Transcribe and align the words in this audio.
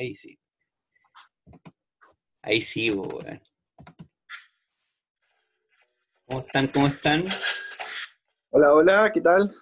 ahí 0.00 0.14
sí. 0.14 0.38
Ahí 2.42 2.62
sí, 2.62 2.90
weón. 2.90 3.42
¿Cómo 6.26 6.40
están? 6.40 6.66
¿Cómo 6.68 6.86
están? 6.86 7.28
Hola, 8.50 8.72
hola, 8.72 9.10
¿qué 9.12 9.20
tal? 9.20 9.54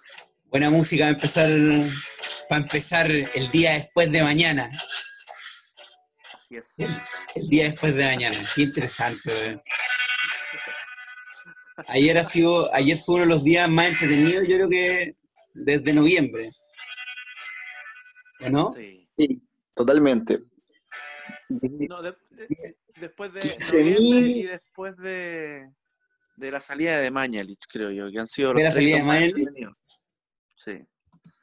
Buena 0.45 0.69
música 0.69 1.03
para 1.03 1.15
empezar, 1.15 1.49
para 2.47 2.61
empezar 2.61 3.11
el 3.11 3.49
día 3.51 3.73
después 3.73 4.11
de 4.11 4.23
mañana. 4.23 4.71
Así 6.33 6.55
es. 6.55 6.79
El 7.35 7.49
día 7.49 7.65
después 7.65 7.93
de 7.95 8.05
mañana. 8.05 8.47
Qué 8.55 8.61
interesante, 8.61 9.29
weón. 9.41 9.61
Ayer 11.87 12.17
ha 12.17 12.23
sido, 12.23 12.73
ayer 12.73 12.97
fue 12.97 13.15
uno 13.15 13.23
de 13.23 13.29
los 13.29 13.43
días 13.43 13.69
más 13.69 13.87
entretenidos, 13.87 14.47
yo 14.47 14.55
creo 14.55 14.69
que 14.69 15.15
desde 15.53 15.93
noviembre. 15.93 16.49
¿O 18.41 18.49
no? 18.49 18.69
Sí. 18.71 18.99
Sí, 19.17 19.48
totalmente. 19.79 20.43
No, 21.49 22.01
de- 22.01 22.13
de- 22.31 22.77
después 22.99 23.33
de 23.33 23.39
15.000. 23.41 23.79
noviembre 23.79 24.31
y 24.31 24.43
después 24.43 24.97
de, 24.97 25.71
de 26.35 26.51
la 26.51 26.59
salida 26.59 26.99
de 26.99 27.09
Mañalich, 27.11 27.63
creo 27.71 27.89
yo, 27.91 28.11
que 28.11 28.19
han 28.19 28.27
sido 28.27 28.49
¿De 28.49 28.55
los 28.55 28.63
la 28.63 28.71
salida 28.71 28.97
de 28.97 29.03
Mañalich? 29.03 29.49
Sí. 30.55 30.85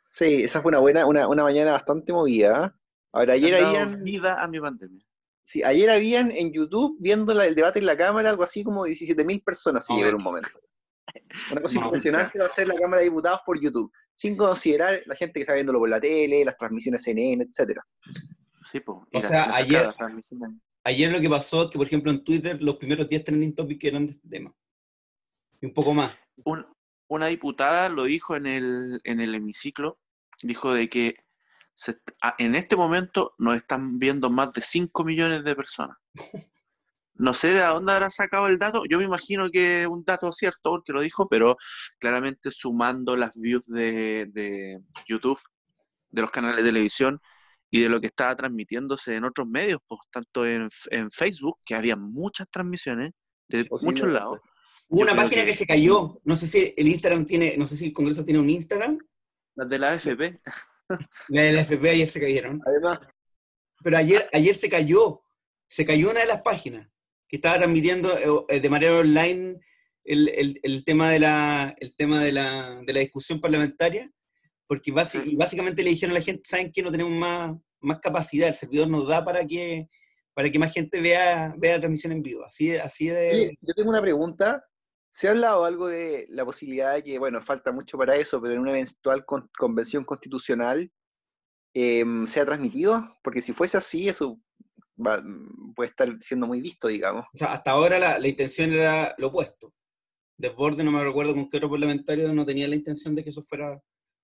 Sí, 0.09 0.43
esa 0.45 0.61
fue 0.61 0.69
una 0.71 0.79
buena, 0.81 1.07
una, 1.07 1.27
una 1.29 1.43
mañana 1.43 1.73
bastante 1.73 2.13
movida. 2.13 2.67
¿eh? 2.67 2.79
Ahora, 3.13 3.33
ayer 3.35 3.55
habían, 3.63 4.05
vida 4.05 4.43
a 4.43 4.47
mi 4.49 4.61
pandemia. 4.61 5.05
sí, 5.43 5.63
ayer 5.63 5.89
habían 5.91 6.31
en 6.31 6.53
YouTube, 6.53 6.97
viendo 7.01 7.33
la- 7.33 7.47
el 7.47 7.55
debate 7.55 7.79
en 7.79 7.87
la 7.87 7.97
Cámara, 7.97 8.29
algo 8.31 8.43
así 8.43 8.63
como 8.63 8.85
17.000 8.85 9.43
personas, 9.43 9.87
si 9.87 9.93
No, 9.95 9.99
llegó 9.99 10.11
en 10.11 10.15
un 10.17 10.23
momento. 10.23 10.61
Una 11.53 11.61
cosa 11.61 11.81
No, 11.81 11.87
impresionante 11.87 12.39
va 12.39 12.47
a 12.47 12.51
ser 12.51 12.69
la 12.69 12.75
Cámara 12.75 13.01
de 13.01 13.09
Diputados 13.09 13.41
por 13.45 13.61
YouTube, 13.61 13.93
sin 14.15 14.37
considerar 14.37 15.01
la 15.07 15.15
gente 15.17 15.35
que 15.35 15.41
está 15.41 15.55
viéndolo 15.55 15.79
por 15.79 15.89
la 15.89 16.01
tele, 16.01 16.45
las 16.45 16.57
transmisiones 16.57 17.03
CNN, 17.03 17.45
etcétera. 17.45 17.85
Sí, 18.65 18.81
po. 18.81 19.07
O 19.13 19.21
sea, 19.21 19.55
ayer-. 19.55 19.89
Ayer 20.85 21.13
lo 21.13 21.21
que 21.21 21.29
pasó 21.29 21.65
es 21.65 21.71
que, 21.71 21.79
por 21.79 21.87
ejemplo, 21.87 22.11
en 22.13 22.23
Twitter 22.23 22.61
los 22.61 22.77
primeros 22.77 23.09
10 23.09 23.25
trending 23.25 23.55
topics 23.55 23.85
eran 23.85 24.07
de 24.07 24.13
este 24.13 24.29
tema. 24.29 24.55
Y 25.61 25.67
un 25.67 25.73
poco 25.73 25.95
más. 25.95 26.17
Un- 26.45 26.67
una 27.09 27.27
diputada 27.27 27.89
lo 27.89 28.05
dijo 28.05 28.37
en 28.37 28.47
el, 28.47 29.01
en 29.05 29.21
el 29.21 29.35
hemiciclo, 29.35 29.99
dijo 30.43 30.73
de 30.75 30.89
que 30.89 31.17
se 31.75 31.95
en 32.39 32.55
este 32.55 32.75
momento 32.75 33.35
nos 33.39 33.57
están 33.57 33.99
viendo 33.99 34.31
más 34.31 34.53
de 34.55 34.61
5 34.61 35.05
millones 35.05 35.45
de 35.45 35.55
personas. 35.55 35.97
No 37.19 37.33
sé 37.35 37.49
de 37.51 37.61
dónde 37.61 37.93
habrá 37.93 38.11
sacado 38.11 38.47
el 38.49 38.59
dato, 38.59 38.83
yo 38.89 38.99
me 38.99 39.05
imagino 39.05 39.51
que 39.51 39.83
es 39.83 39.89
un 39.89 40.05
dato 40.05 40.33
cierto 40.33 40.71
porque 40.73 40.93
lo 40.93 41.01
dijo, 41.01 41.29
pero 41.29 41.57
claramente 41.99 42.51
sumando 42.51 43.17
las 43.17 43.35
views 43.41 43.67
de, 43.67 44.27
de 44.27 44.79
YouTube, 45.09 45.39
de 46.11 46.23
los 46.23 46.31
canales 46.31 46.59
de 46.65 46.71
televisión 46.71 47.21
y 47.71 47.81
de 47.81 47.89
lo 47.89 48.01
que 48.01 48.07
estaba 48.09 48.35
transmitiéndose 48.37 49.17
en 49.17 49.25
otros 49.25 49.47
medios, 49.49 49.81
pues 49.89 50.01
tanto 50.11 50.47
en, 50.47 50.69
en 50.91 51.11
Facebook, 51.11 51.59
que 51.65 51.75
había 51.75 51.97
muchas 51.97 52.49
transmisiones 52.51 53.11
de 53.49 53.67
muchos 53.83 54.09
lados. 54.09 54.39
Hubo 54.89 55.03
una 55.03 55.17
página 55.17 55.43
que- 55.43 55.49
que 55.49 55.55
se 55.55 55.67
cayó. 55.67 56.21
No 56.25 56.37
sé 56.37 56.47
si 56.47 56.75
el 56.77 56.87
Instagram 56.89 57.25
tiene, 57.25 57.57
no 57.57 57.67
sé 57.67 57.77
si 57.77 57.87
el 57.87 57.93
Congreso 57.93 58.25
tiene 58.25 58.39
un 58.41 58.49
Instagram. 58.51 58.99
Las 59.57 59.69
de 59.69 59.79
la 59.79 59.93
AFP. 59.93 60.41
La 61.29 61.43
de 61.43 61.53
la 61.53 61.63
FP 61.63 61.91
ayer 61.91 62.07
se 62.09 62.21
cayeron. 62.21 62.61
Además, 62.65 63.01
Pero 63.83 63.97
ayer, 63.97 64.29
ayer 64.33 64.55
se 64.55 64.69
cayó. 64.69 65.23
Se 65.69 65.85
cayó 65.85 66.11
una 66.11 66.21
de 66.21 66.27
las 66.27 66.43
páginas 66.43 66.89
que 67.29 67.37
estaba 67.37 67.57
transmitiendo 67.57 68.45
eh, 68.49 68.61
de 68.61 68.71
manera 68.71 68.97
online 68.99 69.59
el, 70.05 70.29
el- 70.29 70.61
el 70.63 70.85
tema, 70.85 71.11
de 71.11 71.19
la, 71.21 71.75
el 71.81 71.95
tema 71.97 72.23
de, 72.23 72.33
la, 72.33 72.81
de 72.87 72.93
la 72.93 73.01
discusión 73.01 73.41
parlamentaria. 73.41 74.11
Porque 74.69 74.93
Sí. 75.05 75.19
y 75.25 75.37
básicamente 75.37 75.83
le 75.83 75.91
dijeron 75.91 76.17
a 76.17 76.19
la 76.19 76.25
gente, 76.25 76.43
¿saben 76.45 76.73
qué? 76.73 76.83
No 76.83 76.91
tenemos 76.91 77.13
más, 77.13 77.57
más 77.81 78.01
capacidad. 78.01 78.49
El 78.49 78.55
servidor 78.55 78.89
nos 78.89 79.07
da 79.07 79.25
para 79.25 79.47
que, 79.47 79.87
para 80.35 80.51
que 80.51 80.59
más 80.59 80.73
gente 80.73 81.01
vea, 81.01 81.55
vea 81.57 81.75
la 81.75 81.81
transmisión 81.81 82.13
en 82.13 82.23
vivo. 82.23 82.45
Así, 82.45 82.77
así 82.77 83.07
de... 83.09 83.31
Oye, 83.31 83.59
yo 83.61 83.75
tengo 83.75 83.91
una 83.91 84.01
pregunta. 84.03 84.65
¿Se 85.09 85.29
ha 85.29 85.31
hablado 85.31 85.65
algo 85.65 85.87
de 85.87 86.27
la 86.31 86.45
posibilidad 86.45 86.95
de 86.95 87.03
que, 87.05 87.19
bueno, 87.19 87.41
falta 87.43 87.71
mucho 87.73 87.97
para 87.97 88.17
eso, 88.17 88.41
pero 88.43 88.55
en 88.55 88.61
una 88.61 88.73
eventual 88.73 89.25
con- 89.25 89.49
convención 89.57 90.05
constitucional 90.05 90.91
sea 91.75 92.45
transmitido? 92.45 93.17
Porque 93.23 93.41
si 93.43 93.53
fuese 93.53 93.77
así, 93.77 94.09
eso 94.09 94.41
va- 95.05 95.23
puede 95.75 95.91
estar 95.91 96.09
siendo 96.21 96.47
muy 96.47 96.61
visto, 96.61 96.89
digamos. 96.89 97.25
O 97.33 97.37
sea, 97.39 97.53
hasta 97.53 97.71
ahora 97.73 97.99
la, 97.99 98.19
la 98.19 98.29
intención 98.29 98.73
era 98.73 99.15
lo 99.19 99.29
opuesto. 99.29 99.73
Desborde, 100.37 100.85
no 100.85 100.93
me 100.93 101.03
recuerdo 101.03 101.35
con 101.35 101.49
qué 101.49 101.57
otro 101.57 101.71
parlamentario 101.71 102.33
no 102.33 102.45
tenía 102.45 102.69
la 102.69 102.75
intención 102.77 103.15
de 103.15 103.25
que 103.25 103.31
eso 103.31 103.43
fuera, 103.43 103.81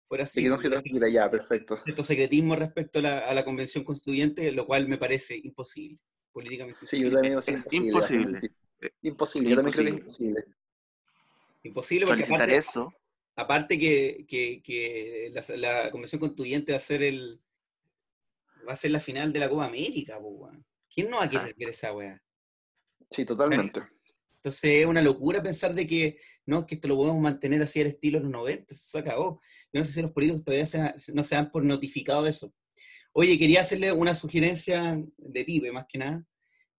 fuera 0.09 0.23
De 0.23 0.25
así. 0.25 0.43
que 0.43 0.49
no 0.51 0.61
se 0.61 1.13
ya, 1.13 1.31
perfecto. 1.31 1.79
cierto 1.85 2.05
secretismo 2.05 2.55
respecto 2.55 2.99
a 2.99 3.03
la, 3.03 3.19
a 3.21 3.35
la 3.35 3.45
convención 3.45 3.83
constituyente, 3.85 4.53
lo 4.53 4.67
cual 4.67 4.89
me 4.89 4.99
parece 4.99 5.37
imposible, 5.43 5.99
políticamente 6.33 6.87
Sí, 6.87 6.99
yo 7.01 7.09
imposible. 7.09 7.15
también 7.15 7.39
Es 7.39 7.49
es 7.49 7.73
imposible. 7.73 7.89
imposible. 7.89 8.25
bastante 8.25 8.55
Imposible, 9.03 9.51
yo 9.51 9.57
también 9.57 9.73
creo 9.73 9.85
que 9.85 9.91
es 9.91 9.97
Imposible. 9.97 10.31
imposible. 10.41 10.57
Imposible 11.65 12.07
porque 12.07 12.23
Solicitar 12.25 12.41
aparte, 12.43 12.57
eso. 12.57 12.95
aparte 13.37 13.79
que, 13.79 14.25
que- 14.29 14.61
que 14.63 15.31
la, 15.33 15.57
la 15.57 15.91
convención 15.91 16.21
constituyente 16.21 16.73
va 16.73 16.77
a 16.79 16.81
ser 16.81 17.03
el 17.03 17.41
va 18.69 18.73
a 18.73 18.77
ser 18.77 18.91
la 18.91 19.01
final 19.01 19.33
de 19.33 19.39
la 19.41 19.49
Copa 19.49 19.67
América, 19.67 20.19
weón. 20.19 20.65
¿Quién 20.93 21.11
no 21.11 21.17
va 21.19 21.25
a 21.25 21.29
querer 21.31 21.55
ver 21.59 21.69
esa 21.71 21.93
weá? 21.93 22.23
Sí, 23.11 23.25
totalmente. 23.25 23.83
Entonces 24.37 24.65
es 24.81 24.87
una 24.87 25.01
locura 25.03 25.43
pensar 25.43 25.75
de 25.75 25.87
que 25.87 26.19
no, 26.47 26.61
es 26.61 26.67
que 26.67 26.75
esto 26.75 26.89
lo 26.89 26.97
podemos 26.97 27.21
mantener 27.23 27.63
así 27.63 27.81
al 27.81 27.87
estilo 27.87 28.19
de 28.19 28.25
los 28.25 28.33
90, 28.33 28.75
eso 28.75 28.85
se 28.91 28.99
acabó. 28.99 29.41
Yo 29.73 29.81
no 29.81 29.85
sé 29.87 29.93
si 29.93 30.03
los 30.03 30.11
políticos 30.13 30.45
todavía 30.45 30.67
se- 30.67 31.13
no 31.13 31.23
se 31.23 31.35
dan 31.37 31.51
por 31.51 31.65
notificado 31.65 32.25
de 32.25 32.31
eso. 32.31 32.53
Oye, 33.13 33.39
quería 33.39 33.61
hacerle 33.61 33.93
una 33.93 34.15
sugerencia 34.15 35.01
de 35.17 35.45
pibe, 35.45 35.71
más 35.71 35.87
que 35.89 35.99
nada, 35.99 36.27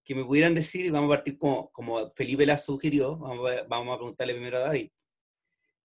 que 0.04 0.14
me 0.14 0.24
pudieran 0.24 0.54
decir, 0.54 0.90
vamos 0.92 1.08
a 1.12 1.16
partir 1.16 1.38
como, 1.38 1.70
como 1.72 2.10
Felipe 2.10 2.44
la 2.44 2.58
sugirió, 2.58 3.16
vamos 3.16 3.50
a, 3.50 3.62
vamos 3.64 3.94
a 3.94 3.98
preguntarle 3.98 4.34
primero 4.34 4.58
a 4.58 4.60
David, 4.60 4.90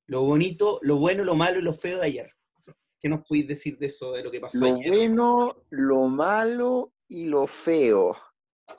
lo 0.08 0.24
bonito, 0.24 0.80
lo 0.82 0.98
bueno, 0.98 1.24
lo 1.24 1.36
malo 1.36 1.60
y 1.60 1.62
lo 1.64 1.74
feo 1.74 2.00
de 2.00 2.06
ayer. 2.08 2.32
¿Qué 3.00 3.08
nos 3.10 3.26
podéis 3.26 3.48
decir 3.48 3.78
de 3.78 3.86
eso, 3.88 4.12
de 4.14 4.24
lo 4.24 4.32
que 4.32 4.40
pasó 4.42 4.60
Lo 4.60 4.76
ayer? 4.76 4.88
bueno, 4.90 5.56
lo 5.70 6.08
malo 6.08 6.94
y 7.08 7.26
lo 7.28 7.48
feo. 7.48 8.16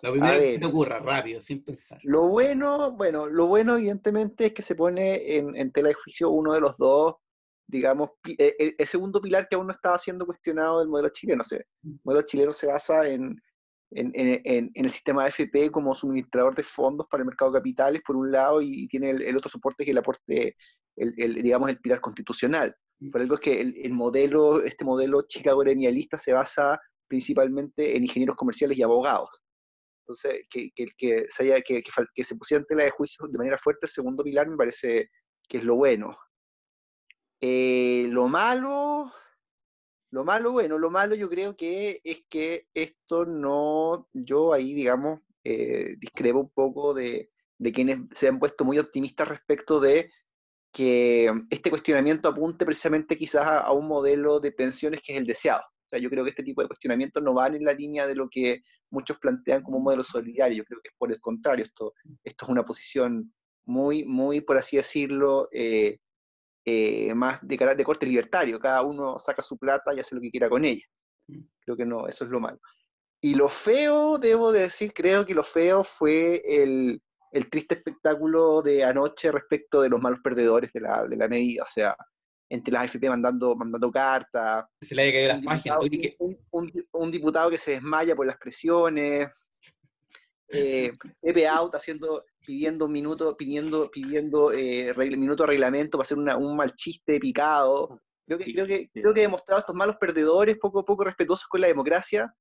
Lo 0.02 0.12
primero 0.12 0.34
que 0.34 0.40
ver. 0.40 0.60
te 0.60 0.66
ocurra, 0.66 0.98
rápido, 1.00 1.40
sin 1.40 1.64
pensar. 1.64 1.98
Lo 2.04 2.28
bueno, 2.28 2.92
bueno, 2.92 3.26
lo 3.26 3.46
bueno 3.46 3.74
evidentemente 3.76 4.46
es 4.46 4.52
que 4.52 4.62
se 4.62 4.74
pone 4.74 5.36
en, 5.36 5.56
en 5.56 5.72
tela 5.72 5.88
de 5.88 5.94
juicio 5.94 6.30
uno 6.30 6.52
de 6.54 6.60
los 6.60 6.76
dos, 6.76 7.16
digamos, 7.66 8.10
pi- 8.22 8.36
eh, 8.38 8.54
el, 8.58 8.74
el 8.78 8.86
segundo 8.86 9.20
pilar 9.20 9.48
que 9.48 9.56
aún 9.56 9.66
no 9.66 9.72
estaba 9.72 9.98
siendo 9.98 10.26
cuestionado 10.26 10.78
del 10.80 10.88
modelo 10.88 11.08
chileno. 11.10 11.42
Se- 11.42 11.56
el 11.82 12.00
modelo 12.04 12.22
chileno 12.26 12.52
se 12.52 12.66
basa 12.66 13.06
en, 13.08 13.40
en, 13.92 14.12
en- 14.14 14.40
en- 14.44 14.70
en 14.74 14.84
el 14.84 14.90
sistema 14.92 15.24
AFP 15.24 15.70
como 15.72 15.94
suministrador 15.94 16.54
de 16.54 16.62
fondos 16.62 17.06
para 17.10 17.22
el 17.22 17.26
mercado 17.26 17.50
de 17.52 17.58
capitales, 17.58 18.02
por 18.06 18.16
un 18.16 18.30
lado, 18.30 18.60
y, 18.60 18.86
tiene 18.88 19.10
el, 19.10 19.22
el 19.22 19.36
otro 19.36 19.50
soporte 19.50 19.84
que 19.84 19.90
es 19.90 19.94
el 19.94 19.98
aporte, 19.98 20.56
el, 20.96 21.14
el, 21.16 21.42
digamos, 21.42 21.68
el 21.70 21.80
pilar 21.80 22.00
constitucional. 22.00 22.74
Por 23.10 23.20
algo 23.20 23.34
es 23.34 23.40
que 23.40 23.60
el, 23.60 23.74
el 23.76 23.92
modelo, 23.92 24.62
este 24.62 24.84
modelo 24.84 25.22
chicago 25.22 25.62
se 26.18 26.32
basa 26.32 26.78
principalmente 27.08 27.96
en 27.96 28.04
ingenieros 28.04 28.36
comerciales 28.36 28.78
y 28.78 28.82
abogados. 28.82 29.30
Entonces, 30.02 30.46
que, 30.50 30.70
que, 30.72 31.26
se 31.28 31.44
haya, 31.44 31.60
que, 31.60 31.82
tela 32.68 32.84
de 32.84 32.90
juicio 32.90 33.26
de 33.28 33.38
manera 33.38 33.56
fuerte 33.56 33.86
el 33.86 33.90
segundo 33.90 34.24
pilar 34.24 34.48
me 34.48 34.56
parece 34.56 35.10
que 35.48 35.58
es 35.58 35.64
lo 35.64 35.76
bueno. 35.76 36.16
Eh, 37.40 38.08
lo 38.10 38.28
malo, 38.28 39.12
lo 40.10 40.24
malo, 40.24 40.52
bueno, 40.52 40.78
lo 40.78 40.90
malo 40.90 41.14
yo 41.14 41.28
creo 41.28 41.56
que 41.56 42.00
es 42.04 42.24
que 42.28 42.66
esto 42.74 43.24
no, 43.24 44.08
yo 44.12 44.52
ahí, 44.52 44.74
digamos, 44.74 45.20
eh, 45.44 45.96
discrepo 45.98 46.40
un 46.40 46.50
poco 46.50 46.92
de, 46.92 47.30
de 47.58 47.72
quienes 47.72 48.00
se 48.12 48.28
han 48.28 48.38
puesto 48.38 48.64
muy 48.64 48.78
optimistas 48.78 49.28
respecto 49.28 49.80
de 49.80 50.12
que 50.72 51.30
este 51.50 51.70
cuestionamiento 51.70 52.28
apunte 52.28 52.64
precisamente 52.64 53.16
quizás 53.16 53.46
a, 53.46 53.58
a 53.60 53.72
un 53.72 53.86
modelo 53.86 54.40
de 54.40 54.52
pensiones 54.52 55.00
que 55.04 55.12
es 55.12 55.18
el 55.18 55.26
deseado. 55.26 55.62
O 55.62 55.88
sea, 55.90 55.98
yo 55.98 56.08
creo 56.08 56.22
que 56.22 56.30
este 56.30 56.44
tipo 56.44 56.62
de 56.62 56.68
cuestionamientos 56.68 57.20
no 57.22 57.34
van 57.34 57.56
en 57.56 57.64
la 57.64 57.72
línea 57.72 58.06
de 58.06 58.14
lo 58.14 58.28
que 58.28 58.62
muchos 58.90 59.18
plantean 59.18 59.62
como 59.62 59.78
un 59.78 59.84
modelo 59.84 60.04
solidario. 60.04 60.58
Yo 60.58 60.64
creo 60.64 60.80
que 60.80 60.88
es 60.90 60.94
por 60.96 61.10
el 61.10 61.20
contrario. 61.20 61.64
Esto, 61.64 61.94
esto 62.22 62.44
es 62.44 62.48
una 62.48 62.64
posición 62.64 63.32
muy, 63.64 64.04
muy, 64.04 64.40
por 64.40 64.56
así 64.56 64.76
decirlo, 64.76 65.48
eh, 65.52 65.98
eh, 66.64 67.12
más 67.14 67.40
de, 67.46 67.56
de 67.56 67.84
corte 67.84 68.06
libertario. 68.06 68.60
Cada 68.60 68.82
uno 68.82 69.18
saca 69.18 69.42
su 69.42 69.58
plata 69.58 69.92
y 69.92 69.98
hace 69.98 70.14
lo 70.14 70.20
que 70.20 70.30
quiera 70.30 70.48
con 70.48 70.64
ella. 70.64 70.84
Creo 71.64 71.76
que 71.76 71.86
no, 71.86 72.06
eso 72.06 72.24
es 72.24 72.30
lo 72.30 72.38
malo. 72.38 72.60
Y 73.20 73.34
lo 73.34 73.48
feo, 73.48 74.16
debo 74.18 74.52
de 74.52 74.60
decir, 74.60 74.92
creo 74.92 75.26
que 75.26 75.34
lo 75.34 75.42
feo 75.44 75.82
fue 75.82 76.40
el, 76.44 77.02
el 77.32 77.48
triste 77.48 77.74
espectáculo 77.76 78.62
de 78.62 78.82
anoche 78.84 79.30
respecto 79.32 79.82
de 79.82 79.88
los 79.88 80.00
malos 80.00 80.20
perdedores 80.22 80.72
de 80.72 80.80
la, 80.80 81.06
de 81.06 81.16
la 81.16 81.28
medida. 81.28 81.62
O 81.62 81.66
sea, 81.66 81.96
entre 82.48 82.72
las 82.72 82.82
AFP 82.82 83.08
mandando, 83.08 83.54
mandando 83.54 83.90
cartas, 83.90 84.66
Se 84.80 84.94
le 84.94 85.02
haya 85.02 85.12
caído 85.12 85.28
las 85.28 85.38
páginas. 85.44 85.78
diputado, 85.80 86.16
un, 86.18 86.38
un- 86.50 86.86
un 86.92 87.10
diputado 87.12 87.50
que 87.50 87.58
se 87.58 87.72
desmaya 87.72 88.16
por 88.16 88.26
las 88.26 88.36
presiones, 88.38 89.28
eh, 90.48 90.92
Pepe 91.20 91.46
Out 91.46 91.74
haciendo, 91.76 92.24
pidiendo 92.44 92.86
un 92.86 92.92
minuto, 92.92 93.36
pidiendo, 93.36 93.88
pidiendo 93.90 94.52
eh, 94.52 94.92
minuto 95.16 95.44
de 95.44 95.48
reglamento 95.48 95.96
para 95.98 96.06
hacer 96.06 96.18
una- 96.18 96.36
un 96.36 96.56
mal 96.56 96.74
chiste 96.74 97.20
picado. 97.20 98.00
Creo 98.26 98.38
que, 98.38 98.44
Sí, 98.44 98.54
creo, 98.54 98.66
que, 98.66 98.78
sí. 98.92 99.00
creo 99.00 99.14
que 99.14 99.20
he 99.20 99.24
demostrado 99.24 99.60
estos 99.60 99.74
malos 99.76 99.96
perdedores, 100.00 100.56
poco 100.58 100.84
poco 100.84 101.04
respetuosos 101.04 101.46
con 101.48 101.60
la 101.60 101.66
democracia, 101.68 102.32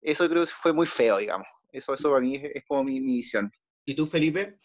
eso 0.00 0.28
creo 0.28 0.44
que 0.44 0.50
fue 0.52 0.72
muy 0.72 0.86
feo, 0.86 1.18
digamos. 1.18 1.46
Eso, 1.72 1.94
eso 1.94 2.10
para 2.10 2.20
mí 2.20 2.36
es, 2.36 2.64
como 2.66 2.84
mi, 2.84 3.00
visión. 3.00 3.50
¿Y 3.88 3.94
tú, 3.94 4.06
Felipe? 4.06 4.58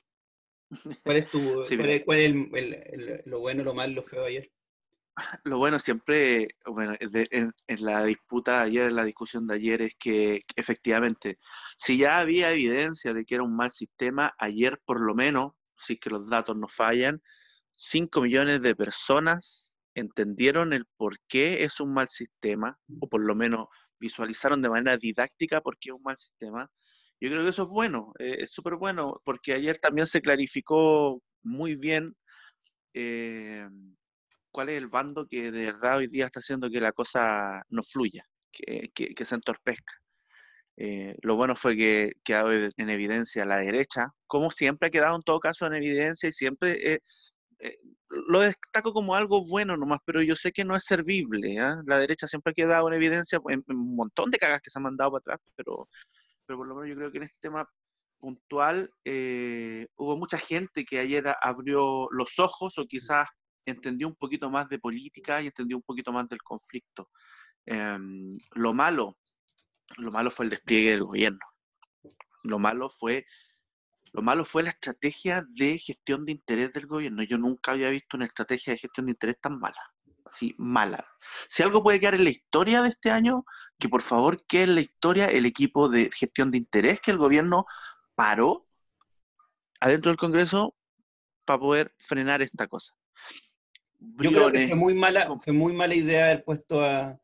¿Cuál 1.01 1.15
es 1.15 1.29
tu, 1.29 1.39
cuál 2.05 2.19
es, 2.19 3.25
lo 3.25 3.39
bueno, 3.39 3.63
lo 3.63 3.73
malo, 3.73 3.93
lo 3.93 4.03
feo 4.03 4.25
ayer? 4.25 4.51
Lo 5.45 5.59
bueno 5.59 5.79
siempre, 5.79 6.57
bueno, 6.65 6.97
en, 6.99 7.53
la 7.79 8.03
disputa 8.03 8.57
de 8.57 8.63
ayer, 8.65 8.89
en 8.89 8.95
la 8.95 9.05
discusión 9.05 9.47
de 9.47 9.55
ayer, 9.55 9.81
es 9.83 9.95
que 9.95 10.41
efectivamente, 10.57 11.37
si 11.77 11.99
ya 11.99 12.19
había 12.19 12.51
evidencia 12.51 13.13
de 13.13 13.23
que 13.23 13.35
era 13.35 13.43
un 13.45 13.55
mal 13.55 13.71
sistema, 13.71 14.33
ayer 14.39 14.81
por 14.83 14.99
lo 14.99 15.15
menos, 15.15 15.53
si 15.75 15.95
que 15.97 16.09
los 16.09 16.27
datos 16.27 16.57
no 16.57 16.67
fallan, 16.67 17.21
5 17.75 18.21
millones 18.21 18.61
de 18.61 18.75
personas 18.75 19.73
entendieron 19.93 20.73
el 20.73 20.85
por 20.97 21.17
qué 21.29 21.63
es 21.63 21.79
un 21.79 21.93
mal 21.93 22.09
sistema, 22.09 22.77
o 22.99 23.07
por 23.07 23.21
lo 23.21 23.35
menos 23.35 23.67
visualizaron 23.99 24.61
de 24.61 24.69
manera 24.69 24.97
didáctica 24.97 25.61
por 25.61 25.77
qué 25.77 25.91
es 25.91 25.95
un 25.95 26.03
mal 26.03 26.17
sistema. 26.17 26.69
Yo 27.21 27.29
creo 27.29 27.43
que 27.43 27.49
eso 27.49 27.63
es 27.63 27.69
bueno, 27.69 28.13
eh, 28.19 28.37
es 28.39 28.51
súper 28.51 28.75
bueno, 28.75 29.21
porque 29.23 29.53
ayer 29.53 29.77
también 29.77 30.07
se 30.07 30.21
clarificó 30.21 31.21
muy 31.41 31.75
bien 31.75 32.15
eh, 32.93 33.67
cuál 34.51 34.69
es 34.69 34.77
el 34.77 34.87
bando 34.87 35.27
que 35.27 35.51
de 35.51 35.65
verdad 35.65 35.97
hoy 35.97 36.07
día 36.07 36.25
está 36.25 36.39
haciendo 36.41 36.69
que 36.69 36.81
la 36.81 36.91
cosa 36.91 37.63
no 37.69 37.81
fluya, 37.83 38.25
que, 38.51 38.89
que, 38.93 39.25
se 39.25 39.35
entorpezca. 39.35 39.93
Eh, 40.77 41.15
lo 41.21 41.35
bueno 41.35 41.55
fue 41.55 41.77
que 41.77 42.13
quedó 42.23 42.51
en 42.51 42.89
evidencia 42.89 43.45
la 43.45 43.57
derecha, 43.57 44.07
como 44.27 44.51
siempre 44.51 44.87
ha 44.87 44.91
quedado 44.91 45.15
en 45.15 45.23
todo 45.23 45.39
caso 45.39 45.65
en 45.67 45.75
evidencia 45.75 46.29
y 46.29 46.33
siempre 46.33 46.99
lo 48.27 48.41
destaco 48.41 48.93
como 48.93 49.15
algo 49.15 49.45
bueno 49.47 49.77
nomás, 49.77 49.99
pero 50.05 50.21
yo 50.21 50.35
sé 50.35 50.51
que 50.51 50.65
no 50.65 50.75
es 50.75 50.85
servible. 50.85 51.59
¿ah? 51.59 51.77
La 51.85 51.97
derecha 51.97 52.27
siempre 52.27 52.51
ha 52.51 52.53
quedado 52.53 52.87
en 52.87 52.95
evidencia 52.95 53.39
en, 53.49 53.63
un 53.67 53.95
montón 53.95 54.29
de 54.31 54.37
cagas 54.37 54.61
que 54.61 54.69
se 54.69 54.79
han 54.79 54.83
mandado 54.83 55.11
para 55.11 55.19
atrás, 55.19 55.39
pero, 55.55 55.89
pero 56.45 56.57
por 56.57 56.67
lo 56.67 56.75
menos 56.75 56.82
yo 56.93 56.99
creo 56.99 57.11
que 57.11 57.17
en 57.17 57.23
este 57.23 57.39
tema 57.41 57.67
puntual 58.19 58.89
eh, 59.03 59.87
hubo 59.97 60.15
mucha 60.15 60.37
gente 60.37 60.85
que 60.85 60.99
ayer 60.99 61.25
abrió 61.41 62.07
los 62.11 62.39
ojos 62.39 62.77
o 62.77 62.85
quizás 62.85 63.27
entendió 63.65 64.07
un 64.07 64.15
poquito 64.15 64.49
más 64.49 64.69
de 64.69 64.79
política 64.79 65.41
y 65.41 65.47
entendió 65.47 65.77
un 65.77 65.83
poquito 65.83 66.11
más 66.11 66.27
del 66.27 66.41
conflicto. 66.41 67.09
Em, 67.65 68.37
lo 68.53 68.73
malo, 68.73 69.17
lo 69.97 70.11
malo 70.11 70.29
fue 70.29 70.45
el 70.45 70.51
despliegue 70.51 70.91
del 70.91 71.03
gobierno. 71.03 71.45
Lo 72.43 72.59
malo 72.59 72.89
fue 72.89 73.25
lo 74.13 74.21
malo 74.21 74.45
fue 74.45 74.61
la 74.61 74.69
estrategia 74.69 75.43
de 75.49 75.79
gestión 75.79 76.23
de 76.23 76.33
interés 76.33 76.71
del 76.71 76.85
gobierno. 76.85 77.23
Yo 77.23 77.39
nunca 77.39 77.71
había 77.71 77.89
visto 77.89 78.15
una 78.15 78.25
estrategia 78.25 78.73
de 78.73 78.79
gestión 78.79 79.07
de 79.07 79.13
interés 79.13 79.39
tan 79.41 79.57
mala. 79.57 79.92
Así, 80.25 80.55
mala. 80.57 81.05
Si 81.49 81.63
algo 81.63 81.83
puede 81.83 81.99
quedar 81.99 82.15
en 82.15 82.23
la 82.23 82.29
historia 82.29 82.81
de 82.81 82.89
este 82.89 83.11
año, 83.11 83.45
que 83.77 83.89
por 83.89 84.01
favor 84.01 84.45
quede 84.45 84.63
en 84.63 84.75
la 84.75 84.81
historia 84.81 85.25
el 85.27 85.45
equipo 85.45 85.89
de 85.89 86.09
gestión 86.11 86.49
de 86.51 86.57
interés 86.57 87.01
que 87.01 87.11
el 87.11 87.17
gobierno 87.17 87.65
paró 88.15 88.67
adentro 89.81 90.11
del 90.11 90.17
Congreso 90.17 90.75
para 91.45 91.59
poder 91.59 91.93
frenar 91.97 92.41
esta 92.41 92.67
cosa. 92.67 92.93
Yo 93.99 94.31
creo 94.31 94.51
que 94.51 94.67
fue 94.67 94.75
muy 94.75 94.93
mala, 94.93 95.27
fue 95.43 95.53
muy 95.53 95.73
mala 95.73 95.95
idea 95.95 96.25
haber 96.25 96.43
puesto 96.43 96.83
a, 96.83 97.19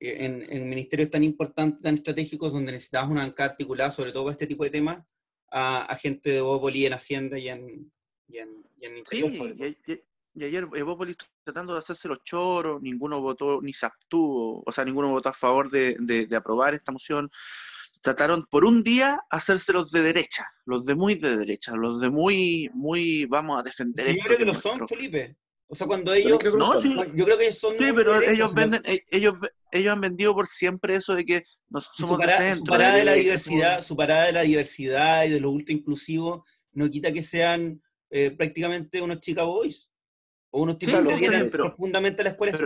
en, 0.00 0.44
en 0.48 0.68
ministerios 0.68 1.10
tan 1.10 1.24
importantes, 1.24 1.80
tan 1.82 1.94
estratégicos, 1.94 2.52
donde 2.52 2.72
necesitabas 2.72 3.10
una 3.10 3.22
banca 3.22 3.44
articulada, 3.44 3.90
sobre 3.90 4.12
todo 4.12 4.24
para 4.24 4.32
este 4.32 4.46
tipo 4.46 4.64
de 4.64 4.70
temas, 4.70 5.04
a, 5.50 5.96
gente 6.00 6.30
de 6.30 6.40
Bópoli 6.40 6.86
en 6.86 6.94
Hacienda 6.94 7.38
y 7.38 7.48
en, 7.48 7.92
y 8.28 8.38
en, 8.38 8.96
Interior. 8.96 9.32
Sí, 9.32 10.02
y, 10.34 10.44
ayer 10.44 10.66
Bópoli 10.66 11.14
tratando 11.44 11.74
de 11.74 11.78
hacerse 11.78 12.08
los 12.08 12.22
choros, 12.22 12.80
ninguno 12.82 13.20
votó 13.20 13.60
ni 13.60 13.72
se 13.72 13.86
abstuvo, 13.86 14.62
o 14.64 14.72
sea, 14.72 14.84
ninguno 14.84 15.10
votó 15.10 15.28
a 15.28 15.32
favor 15.32 15.70
de, 15.70 15.96
de, 16.00 16.36
aprobar 16.36 16.74
esta 16.74 16.90
moción. 16.90 17.30
Trataron 18.00 18.46
por 18.50 18.64
un 18.64 18.82
día 18.82 19.20
hacerse 19.30 19.72
los 19.72 19.90
de 19.90 20.02
derecha, 20.02 20.46
los 20.66 20.84
de 20.84 20.94
muy 20.94 21.14
de 21.14 21.36
derecha, 21.36 21.76
los 21.76 22.00
de 22.00 22.10
muy, 22.10 22.70
muy 22.74 23.26
vamos 23.26 23.60
a 23.60 23.62
defender. 23.62 24.14
Yo 24.14 24.22
creo 24.24 24.38
que 24.38 24.44
lo 24.44 24.54
son, 24.54 24.86
Felipe. 24.88 25.36
O 25.66 25.74
sea, 25.74 25.86
cuando 25.86 26.12
ellos. 26.12 26.38
no, 26.56 26.80
sí. 26.80 26.94
Yo 27.14 27.24
creo 27.24 27.38
que 27.38 27.52
son. 27.52 27.76
Sí, 27.76 27.92
pero 27.94 28.20
ellos 28.20 28.52
venden, 28.52 28.82
eh, 28.84 29.02
ellos, 29.10 29.34
ellos 29.70 29.92
han 29.92 30.00
vendido 30.00 30.34
por 30.34 30.46
siempre 30.46 30.96
eso 30.96 31.14
de 31.14 31.24
que 31.24 31.44
nos 31.70 31.86
somos 31.86 32.18
de 32.18 32.26
centro. 32.26 32.58
Su 32.58 32.64
parada 32.64 32.96
de, 32.96 33.04
la 33.04 33.14
diversidad, 33.14 33.82
su 33.82 33.96
parada 33.96 34.24
de 34.26 34.32
la 34.32 34.42
diversidad 34.42 35.24
y 35.24 35.30
de 35.30 35.40
lo 35.40 35.50
ultra 35.50 35.74
inclusivo 35.74 36.44
no 36.72 36.90
quita 36.90 37.12
que 37.12 37.22
sean 37.22 37.80
eh, 38.10 38.30
prácticamente 38.30 39.00
unos 39.00 39.20
chica 39.20 39.44
boys. 39.44 39.90
O 40.54 40.62
unos 40.62 40.78
tipos 40.78 40.94
que 40.94 41.14
vienen 41.16 41.50
profundamente 41.50 42.22
a 42.22 42.24
la 42.24 42.30
escuela, 42.30 42.56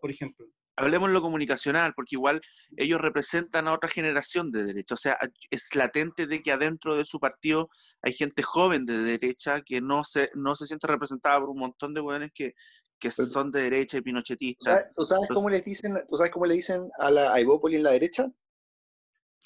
por 0.00 0.10
ejemplo 0.10 0.46
hablemos 0.76 1.10
lo 1.10 1.22
comunicacional, 1.22 1.92
porque 1.94 2.16
igual 2.16 2.40
ellos 2.76 3.00
representan 3.00 3.68
a 3.68 3.72
otra 3.72 3.88
generación 3.88 4.50
de 4.50 4.64
derecha. 4.64 4.94
O 4.94 4.98
sea, 4.98 5.18
es 5.50 5.74
latente 5.74 6.26
de 6.26 6.42
que 6.42 6.52
adentro 6.52 6.96
de 6.96 7.04
su 7.04 7.20
partido 7.20 7.68
hay 8.02 8.12
gente 8.12 8.42
joven 8.42 8.84
de 8.84 8.98
derecha 8.98 9.62
que 9.62 9.80
no 9.80 10.04
se, 10.04 10.30
no 10.34 10.56
se 10.56 10.66
siente 10.66 10.86
representada 10.86 11.40
por 11.40 11.50
un 11.50 11.58
montón 11.58 11.94
de 11.94 12.00
jóvenes 12.00 12.32
que, 12.34 12.54
que 12.98 13.10
son 13.10 13.50
de 13.50 13.62
derecha 13.62 13.98
y 13.98 14.02
pinochetistas. 14.02 14.86
¿Tú 14.96 15.04
sabes, 15.04 15.28
cómo 15.28 15.48
le 15.48 15.60
dicen, 15.60 16.02
¿tú 16.08 16.16
sabes 16.16 16.32
cómo 16.32 16.46
le 16.46 16.54
dicen 16.54 16.88
a 16.98 17.10
la 17.10 17.32
a 17.32 17.38
en 17.38 17.82
la 17.82 17.90
derecha? 17.92 18.30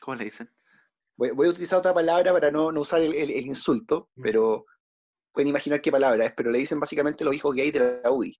¿Cómo 0.00 0.16
le 0.16 0.24
dicen? 0.24 0.50
Voy, 1.16 1.48
a 1.48 1.50
utilizar 1.50 1.80
otra 1.80 1.92
palabra 1.92 2.32
para 2.32 2.52
no, 2.52 2.70
no 2.70 2.82
usar 2.82 3.02
el, 3.02 3.12
el, 3.12 3.44
insulto, 3.44 4.08
pero 4.22 4.66
pueden 5.38 5.50
imaginar 5.50 5.80
qué 5.80 5.92
palabra 5.92 6.26
es, 6.26 6.32
pero 6.36 6.50
le 6.50 6.58
dicen 6.58 6.80
básicamente 6.80 7.24
los 7.24 7.32
hijos 7.32 7.54
gay 7.54 7.70
de 7.70 8.00
la 8.02 8.10
UDI. 8.10 8.36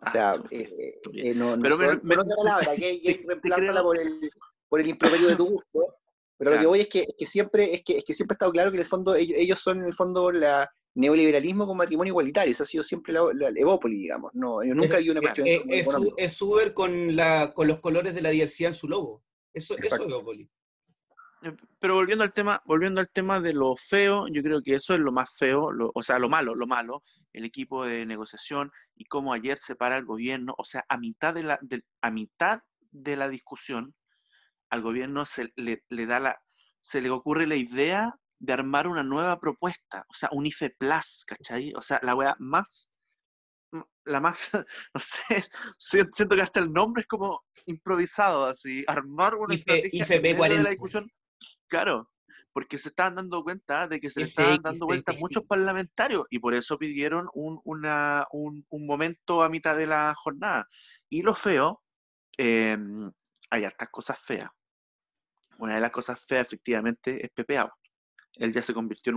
O 0.00 0.10
sea, 0.10 0.30
ah, 0.30 0.44
eh, 0.50 0.98
eh, 1.12 1.34
no, 1.34 1.54
no, 1.54 1.62
pero 1.62 1.76
me, 1.76 2.16
palabra, 2.16 2.74
que, 2.74 3.02
que 3.02 3.24
reemplázala 3.26 3.82
por 3.82 3.98
el, 3.98 4.30
por 4.70 4.80
el 4.80 4.88
improperio 4.88 5.28
de 5.28 5.36
tu 5.36 5.44
gusto. 5.50 5.96
Pero 6.38 6.52
lo 6.52 6.60
que 6.60 6.66
voy 6.66 6.80
es 6.80 6.88
que, 6.88 7.00
es 7.00 7.14
que 7.18 7.26
siempre 7.26 7.74
es 7.74 7.82
que, 7.84 7.98
es 7.98 8.04
que 8.06 8.14
siempre 8.14 8.32
ha 8.32 8.36
estado 8.36 8.52
claro 8.52 8.70
que 8.70 8.78
en 8.78 8.84
el 8.84 8.88
fondo 8.88 9.14
ellos, 9.14 9.60
son 9.60 9.80
en 9.80 9.84
el 9.84 9.92
fondo 9.92 10.32
la 10.32 10.70
neoliberalismo 10.94 11.66
con 11.66 11.76
matrimonio 11.76 12.12
igualitario. 12.12 12.52
Eso 12.52 12.62
ha 12.62 12.66
sido 12.66 12.84
siempre 12.84 13.12
la, 13.12 13.28
la 13.34 13.50
Evópoli, 13.54 13.98
digamos. 13.98 14.32
No, 14.32 14.64
yo 14.64 14.74
nunca 14.74 14.96
vi 14.96 15.10
una 15.10 15.20
cuestión. 15.20 15.46
Es, 15.46 15.86
es, 16.16 16.40
Uber 16.40 16.72
con, 16.72 17.16
la, 17.16 17.52
con 17.52 17.68
los 17.68 17.80
colores 17.80 18.14
de 18.14 18.22
la 18.22 18.30
diversidad 18.30 18.70
en 18.70 18.76
su 18.76 18.88
logo. 18.88 19.22
Eso, 19.52 19.76
eso 19.76 19.94
es 19.94 20.00
Evópoli. 20.00 20.48
Eh, 21.42 21.54
pero 21.78 21.94
volviendo 21.94 22.24
al 22.24 22.32
tema, 22.32 22.62
volviendo 22.64 23.00
al 23.00 23.10
tema 23.10 23.40
de 23.40 23.52
lo 23.52 23.76
feo, 23.76 24.26
yo 24.28 24.42
creo 24.42 24.62
que 24.62 24.74
eso 24.74 24.94
es 24.94 25.00
lo 25.00 25.12
más 25.12 25.30
feo, 25.36 25.70
o 25.94 26.02
sea, 26.02 26.18
lo 26.18 26.28
malo, 26.28 26.54
lo 26.54 26.66
malo, 26.66 27.02
el 27.32 27.44
equipo 27.44 27.84
de 27.84 28.04
negociación 28.06 28.72
y 28.96 29.04
cómo 29.04 29.32
ayer 29.32 29.58
se 29.58 29.76
para 29.76 29.96
el 29.96 30.04
gobierno, 30.04 30.54
o 30.58 30.64
sea, 30.64 30.84
a 30.88 30.98
mitad 30.98 31.34
de 31.34 31.44
la, 31.44 31.60
a 32.02 32.10
mitad 32.10 32.62
de 32.90 33.16
la 33.16 33.28
discusión, 33.28 33.94
al 34.70 34.82
gobierno 34.82 35.26
se 35.26 35.52
le, 35.56 35.82
da 35.88 36.20
la, 36.20 36.42
se 36.80 37.00
le 37.00 37.10
ocurre 37.10 37.46
la 37.46 37.56
idea 37.56 38.14
de 38.40 38.52
armar 38.52 38.88
una 38.88 39.02
nueva 39.02 39.38
propuesta, 39.38 40.04
o 40.08 40.14
sea, 40.14 40.28
un 40.32 40.46
IFE 40.46 40.70
Plus, 40.70 41.24
¿cachai? 41.26 41.72
O 41.74 41.82
sea, 41.82 42.00
la 42.02 42.14
wea 42.14 42.36
más, 42.38 42.90
la 44.04 44.20
más, 44.20 44.50
no 44.94 45.00
sé, 45.00 45.44
siento 45.78 46.34
que 46.34 46.42
hasta 46.42 46.60
el 46.60 46.72
nombre 46.72 47.02
es 47.02 47.06
como 47.06 47.44
improvisado, 47.66 48.46
así, 48.46 48.84
armar 48.88 49.36
una 49.36 49.54
estrategia 49.54 50.04
de 50.06 50.62
la 50.62 50.70
discusión 50.70 51.08
Claro, 51.68 52.10
porque 52.52 52.78
se 52.78 52.88
estaban 52.88 53.14
dando 53.14 53.42
cuenta 53.42 53.86
de 53.86 54.00
que 54.00 54.10
se 54.10 54.20
le 54.20 54.26
estaban 54.26 54.60
dando 54.62 54.86
vueltas 54.86 55.16
muchos 55.20 55.44
parlamentarios 55.44 56.24
y 56.30 56.38
por 56.38 56.54
eso 56.54 56.78
pidieron 56.78 57.28
un, 57.34 57.60
una, 57.64 58.26
un, 58.32 58.66
momento 58.70 59.42
a 59.42 59.48
mitad 59.48 59.76
de 59.76 59.86
la 59.86 60.14
jornada. 60.16 60.66
Y 61.08 61.22
lo 61.22 61.34
feo, 61.34 61.82
em, 62.36 63.10
hay 63.50 63.64
hartas 63.64 63.88
cosas 63.90 64.18
feas. 64.20 64.50
Una 65.58 65.74
de 65.74 65.80
las 65.80 65.90
cosas 65.90 66.24
feas 66.26 66.46
efectivamente 66.46 67.24
es 67.24 67.30
Pepe 67.30 67.60
Él 68.34 68.52
ya 68.52 68.62
se 68.62 68.74
convirtió 68.74 69.12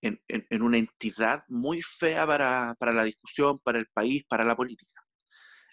en, 0.00 0.20
en, 0.28 0.62
una 0.62 0.78
entidad 0.78 1.42
muy 1.48 1.82
fea 1.82 2.26
para, 2.26 2.74
para, 2.78 2.92
la 2.92 3.04
discusión, 3.04 3.58
para 3.60 3.78
el 3.78 3.86
país, 3.86 4.24
para 4.28 4.44
la 4.44 4.56
política. 4.56 5.02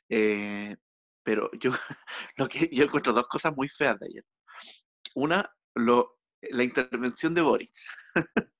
Eh, 0.09 0.75
pero 1.23 1.49
yo, 1.59 1.71
lo 2.37 2.47
que, 2.47 2.69
yo 2.71 2.83
encuentro 2.83 3.13
dos 3.13 3.27
cosas 3.27 3.55
muy 3.55 3.67
feas 3.67 3.97
de 3.99 4.07
ayer. 4.07 4.25
Una, 5.15 5.49
lo, 5.75 6.19
la 6.41 6.63
intervención 6.63 7.33
de 7.33 7.41
Boris. 7.41 7.87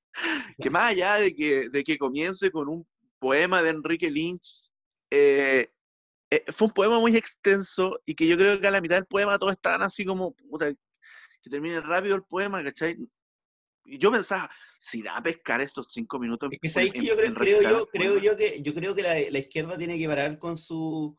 que 0.60 0.70
más 0.70 0.91
allá 0.91 1.15
de 1.15 1.36
que, 1.36 1.70
de 1.70 1.84
que 1.84 1.98
comience 1.98 2.51
con 2.51 2.70
un 2.70 2.88
poema 3.20 3.62
de 3.62 3.70
Enrique 3.70 4.12
Lynch, 4.12 4.70
eh, 5.10 5.72
eh, 6.32 6.43
fue 6.51 6.67
un 6.67 6.74
poema 6.74 7.00
muy 7.00 7.15
extenso 7.15 8.00
y 8.05 8.15
que 8.15 8.27
yo 8.27 8.38
creo 8.38 8.60
que 8.60 8.67
a 8.67 8.72
la 8.72 8.82
mitad 8.82 8.96
del 8.96 9.05
poema 9.05 9.38
todos 9.38 9.53
estaban 9.53 9.84
así 9.84 10.03
como, 10.03 10.36
que 10.60 11.50
termine 11.50 11.79
rápido 11.82 12.15
el 12.15 12.24
poema, 12.24 12.63
¿cachai? 12.63 12.98
Y 13.86 13.98
yo 13.98 14.12
pensaba, 14.12 14.50
si 14.79 15.00
irá 15.00 15.17
a 15.17 15.24
pescar 15.24 15.62
estos 15.62 15.88
cinco 15.89 16.17
minutos. 16.20 16.50
Es 16.62 16.74
que, 16.74 17.01
yo 17.01 17.15
creo, 17.15 17.34
creo 17.34 17.62
yo, 17.62 17.88
creo 17.88 18.17
yo 18.17 18.38
que 18.38 18.62
yo 18.62 18.74
creo 18.74 18.96
que 18.96 19.01
la, 19.01 19.13
la 19.13 19.39
izquierda 19.39 19.77
tiene 19.77 19.98
que 19.98 20.08
parar 20.08 20.39
con 20.39 20.55
su 20.55 21.17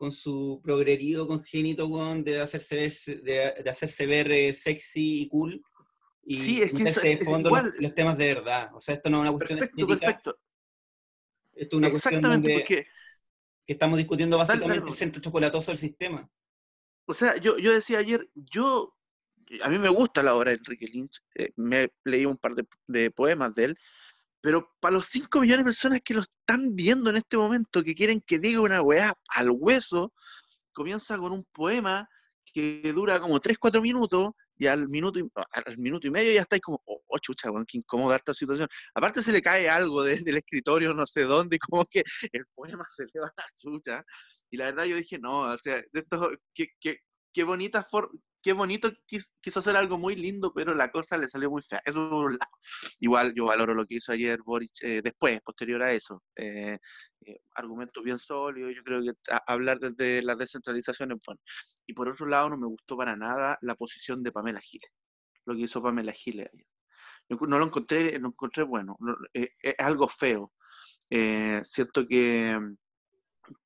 con 0.00 0.12
su 0.12 0.62
progrerido 0.64 1.28
congénito 1.28 1.86
de 2.22 2.40
hacerse 2.40 2.76
ver, 3.22 3.62
de, 3.62 3.68
hacerse 3.68 4.06
ver 4.06 4.32
eh, 4.32 4.54
sexy 4.54 5.20
y 5.20 5.28
cool. 5.28 5.62
Y 6.22 6.38
sí, 6.38 6.62
es 6.62 6.72
que 6.72 6.84
es, 6.84 7.22
fondo 7.22 7.50
los, 7.78 7.94
temas 7.94 8.16
de 8.16 8.32
verdad. 8.32 8.70
O 8.74 8.80
sea, 8.80 8.94
esto 8.94 9.10
no 9.10 9.18
es 9.18 9.20
una 9.28 9.32
cuestión 9.32 9.58
perfecto, 9.58 9.86
Perfecto. 9.86 10.38
Esto 11.52 11.76
es 11.76 11.78
una 11.78 11.90
cuestión 11.90 12.22
donde, 12.22 12.64
que 12.64 12.86
estamos 13.66 13.98
discutiendo 13.98 14.38
básicamente 14.38 14.88
el 14.88 14.94
centro 14.94 15.20
chocolatoso 15.20 15.70
del 15.70 15.76
sistema. 15.76 16.26
O 17.04 17.12
sea, 17.12 17.36
yo, 17.36 17.58
yo 17.58 17.70
decía 17.70 17.98
ayer, 17.98 18.26
yo 18.34 18.96
a 19.62 19.68
mí 19.68 19.78
me 19.78 19.90
gusta 19.90 20.22
la 20.22 20.34
obra 20.34 20.52
de 20.52 20.56
Enrique 20.56 20.86
Lynch, 20.86 21.22
eh, 21.34 21.52
me 21.56 21.92
leí 22.04 22.24
un 22.24 22.38
par 22.38 22.54
de, 22.86 23.10
poemas 23.10 23.54
de 23.54 23.64
él, 23.64 23.78
pero 24.40 24.70
para 24.80 24.94
los 24.94 25.06
5 25.06 25.40
millones 25.40 25.64
de 25.64 25.68
personas 25.68 26.00
que 26.04 26.14
lo 26.14 26.22
están 26.22 26.74
viendo 26.74 27.10
en 27.10 27.16
este 27.16 27.36
momento, 27.36 27.82
que 27.82 27.94
quieren 27.94 28.22
que 28.26 28.38
diga 28.38 28.60
una 28.60 28.82
weá 28.82 29.12
al 29.34 29.50
hueso, 29.50 30.12
comienza 30.72 31.18
con 31.18 31.32
un 31.32 31.44
poema 31.52 32.08
que 32.52 32.92
dura 32.94 33.20
como 33.20 33.40
3, 33.40 33.58
4 33.58 33.82
minutos 33.82 34.30
y 34.56 34.66
al 34.66 34.88
minuto 34.88 35.18
y, 35.18 35.30
al 35.52 35.78
minuto 35.78 36.06
y 36.06 36.10
medio 36.10 36.32
ya 36.32 36.42
estáis 36.42 36.60
como, 36.62 36.82
oh, 36.84 37.18
chucha, 37.18 37.50
qué 37.66 37.78
incómoda 37.78 38.16
esta 38.16 38.34
situación. 38.34 38.68
Aparte 38.94 39.22
se 39.22 39.32
le 39.32 39.40
cae 39.40 39.70
algo 39.70 40.02
desde 40.02 40.30
el 40.30 40.36
escritorio, 40.36 40.92
no 40.92 41.06
sé 41.06 41.22
dónde, 41.22 41.56
y 41.56 41.58
como 41.58 41.86
que 41.86 42.02
el 42.32 42.44
poema 42.54 42.84
se 42.88 43.04
le 43.04 43.20
va 43.20 43.28
a 43.28 43.32
la 43.36 43.44
chucha. 43.56 44.04
Y 44.50 44.58
la 44.58 44.66
verdad 44.66 44.84
yo 44.84 44.96
dije, 44.96 45.18
no, 45.18 45.50
o 45.52 45.56
sea, 45.56 45.76
de 45.76 46.00
esto, 46.00 46.30
qué, 46.54 46.68
qué, 46.78 46.98
qué 47.32 47.44
bonita 47.44 47.82
forma, 47.82 48.12
qué 48.42 48.52
bonito, 48.52 48.90
quiso 49.06 49.58
hacer 49.58 49.76
algo 49.76 49.98
muy 49.98 50.16
lindo, 50.16 50.52
pero 50.54 50.74
la 50.74 50.90
cosa 50.90 51.18
le 51.18 51.28
salió 51.28 51.50
muy 51.50 51.62
fea. 51.62 51.82
Eso 51.84 52.08
por 52.10 52.26
un 52.26 52.32
lado. 52.32 52.50
Igual 53.00 53.34
yo 53.34 53.46
valoro 53.46 53.74
lo 53.74 53.86
que 53.86 53.96
hizo 53.96 54.12
ayer 54.12 54.38
Boric 54.44 54.70
eh, 54.82 55.00
después, 55.02 55.40
posterior 55.42 55.82
a 55.82 55.92
eso. 55.92 56.22
Eh, 56.36 56.78
eh, 57.26 57.40
argumentos 57.54 58.02
bien 58.02 58.18
sólidos, 58.18 58.72
yo 58.74 58.82
creo 58.82 59.02
que 59.02 59.12
hablar 59.46 59.78
desde 59.78 60.22
la 60.22 60.36
descentralización 60.36 61.12
es 61.12 61.18
bueno. 61.26 61.40
Y 61.86 61.94
por 61.94 62.08
otro 62.08 62.26
lado, 62.26 62.50
no 62.50 62.56
me 62.56 62.66
gustó 62.66 62.96
para 62.96 63.16
nada 63.16 63.58
la 63.62 63.74
posición 63.74 64.22
de 64.22 64.32
Pamela 64.32 64.60
Giles, 64.60 64.90
lo 65.46 65.54
que 65.54 65.62
hizo 65.62 65.82
Pamela 65.82 66.12
Giles 66.12 66.48
ayer. 66.52 66.66
no 67.48 67.58
lo 67.58 67.64
encontré, 67.66 68.18
lo 68.18 68.28
encontré 68.28 68.64
bueno, 68.64 68.96
es 69.34 69.50
algo 69.78 70.08
feo. 70.08 70.52
siento 71.64 72.06
que, 72.08 72.58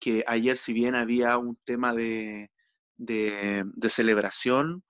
que 0.00 0.24
ayer, 0.26 0.56
si 0.56 0.72
bien 0.72 0.94
había 0.94 1.38
un 1.38 1.56
tema 1.64 1.94
de, 1.94 2.50
de, 2.96 3.64
celebración. 3.88 4.82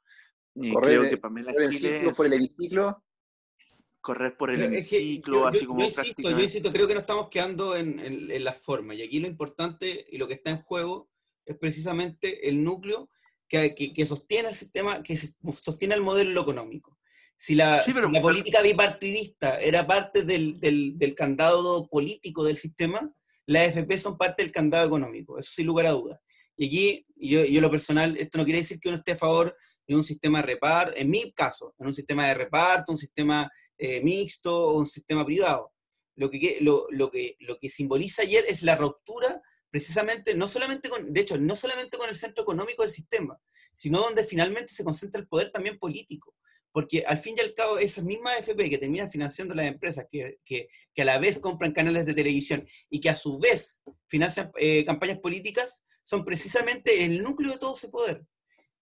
y 0.54 0.74
creo 0.74 1.08
que 1.08 1.16
Pamela 1.16 1.52
por 1.52 1.62
el, 1.62 2.12
por 2.12 2.26
el 2.26 2.32
hemiciclo. 2.34 3.04
Correr 4.00 4.36
por 4.36 4.50
el 4.50 4.62
hemiciclo, 4.62 5.46
así 5.46 5.64
como. 5.64 5.80
Yo 5.80 5.86
insisto, 5.86 6.30
yo 6.30 6.38
insisto, 6.38 6.70
creo 6.70 6.86
que 6.86 6.94
no 6.94 7.00
estamos 7.00 7.28
quedando 7.30 7.74
en, 7.74 7.98
en, 7.98 8.44
la 8.44 8.52
forma. 8.52 8.94
Y 8.94 9.02
aquí 9.02 9.18
lo 9.18 9.26
importante 9.26 10.06
y 10.10 10.18
lo 10.18 10.28
que 10.28 10.34
está 10.34 10.50
en 10.50 10.60
juego 10.60 11.10
es 11.46 11.56
precisamente 11.56 12.48
el 12.48 12.62
núcleo 12.62 13.08
que, 13.48 13.74
que, 13.74 14.06
sostiene 14.06 14.48
el 14.48 14.54
sistema, 14.54 15.02
que 15.02 15.16
sostiene 15.16 15.94
el 15.94 16.02
modelo 16.02 16.42
económico. 16.42 16.98
Si 17.36 17.54
la, 17.54 17.82
la 17.86 18.22
política 18.22 18.62
bipartidista 18.62 19.58
era 19.58 19.86
parte 19.86 20.22
del, 20.22 20.60
del, 20.60 20.98
del, 20.98 21.14
candado 21.14 21.88
político 21.88 22.44
del 22.44 22.56
sistema, 22.56 23.12
las 23.46 23.76
AFP 23.76 23.98
son 23.98 24.16
parte 24.16 24.42
del 24.42 24.52
candado 24.52 24.86
económico, 24.86 25.38
eso 25.38 25.52
sin 25.52 25.66
lugar 25.66 25.86
a 25.86 25.90
dudas. 25.90 26.20
Y 26.56 26.66
aquí, 26.66 27.06
yo, 27.16 27.44
yo 27.44 27.60
lo 27.60 27.70
personal, 27.70 28.16
esto 28.16 28.38
no 28.38 28.44
quiere 28.44 28.60
decir 28.60 28.78
que 28.78 28.88
uno 28.88 28.98
esté 28.98 29.12
a 29.12 29.16
favor 29.16 29.56
de 29.86 29.96
un 29.96 30.04
sistema 30.04 30.38
de 30.40 30.46
reparto, 30.46 30.96
en 30.96 31.10
mi 31.10 31.32
caso, 31.32 31.74
en 31.78 31.86
un 31.86 31.94
sistema 31.94 32.26
de 32.26 32.34
reparto, 32.34 32.92
un 32.92 32.98
sistema 32.98 33.50
eh, 33.78 34.00
mixto 34.02 34.52
o 34.52 34.78
un 34.78 34.86
sistema 34.86 35.24
privado. 35.24 35.72
Lo 36.16 36.30
que, 36.30 36.58
lo, 36.60 36.86
lo, 36.90 37.10
que, 37.10 37.36
lo 37.40 37.58
que 37.58 37.68
simboliza 37.68 38.22
ayer 38.22 38.44
es 38.48 38.62
la 38.62 38.76
ruptura 38.76 39.42
precisamente, 39.70 40.36
no 40.36 40.46
solamente 40.46 40.88
con, 40.88 41.12
de 41.12 41.20
hecho, 41.20 41.36
no 41.36 41.56
solamente 41.56 41.98
con 41.98 42.08
el 42.08 42.14
centro 42.14 42.44
económico 42.44 42.82
del 42.82 42.92
sistema, 42.92 43.40
sino 43.74 44.00
donde 44.00 44.22
finalmente 44.22 44.72
se 44.72 44.84
concentra 44.84 45.20
el 45.20 45.26
poder 45.26 45.50
también 45.50 45.80
político. 45.80 46.36
Porque 46.70 47.04
al 47.06 47.18
fin 47.18 47.34
y 47.36 47.40
al 47.40 47.54
cabo, 47.54 47.78
esas 47.78 48.04
mismas 48.04 48.38
FP 48.38 48.70
que 48.70 48.78
terminan 48.78 49.10
financiando 49.10 49.54
las 49.54 49.66
empresas, 49.66 50.06
que, 50.10 50.38
que, 50.44 50.68
que 50.94 51.02
a 51.02 51.04
la 51.04 51.18
vez 51.18 51.40
compran 51.40 51.72
canales 51.72 52.06
de 52.06 52.14
televisión 52.14 52.68
y 52.88 53.00
que 53.00 53.10
a 53.10 53.16
su 53.16 53.38
vez 53.38 53.80
financian 54.06 54.52
eh, 54.58 54.84
campañas 54.84 55.18
políticas, 55.18 55.84
son 56.04 56.24
precisamente 56.24 57.04
el 57.04 57.22
núcleo 57.22 57.52
de 57.52 57.58
todo 57.58 57.74
ese 57.74 57.88
poder. 57.88 58.24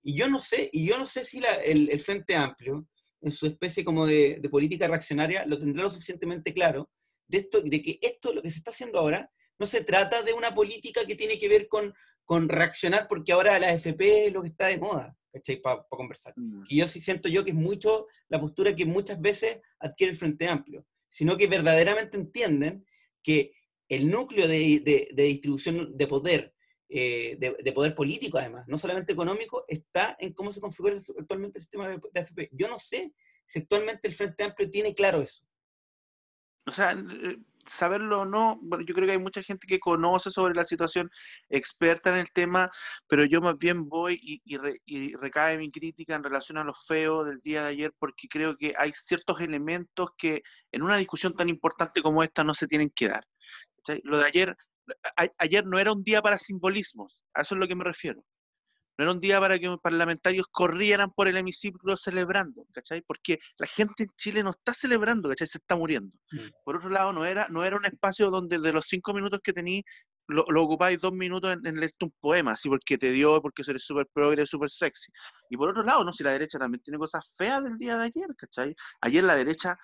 Y 0.03 0.15
yo 0.15 0.29
no 0.29 0.41
sé, 0.41 0.69
y 0.73 0.85
yo 0.85 0.99
no 0.99 1.07
sé 1.07 1.25
si 1.25 1.41
el, 1.65 2.01
Frente 2.01 2.35
Amplio, 2.35 2.87
en 3.21 3.31
su 3.33 3.47
especie 3.47 3.85
como 3.85 4.05
de, 4.05 4.41
política 4.51 4.89
reaccionaria, 4.89 5.47
lo 5.47 5.59
tendrá 5.59 5.85
lo 5.85 5.91
suficientemente 5.91 6.53
claro 6.53 6.91
de, 7.29 7.39
esto, 7.39 7.63
de 7.63 7.81
que 7.81 7.99
esto, 8.03 8.35
lo 8.35 8.43
que 8.43 8.51
se 8.51 8.59
está 8.59 8.73
haciendo 8.73 8.99
ahora, 8.99 9.31
no 9.59 9.67
se 9.67 9.85
trata 9.85 10.23
de 10.23 10.33
una 10.33 10.53
política 10.53 11.07
que 11.07 11.15
tiene 11.15 11.39
que 11.39 11.49
ver 11.49 11.69
con, 11.69 11.95
con 12.25 12.49
reaccionar 12.49 13.07
porque 13.09 13.33
ahora 13.33 13.59
la 13.61 13.73
FP 13.73 14.27
es 14.27 14.33
lo 14.33 14.43
que 14.43 14.49
está 14.49 14.67
de 14.67 14.79
moda, 14.79 15.17
¿cachai? 15.33 15.63
Para 15.63 15.87
conversar. 15.89 16.35
Mm. 16.37 16.65
Y 16.69 16.79
yo 16.79 16.89
sí 16.89 17.01
siento 17.01 17.29
yo 17.29 17.45
que 17.45 17.51
es 17.51 17.57
mucho 17.57 18.09
la 18.29 18.41
postura 18.41 18.75
que 18.75 18.85
muchas 18.85 19.21
veces 19.21 19.61
adquiere 19.79 20.13
el 20.13 20.19
Frente 20.19 20.49
Amplio, 20.49 20.85
sino 21.09 21.37
que 21.37 21.47
verdaderamente 21.47 22.17
entienden 22.17 22.85
que 23.23 23.55
el 23.89 24.11
núcleo 24.11 24.49
de, 24.49 24.81
de 25.15 25.23
distribución 25.23 25.97
de 25.97 26.07
poder 26.09 26.55
eh, 26.95 27.39
de, 27.39 27.73
poder 27.73 27.95
político, 27.95 28.37
además, 28.37 28.69
no 28.69 28.77
solamente 28.77 29.15
económico, 29.15 29.65
está 29.67 30.15
en 30.21 30.35
cómo 30.35 30.53
se 30.53 30.61
configura 30.61 30.95
actualmente 31.19 31.57
el 31.57 31.63
sistema 31.63 31.89
de, 31.89 32.21
AFP. 32.21 32.51
Yo 32.53 32.69
no 32.69 32.79
sé 32.79 33.15
si 33.47 33.61
actualmente 33.61 34.07
el 34.09 34.13
Frente 34.13 34.45
Amplio 34.45 34.71
tiene 34.71 34.93
claro 34.93 35.23
eso. 35.23 35.47
O 36.67 36.71
sea, 36.71 36.93
eh, 36.93 37.39
saberlo 37.67 38.21
o 38.21 38.25
no, 38.27 38.59
bueno, 38.61 38.85
yo 38.85 38.95
creo 38.95 39.07
que 39.07 39.13
hay 39.13 39.19
mucha 39.19 39.43
gente 39.43 39.67
que 39.67 39.81
conoce 39.81 40.31
sobre 40.31 40.55
la 40.55 40.67
situación, 40.67 41.11
experta 41.49 42.11
en 42.11 42.17
el 42.17 42.31
tema, 42.31 42.71
pero 43.09 43.25
yo 43.25 43.41
más 43.41 43.57
bien 43.57 43.89
voy 43.89 44.21
y, 44.21 44.43
y, 44.85 45.17
recae 45.17 45.57
mi 45.57 45.71
crítica 45.71 46.15
en 46.15 46.25
relación 46.25 46.59
a 46.59 46.65
lo 46.65 46.75
feo 46.75 47.25
del 47.25 47.39
día 47.39 47.63
de 47.63 47.71
ayer, 47.71 47.95
porque 47.99 48.29
creo 48.29 48.59
que 48.59 48.75
hay 48.77 48.93
ciertos 48.95 49.41
elementos 49.41 50.11
que 50.19 50.43
en 50.71 50.83
una 50.83 50.99
discusión 50.99 51.35
tan 51.35 51.49
importante 51.49 52.03
como 52.03 52.23
esta 52.23 52.45
no 52.45 52.53
se 52.53 52.67
tienen 52.67 52.91
que 52.91 53.09
dar. 53.09 53.27
Lo 54.05 54.19
de 54.19 54.27
ayer 54.27 54.57
ayer 55.39 55.67
no 55.67 55.79
era 55.79 55.93
un 55.93 56.03
día 56.03 56.23
para 56.23 56.39
simbolismos, 56.39 57.23
a 57.35 57.43
eso 57.43 57.55
es 57.55 57.61
lo 57.61 57.69
que 57.69 57.77
me 57.77 57.85
refiero. 57.85 58.25
No 58.99 59.05
era 59.05 59.13
un 59.13 59.21
día 59.21 59.41
para 59.41 59.59
que 59.59 59.67
los 59.67 59.81
parlamentarios 59.81 60.47
corrieran 60.51 61.11
por 61.13 61.27
el 61.27 61.37
hemiciclo 61.37 61.97
celebrando, 61.97 62.67
¿cachai? 62.73 63.01
Porque 63.01 63.39
la 63.57 63.67
gente 63.67 64.03
en 64.03 64.11
Chile 64.17 64.43
no 64.43 64.51
está 64.51 64.75
celebrando, 64.75 65.31
¿cachai? 65.31 65.47
Se 65.47 65.59
está 65.59 65.77
muriendo. 65.77 66.15
Mm. 66.31 66.49
Por 66.65 66.77
otro 66.77 66.91
lado, 66.91 67.13
no 67.13 67.25
era, 67.25 67.49
no 67.49 67.65
era 67.65 67.77
un 67.77 67.87
espacio 67.87 68.31
donde 68.31 68.59
de 68.59 68.73
los 68.73 68.87
cinco 68.87 69.15
minutos 69.15 69.41
que 69.43 69.55
tení, 69.55 69.83
lo, 70.29 70.45
ocupáis 70.63 71.01
dos 71.01 71.13
minutos 71.13 71.57
en, 71.65 71.81
leer 71.81 71.93
un 72.03 72.13
poema, 72.21 72.53
así 72.53 72.69
porque 72.69 72.99
te 72.99 73.11
dio, 73.13 73.41
porque 73.41 73.63
eres 73.67 73.85
súper 73.85 74.07
progre, 74.13 74.47
súper 74.47 74.69
sexy. 74.69 75.11
Y 75.49 75.57
por 75.57 75.71
otro 75.71 75.83
lado, 75.83 76.05
no, 76.05 76.13
si 76.13 76.23
la 76.23 76.33
derecha 76.33 76.59
también 76.59 76.83
tiene 76.83 76.99
cosas 76.99 77.35
feas 77.37 77.65
del 77.65 77.79
día 77.79 77.97
de 77.97 78.05
ayer, 78.05 78.29
¿cachai? 78.37 78.75
Ayer 79.01 79.25
la 79.25 79.37
derecha 79.37 79.77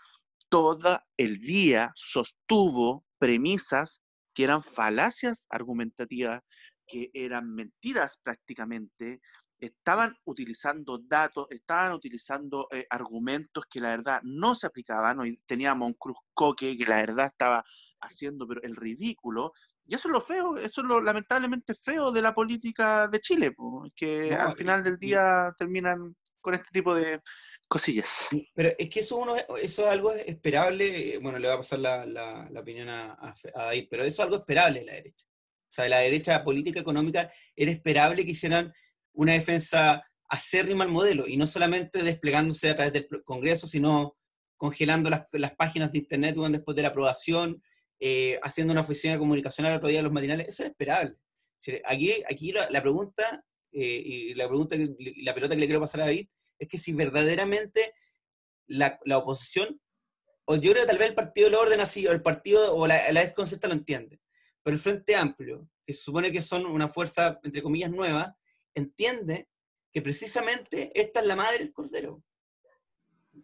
todo 0.50 1.00
el 1.16 1.38
día 1.38 1.92
sostuvo 1.94 3.04
premisas 3.18 4.02
que 4.38 4.44
eran 4.44 4.62
falacias 4.62 5.48
argumentativas, 5.50 6.42
que 6.86 7.10
eran 7.12 7.52
mentiras 7.52 8.20
prácticamente, 8.22 9.20
estaban 9.58 10.14
utilizando 10.26 11.00
datos, 11.02 11.48
estaban 11.50 11.92
utilizando 11.92 12.68
eh, 12.70 12.86
argumentos 12.88 13.64
que 13.68 13.80
la 13.80 13.88
verdad 13.88 14.20
no 14.22 14.54
se 14.54 14.68
aplicaban. 14.68 15.18
Hoy 15.18 15.42
teníamos 15.44 15.88
un 15.88 15.94
Cruz 15.94 16.18
Coque 16.34 16.76
que 16.76 16.86
la 16.86 16.98
verdad 16.98 17.26
estaba 17.26 17.64
haciendo 18.00 18.46
pero 18.46 18.62
el 18.62 18.76
ridículo. 18.76 19.54
Y 19.86 19.96
eso 19.96 20.06
es 20.06 20.12
lo 20.12 20.20
feo, 20.20 20.56
eso 20.56 20.82
es 20.82 20.86
lo 20.86 21.00
lamentablemente 21.00 21.74
feo 21.74 22.12
de 22.12 22.22
la 22.22 22.32
política 22.32 23.08
de 23.08 23.18
Chile, 23.18 23.56
que 23.96 24.36
al 24.36 24.52
final 24.52 24.84
del 24.84 24.98
día 24.98 25.52
terminan 25.58 26.14
con 26.40 26.54
este 26.54 26.68
tipo 26.70 26.94
de, 26.94 27.20
cosillas. 27.68 28.28
Pero 28.54 28.70
es 28.78 28.88
que 28.88 29.00
eso, 29.00 29.18
uno, 29.18 29.36
es 29.60 29.78
algo 29.78 30.12
esperable, 30.12 31.18
bueno, 31.18 31.38
le 31.38 31.48
va 31.48 31.54
a 31.54 31.58
pasar 31.58 31.78
la, 31.78 32.48
opinión 32.58 32.88
a, 32.88 33.34
David, 33.54 33.86
pero 33.90 34.02
eso 34.02 34.22
es 34.22 34.26
algo 34.26 34.36
esperable 34.36 34.80
de 34.80 34.86
la 34.86 34.92
derecha. 34.94 35.26
O 35.26 35.70
sea, 35.72 35.84
de 35.84 35.90
la 35.90 35.98
derecha 35.98 36.42
política 36.42 36.80
económica 36.80 37.30
era 37.54 37.70
esperable 37.70 38.24
que 38.24 38.30
hicieran 38.30 38.72
una 39.12 39.34
defensa 39.34 40.02
acérrima 40.28 40.84
al 40.84 40.90
modelo 40.90 41.26
y 41.26 41.36
no 41.36 41.46
solamente 41.46 42.02
desplegándose 42.02 42.70
a 42.70 42.76
través 42.76 42.92
del 42.92 43.06
Congreso, 43.24 43.66
sino 43.66 44.16
congelando 44.56 45.10
las, 45.10 45.26
páginas 45.56 45.92
de 45.92 45.98
Internet 45.98 46.36
después 46.36 46.74
de 46.74 46.82
la 46.82 46.88
aprobación, 46.88 47.62
eh, 48.00 48.38
haciendo 48.42 48.72
una 48.72 48.80
oficina 48.80 49.14
de 49.14 49.18
comunicación 49.18 49.66
al 49.66 49.76
otro 49.76 49.88
día 49.88 49.98
de 49.98 50.04
los 50.04 50.12
matinales, 50.12 50.48
eso 50.48 50.64
es 50.64 50.70
esperable. 50.70 51.16
Aquí, 51.84 52.14
aquí 52.28 52.52
la, 52.52 52.80
pregunta, 52.80 53.44
eh, 53.72 54.02
y 54.04 54.34
la 54.34 54.48
pregunta, 54.48 54.76
la 54.76 55.34
pelota 55.34 55.54
que 55.54 55.60
le 55.60 55.66
quiero 55.66 55.80
pasar 55.80 56.00
a 56.00 56.04
David, 56.04 56.28
es 56.58 56.68
que 56.68 56.78
si 56.78 56.92
verdaderamente 56.92 57.94
la, 58.66 58.98
la 59.04 59.18
oposición, 59.18 59.80
o 60.44 60.56
yo 60.56 60.72
creo 60.72 60.82
que 60.82 60.88
tal 60.88 60.98
vez 60.98 61.08
el 61.08 61.14
Partido 61.14 61.46
del 61.46 61.56
Orden 61.56 61.80
así, 61.80 62.06
o 62.06 62.12
el 62.12 62.22
Partido, 62.22 62.74
o 62.74 62.86
la, 62.86 63.12
la 63.12 63.22
lo 63.22 63.72
entiende, 63.72 64.20
pero 64.62 64.74
el 64.74 64.80
Frente 64.80 65.16
Amplio, 65.16 65.68
que 65.86 65.92
se 65.92 66.02
supone 66.02 66.32
que 66.32 66.42
son 66.42 66.66
una 66.66 66.88
fuerza, 66.88 67.40
entre 67.42 67.62
comillas, 67.62 67.90
nueva, 67.90 68.36
entiende 68.74 69.48
que 69.92 70.02
precisamente 70.02 70.92
esta 70.94 71.20
es 71.20 71.26
la 71.26 71.36
madre 71.36 71.58
del 71.58 71.72
Cordero. 71.72 72.22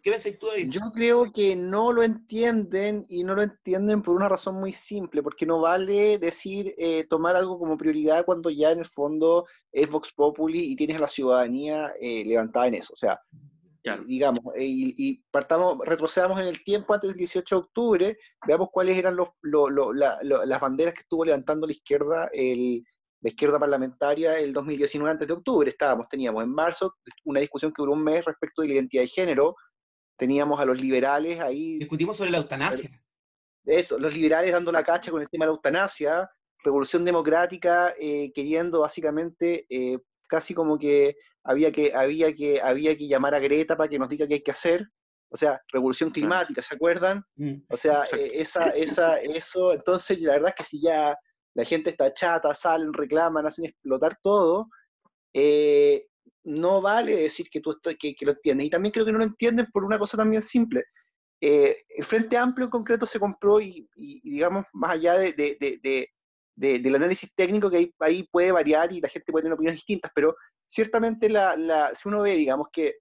¿Qué 0.03 0.11
ves 0.11 0.39
tú 0.39 0.51
ahí? 0.51 0.69
Yo 0.69 0.81
creo 0.93 1.33
que 1.33 1.57
no 1.57 1.93
lo 1.93 2.03
entienden 2.03 3.07
y 3.09 3.25
no 3.25 3.35
lo 3.35 3.43
entienden 3.43 4.03
por 4.03 4.15
una 4.15 4.29
razón 4.29 4.57
muy 4.57 4.73
simple, 4.73 5.23
porque 5.23 5.47
no 5.47 5.61
vale 5.61 6.19
decir 6.19 6.75
eh, 6.79 7.05
tomar 7.05 7.37
algo 7.37 7.59
como 7.59 7.77
prioridad 7.77 8.25
cuando 8.25 8.51
ya 8.51 8.71
en 8.71 8.81
el 8.81 8.87
fondo 8.87 9.47
es 9.73 9.89
Vox 9.89 10.13
Populi 10.13 10.73
y 10.73 10.77
tienes 10.77 10.97
a 10.97 11.01
la 11.01 11.09
ciudadanía 11.09 11.93
eh, 12.01 12.25
levantada 12.25 12.69
en 12.69 12.75
eso. 12.75 12.93
O 12.93 12.97
sea, 12.97 13.21
digamos, 14.07 14.43
eh, 14.57 14.65
y, 14.65 15.23
partamos, 15.31 15.79
retrocedamos 15.85 16.41
en 16.41 16.47
el 16.47 16.65
tiempo 16.65 16.95
antes 16.95 17.11
del 17.11 17.19
18 17.19 17.55
de 17.55 17.61
octubre, 17.61 18.19
veamos 18.47 18.69
cuáles 18.73 18.97
eran 18.97 19.17
los, 19.17 19.29
las 19.43 20.61
banderas 20.61 20.95
que 20.95 21.01
estuvo 21.01 21.25
levantando 21.25 21.67
la 21.67 21.73
izquierda 21.73 22.31
el 22.33 22.85
la 23.25 23.31
izquierda 23.31 23.59
parlamentaria 23.59 24.39
el 24.39 24.53
2019 24.53 25.11
antes 25.11 25.27
de 25.27 25.33
octubre. 25.33 25.71
Estábamos, 25.71 26.09
teníamos 26.11 26.45
en 26.45 26.51
marzo 26.51 26.95
una 27.25 27.41
discusión 27.41 27.73
que 27.73 27.81
duró 27.81 27.93
un 27.93 28.05
mes 28.05 28.23
respecto 28.23 28.61
de 28.61 28.69
la 28.69 28.75
identidad 28.75 29.03
de 29.03 29.09
género, 29.09 29.57
teníamos 30.17 30.61
a 30.61 30.65
los 30.65 30.81
liberales 30.81 31.41
ahí. 31.41 31.79
Discutimos 31.79 32.17
sobre 32.17 32.31
la 32.31 32.39
eutanasia. 32.39 32.91
Eso, 33.65 33.99
los 33.99 34.15
liberales 34.15 34.53
dando 34.53 34.71
la 34.71 34.85
cacha 34.85 35.11
con 35.11 35.23
el 35.23 35.29
tema 35.29 35.47
de 35.47 35.51
la 35.51 35.55
eutanasia, 35.55 36.31
Revolución 36.63 37.05
Democrática 37.05 37.95
eh, 37.99 38.33
queriendo 38.35 38.81
básicamente 38.81 39.67
eh, 39.69 39.99
casi 40.27 40.55
como 40.55 40.79
que 40.79 41.17
había 41.43 41.71
que, 41.71 41.95
había 41.95 42.35
que 42.35 42.61
había 42.61 42.97
que 42.97 43.07
llamar 43.07 43.35
a 43.35 43.39
Greta 43.39 43.77
para 43.77 43.89
que 43.89 43.99
nos 43.99 44.09
diga 44.09 44.27
qué 44.27 44.35
hay 44.35 44.43
que 44.43 44.51
hacer. 44.51 44.89
O 45.31 45.37
sea, 45.37 45.61
revolución 45.73 46.11
climática, 46.11 46.63
¿se 46.63 46.75
acuerdan? 46.75 47.25
Mm. 47.37 47.55
O 47.69 47.77
sea, 47.77 48.05
eh, 48.17 48.31
esa, 48.35 48.69
esa, 48.71 49.19
eso, 49.21 49.73
entonces 49.73 50.21
la 50.21 50.33
verdad 50.33 50.51
es 50.51 50.55
que 50.55 50.65
si 50.65 50.81
ya 50.81 51.17
la 51.55 51.65
gente 51.65 51.91
está 51.91 52.13
chata, 52.13 52.55
salen, 52.55 52.93
reclaman, 52.93 53.47
hacen 53.47 53.67
explotar 53.67 54.17
todo, 54.23 54.69
no 56.45 56.81
vale 56.81 57.17
decir 57.17 57.49
que 57.51 57.61
tú 57.61 57.73
estoy, 57.73 57.97
que, 57.97 58.15
lo 58.21 58.33
entiendes. 58.33 58.67
Y 58.67 58.71
también 58.71 58.93
creo 58.93 59.05
que 59.05 59.13
no 59.13 59.19
lo 59.19 59.25
entienden 59.25 59.67
por 59.73 59.85
una 59.85 59.99
cosa 59.99 60.17
también 60.17 60.43
simple. 60.43 60.85
el 61.41 62.05
Frente 62.05 62.37
Amplio 62.37 62.67
en 62.67 62.71
concreto 62.71 63.07
se 63.07 63.19
compró 63.19 63.61
y, 63.61 63.89
digamos, 63.95 64.67
más 64.73 64.93
allá 64.93 65.15
de, 65.15 65.33
del 66.57 66.95
análisis 66.95 67.33
técnico 67.35 67.71
que 67.71 67.93
ahí, 67.99 68.29
puede 68.31 68.53
variar 68.53 68.93
y 68.93 69.01
la 69.01 69.09
gente 69.09 69.33
puede 69.33 69.45
tener 69.45 69.55
opiniones 69.55 69.79
distintas, 69.79 70.13
pero 70.15 70.37
ciertamente 70.67 71.29
la, 71.29 71.91
si 71.95 72.09
uno 72.09 72.23
ve, 72.23 72.37
digamos 72.37 72.69
que, 72.73 72.97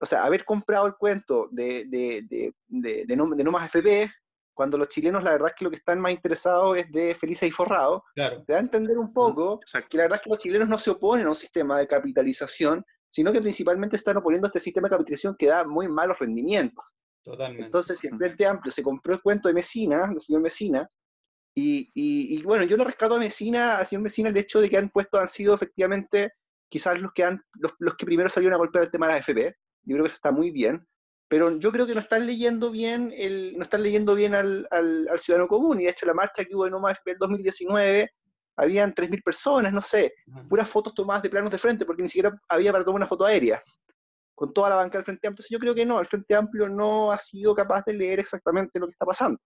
o 0.00 0.06
sea, 0.06 0.24
haber 0.24 0.44
comprado 0.44 0.86
el 0.86 0.94
cuento 0.94 1.48
de, 1.50 1.84
de, 1.86 2.54
de, 2.68 3.16
no, 3.16 3.26
más 3.26 3.66
FP, 3.66 4.10
cuando 4.58 4.76
los 4.76 4.88
chilenos 4.88 5.22
la 5.22 5.30
verdad 5.30 5.50
es 5.50 5.54
que 5.54 5.64
lo 5.64 5.70
que 5.70 5.76
están 5.76 6.00
más 6.00 6.10
interesados 6.10 6.76
es 6.76 6.90
de 6.90 7.14
felices 7.14 7.48
y 7.48 7.52
forrados, 7.52 8.02
te 8.16 8.52
da 8.52 8.56
a 8.56 8.58
entender 8.58 8.98
un 8.98 9.12
poco 9.12 9.60
que 9.88 9.96
la 9.96 10.02
verdad 10.02 10.16
es 10.16 10.22
que 10.22 10.30
los 10.30 10.38
chilenos 10.40 10.68
no 10.68 10.80
se 10.80 10.90
oponen 10.90 11.28
a 11.28 11.30
un 11.30 11.36
sistema 11.36 11.78
de 11.78 11.86
capitalización, 11.86 12.84
sino 13.08 13.32
que 13.32 13.40
principalmente 13.40 13.94
están 13.94 14.16
oponiendo 14.16 14.46
a 14.46 14.48
este 14.48 14.58
sistema 14.58 14.88
de 14.88 14.96
capitalización 14.96 15.36
que 15.38 15.46
da 15.46 15.62
muy 15.62 15.86
malos 15.86 16.18
rendimientos. 16.18 16.84
Totalmente. 17.22 17.66
Entonces, 17.66 18.00
si 18.00 18.08
el 18.08 18.16
Frente 18.16 18.46
Amplio 18.46 18.72
se 18.72 18.82
compró 18.82 19.14
el 19.14 19.22
cuento 19.22 19.46
de 19.46 19.54
Mesina, 19.54 20.08
del 20.08 20.20
señor 20.20 20.42
Mesina, 20.42 20.90
y, 21.54 22.42
bueno, 22.42 22.64
yo 22.64 22.76
lo 22.76 22.82
rescato 22.82 23.14
a 23.14 23.20
Mesina, 23.20 23.78
a 23.78 23.84
señor 23.84 24.02
Mesina, 24.02 24.28
el 24.30 24.36
hecho 24.38 24.60
de 24.60 24.68
que 24.68 24.76
han 24.76 24.90
puesto, 24.90 25.20
han 25.20 25.28
sido 25.28 25.54
efectivamente 25.54 26.32
quizás 26.68 26.98
los 26.98 27.12
que 27.12 27.22
han, 27.22 27.40
los, 27.60 27.94
que 27.94 28.06
primero 28.06 28.28
salieron 28.28 28.54
a 28.54 28.58
golpear 28.58 28.82
el 28.82 28.90
tema 28.90 29.06
de 29.06 29.12
la 29.12 29.18
FP. 29.20 29.54
Yo 29.84 29.94
creo 29.94 30.02
que 30.02 30.08
eso 30.08 30.16
está 30.16 30.32
muy 30.32 30.50
bien. 30.50 30.84
Pero 31.28 31.58
yo 31.58 31.70
creo 31.70 31.86
que 31.86 31.94
no 31.94 32.00
están 32.00 32.26
leyendo 32.26 32.70
bien 32.70 33.12
el, 33.16 33.54
no 33.56 33.62
están 33.62 33.82
leyendo 33.82 34.14
bien 34.14 34.34
al, 34.34 34.66
al, 34.70 35.06
ciudadano 35.18 35.48
común. 35.48 35.80
Y 35.80 35.84
de 35.84 35.90
hecho 35.90 36.06
la 36.06 36.14
marcha 36.14 36.44
que 36.44 36.54
hubo 36.54 36.64
de 36.64 36.70
Noma 36.70 36.92
FP 36.92 37.12
en 37.12 37.18
2019, 37.18 38.10
habían 38.56 38.94
3.000 38.94 39.22
personas, 39.22 39.72
no 39.72 39.82
sé, 39.82 40.14
puras 40.48 40.68
fotos 40.68 40.94
tomadas 40.94 41.22
de 41.22 41.30
planos 41.30 41.50
de 41.50 41.58
frente, 41.58 41.84
porque 41.84 42.02
ni 42.02 42.08
siquiera 42.08 42.36
había 42.48 42.72
para 42.72 42.84
tomar 42.84 43.00
una 43.00 43.06
foto 43.06 43.24
aérea, 43.24 43.62
con 44.34 44.52
toda 44.52 44.70
la 44.70 44.76
banca 44.76 44.98
del 44.98 45.04
Frente 45.04 45.28
Amplio. 45.28 45.42
Entonces 45.42 45.50
yo 45.50 45.58
creo 45.60 45.74
que 45.74 45.86
no, 45.86 46.00
el 46.00 46.06
Frente 46.06 46.34
Amplio 46.34 46.68
no 46.68 47.12
ha 47.12 47.18
sido 47.18 47.54
capaz 47.54 47.84
de 47.84 47.92
leer 47.92 48.18
exactamente 48.18 48.80
lo 48.80 48.86
que 48.86 48.92
está 48.92 49.06
pasando 49.06 49.38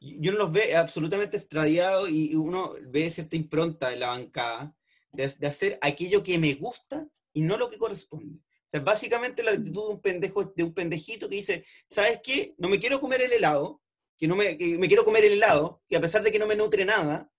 yo 0.00 0.32
no 0.32 0.38
los 0.38 0.52
ve 0.52 0.76
absolutamente 0.76 1.36
extradiados 1.36 2.08
y 2.10 2.34
uno 2.34 2.74
ve 2.88 3.10
cierta 3.10 3.36
impronta 3.36 3.92
en 3.92 4.00
la 4.00 4.08
bancada 4.08 4.74
de, 5.12 5.28
de, 5.38 5.46
hacer 5.46 5.78
aquello 5.80 6.22
que 6.22 6.38
me 6.38 6.54
gusta 6.54 7.08
y 7.32 7.42
no 7.42 7.56
lo 7.56 7.70
que 7.70 7.78
corresponde. 7.78 8.40
Sea, 8.76 8.84
básicamente 8.84 9.42
la 9.42 9.52
actitud 9.52 9.86
de 9.86 9.94
un 9.94 10.00
pendejo, 10.00 10.52
de 10.54 10.62
un 10.62 10.74
pendejito 10.74 11.28
que 11.28 11.36
dice, 11.36 11.64
¿sabes 11.88 12.20
qué? 12.22 12.54
No 12.58 12.68
me 12.68 12.78
quiero 12.78 13.00
comer 13.00 13.22
el 13.22 13.32
helado, 13.32 13.82
que 14.18 14.26
no 14.26 14.36
me, 14.36 14.56
quiero 14.56 15.04
comer 15.04 15.24
el 15.24 15.34
helado, 15.34 15.82
que 15.88 15.96
a 15.96 16.00
pesar 16.00 16.22
de 16.22 16.30
que 16.30 16.38
no 16.38 16.46
me 16.46 16.56
nutre 16.56 16.84
nada, 16.84 17.30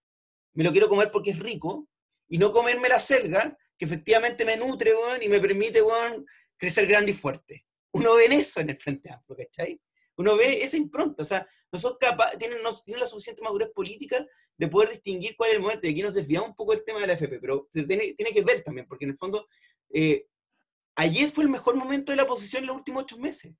me 0.53 0.63
lo 0.63 0.71
quiero 0.71 0.87
comer 0.87 1.11
porque 1.11 1.31
es 1.31 1.39
rico, 1.39 1.87
y 2.27 2.37
no 2.37 2.51
comerme 2.51 2.89
la 2.89 2.99
selga, 2.99 3.57
que 3.77 3.85
efectivamente 3.85 4.45
me 4.45 4.57
nutre, 4.57 4.93
y 5.21 5.29
me 5.29 5.39
permite, 5.39 5.81
crecer 6.57 6.87
grande 6.87 7.11
y 7.11 7.15
fuerte. 7.15 7.65
Uno 7.91 8.15
ve 8.15 8.25
eso 8.25 8.59
en 8.59 8.69
el 8.69 8.77
Frente 8.77 9.11
Amplio, 9.11 9.37
¿cachai? 9.37 9.79
Uno 10.17 10.35
ve 10.35 10.63
esa 10.63 10.77
impronta, 10.77 11.23
o 11.23 11.25
sea, 11.25 11.47
no 11.71 11.79
son 11.79 11.95
capaces, 11.99 12.39
tienen, 12.39 12.61
no, 12.63 12.73
tienen 12.81 13.01
la 13.01 13.07
suficiente 13.07 13.41
madurez 13.43 13.69
política 13.69 14.25
de 14.57 14.67
poder 14.67 14.89
distinguir 14.89 15.35
cuál 15.37 15.51
es 15.51 15.55
el 15.57 15.61
momento. 15.61 15.87
Y 15.87 15.91
aquí 15.91 16.01
nos 16.01 16.13
desviamos 16.13 16.49
un 16.49 16.55
poco 16.55 16.71
del 16.71 16.83
tema 16.83 16.99
de 16.99 17.07
la 17.07 17.13
FP, 17.13 17.39
pero 17.39 17.69
tiene, 17.71 18.13
tiene 18.13 18.31
que 18.31 18.41
ver 18.41 18.63
también, 18.63 18.87
porque 18.87 19.05
en 19.05 19.11
el 19.11 19.17
fondo, 19.17 19.47
eh, 19.93 20.25
ayer 20.97 21.29
fue 21.29 21.45
el 21.45 21.49
mejor 21.49 21.75
momento 21.75 22.11
de 22.11 22.17
la 22.17 22.23
oposición 22.23 22.63
en 22.63 22.67
los 22.67 22.75
últimos 22.75 23.03
ocho 23.03 23.17
meses. 23.17 23.53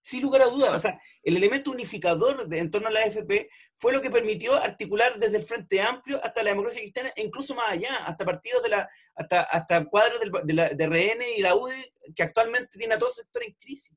Sin 0.00 0.22
lugar 0.22 0.42
a 0.42 0.46
dudas, 0.46 0.72
o 0.74 0.78
sea, 0.78 1.00
el 1.22 1.36
elemento 1.36 1.70
unificador 1.70 2.46
de, 2.46 2.58
en 2.58 2.70
torno 2.70 2.88
a 2.88 2.90
la 2.90 3.00
AFP 3.00 3.48
fue 3.78 3.92
lo 3.92 4.02
que 4.02 4.10
permitió 4.10 4.54
articular 4.54 5.18
desde 5.18 5.38
el 5.38 5.44
Frente 5.44 5.80
Amplio 5.80 6.20
hasta 6.22 6.42
la 6.42 6.50
democracia 6.50 6.80
cristiana, 6.82 7.10
e 7.16 7.22
incluso 7.22 7.54
más 7.54 7.70
allá, 7.70 8.04
hasta 8.04 8.24
partidos 8.24 8.62
de 8.62 8.68
la, 8.68 8.88
hasta, 9.14 9.42
hasta 9.42 9.84
cuadros 9.86 10.20
de, 10.20 10.52
la, 10.52 10.68
de 10.68 10.86
RN 10.86 11.22
y 11.38 11.40
la 11.40 11.54
UDI, 11.54 12.12
que 12.14 12.22
actualmente 12.22 12.78
tiene 12.78 12.94
a 12.94 12.98
todo 12.98 13.08
el 13.08 13.14
sector 13.14 13.44
en 13.44 13.54
crisis. 13.54 13.96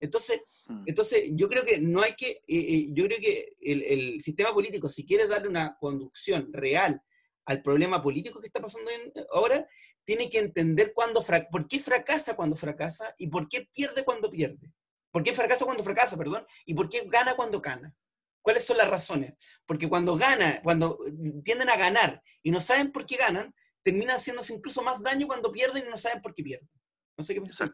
Entonces, 0.00 0.42
mm. 0.66 0.82
entonces 0.86 1.22
yo 1.30 1.48
creo 1.48 1.64
que 1.64 1.78
no 1.78 2.02
hay 2.02 2.14
que, 2.14 2.30
eh, 2.30 2.42
eh, 2.48 2.86
yo 2.90 3.06
creo 3.06 3.20
que 3.20 3.56
el, 3.60 4.20
sistema 4.20 4.52
político, 4.52 4.90
si 4.90 5.06
quiere 5.06 5.26
darle 5.26 5.48
una 5.48 5.76
conducción 5.78 6.52
real 6.52 7.00
al 7.46 7.62
problema 7.62 8.02
político 8.02 8.40
que 8.40 8.46
está 8.46 8.60
pasando 8.60 8.90
ahora, 9.32 9.66
tiene 10.04 10.30
que 10.30 10.38
entender 10.38 10.92
cuándo 10.94 11.22
por 11.50 11.68
qué 11.68 11.80
fracasa 11.80 12.36
cuando 12.36 12.56
fracasa 12.56 13.14
y 13.18 13.28
por 13.28 13.48
qué 13.48 13.68
pierde 13.72 14.04
cuando 14.04 14.30
pierde. 14.30 14.72
¿Por 15.10 15.22
qué 15.22 15.32
fracasa 15.32 15.64
cuando 15.64 15.84
fracasa, 15.84 16.16
perdón? 16.16 16.46
Y 16.66 16.74
por 16.74 16.88
qué 16.88 17.04
gana 17.06 17.36
cuando 17.36 17.60
gana. 17.60 17.94
¿Cuáles 18.42 18.64
son 18.66 18.76
las 18.76 18.90
razones? 18.90 19.34
Porque 19.64 19.88
cuando 19.88 20.16
gana, 20.16 20.60
cuando 20.62 20.98
tienden 21.44 21.70
a 21.70 21.76
ganar 21.76 22.22
y 22.42 22.50
no 22.50 22.60
saben 22.60 22.92
por 22.92 23.06
qué 23.06 23.16
ganan, 23.16 23.54
terminan 23.82 24.16
haciéndose 24.16 24.54
incluso 24.54 24.82
más 24.82 25.02
daño 25.02 25.26
cuando 25.26 25.52
pierden 25.52 25.86
y 25.86 25.90
no 25.90 25.96
saben 25.96 26.20
por 26.20 26.34
qué 26.34 26.42
pierden. 26.42 26.68
No 27.16 27.24
sé 27.24 27.34
qué 27.34 27.40
pensar. 27.40 27.72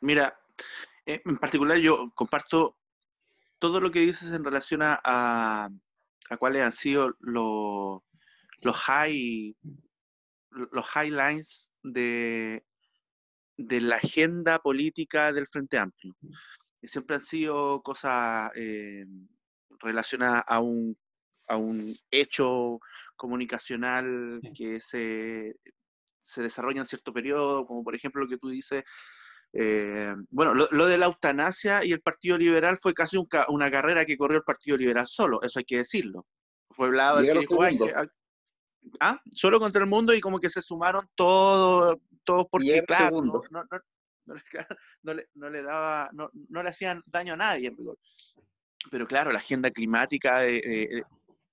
Mira, 0.00 0.38
eh, 1.06 1.22
en 1.24 1.38
particular 1.38 1.78
yo 1.78 2.10
comparto 2.14 2.76
todo 3.58 3.80
lo 3.80 3.90
que 3.90 4.00
dices 4.00 4.30
en 4.32 4.44
relación 4.44 4.80
a, 4.82 5.70
cuáles 6.36 6.62
han 6.62 6.72
sido 6.72 7.14
los, 7.20 8.02
los 8.60 8.76
high 8.76 9.56
los 10.50 10.86
highlights 10.94 11.68
de, 11.82 12.64
de 13.56 13.80
la 13.80 13.96
agenda 13.96 14.58
política 14.60 15.32
del 15.32 15.46
Frente 15.46 15.78
Amplio. 15.78 16.16
Siempre 16.82 17.16
han 17.16 17.22
sido 17.22 17.82
cosas 17.82 18.50
eh, 18.54 19.04
relacionadas 19.80 20.44
a 20.46 20.60
un, 20.60 20.96
a 21.48 21.56
un 21.56 21.92
hecho 22.10 22.80
comunicacional 23.16 24.40
que 24.56 24.80
se, 24.80 25.56
se 26.22 26.42
desarrolla 26.42 26.80
en 26.80 26.86
cierto 26.86 27.12
periodo, 27.12 27.66
como 27.66 27.82
por 27.82 27.94
ejemplo 27.94 28.22
lo 28.22 28.28
que 28.28 28.38
tú 28.38 28.48
dices 28.48 28.84
eh, 29.52 30.14
bueno, 30.30 30.54
lo, 30.54 30.86
de 30.86 30.98
la 30.98 31.06
eutanasia 31.06 31.84
y 31.84 31.92
el 31.92 32.00
Partido 32.00 32.36
Liberal 32.36 32.76
fue 32.76 32.92
casi 32.92 33.16
una 33.48 33.70
carrera 33.70 34.04
que 34.04 34.16
corrió 34.16 34.38
el 34.38 34.44
Partido 34.44 34.76
Liberal 34.76 35.06
solo, 35.06 35.40
eso 35.42 35.58
hay 35.58 35.64
que 35.64 35.78
decirlo. 35.78 36.26
Fue 36.70 36.88
hablado 36.88 37.22
que 37.22 37.38
dijo, 37.38 37.58
ah, 39.00 39.20
solo 39.30 39.58
contra 39.58 39.82
el 39.82 39.88
mundo 39.88 40.14
y 40.14 40.20
como 40.20 40.38
que 40.38 40.50
se 40.50 40.60
sumaron 40.60 41.08
todos, 41.14 41.96
todos 42.24 42.46
porque, 42.50 42.82
claro, 42.86 43.22
no, 43.22 43.42
no, 45.02 45.50
le, 45.50 45.62
daba, 45.62 46.10
no, 46.12 46.30
le 46.62 46.68
hacían 46.68 47.02
daño 47.06 47.34
a 47.34 47.38
nadie. 47.38 47.74
Pero 48.90 49.06
claro, 49.06 49.32
la 49.32 49.38
agenda 49.38 49.70
climática 49.70 50.46
eh, 50.46 50.60
eh, 50.64 51.02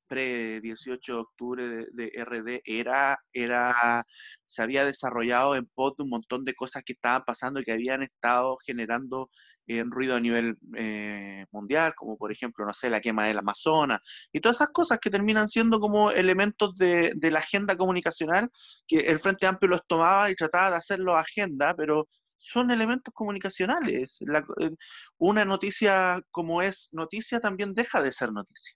pre-18 0.08 1.13
de 1.13 1.13
octubre 1.13 1.68
de, 1.91 2.12
RD 2.15 2.62
era, 2.65 3.18
era, 3.34 4.06
se 4.46 4.62
había 4.63 4.86
desarrollado 4.86 5.56
en 5.56 5.63
de 5.63 6.04
un 6.04 6.10
montón 6.10 6.44
de 6.44 6.54
cosas 6.54 6.84
que 6.84 6.94
estaban 6.94 7.24
pasando 7.26 7.60
y 7.60 7.63
que 7.63 7.72
habían 7.72 8.04
estado 8.04 8.58
generando 8.65 9.30
eh, 9.68 9.84
ruido 9.86 10.15
a 10.15 10.20
nivel 10.20 10.58
eh, 10.78 11.46
mundial, 11.52 11.94
como 11.96 12.18
por 12.18 12.32
ejemplo, 12.32 12.65
no 12.65 12.74
sé, 12.74 12.89
la 12.89 13.02
quema 13.02 13.28
del 13.28 13.39
Amazonas, 13.39 14.00
y 14.32 14.39
todas 14.39 14.58
esas 14.58 14.70
cosas 14.70 15.00
que 15.02 15.10
terminan 15.10 15.48
siendo 15.48 15.80
como 15.80 16.12
elementos 16.12 16.76
de, 16.76 17.13
de 17.15 17.32
la 17.32 17.39
agenda 17.39 17.76
comunicacional, 17.76 18.50
que 18.88 19.00
el 19.00 19.20
Frente 19.20 19.48
Amplio 19.48 19.70
los 19.72 19.88
tomaba 19.88 20.30
y 20.30 20.36
trataba 20.36 20.72
de 20.72 20.76
hacerlo 20.78 21.15
agenda, 21.15 21.74
pero 21.76 22.08
son 22.38 22.72
elementos 22.72 23.13
comunicacionales. 23.13 24.22
Eh, 24.22 24.72
una 25.18 25.46
noticia 25.46 26.22
como 26.32 26.62
es 26.62 26.89
noticia 26.94 27.39
también 27.39 27.74
deja 27.74 28.02
de 28.02 28.12
ser 28.12 28.32
noticia. 28.32 28.76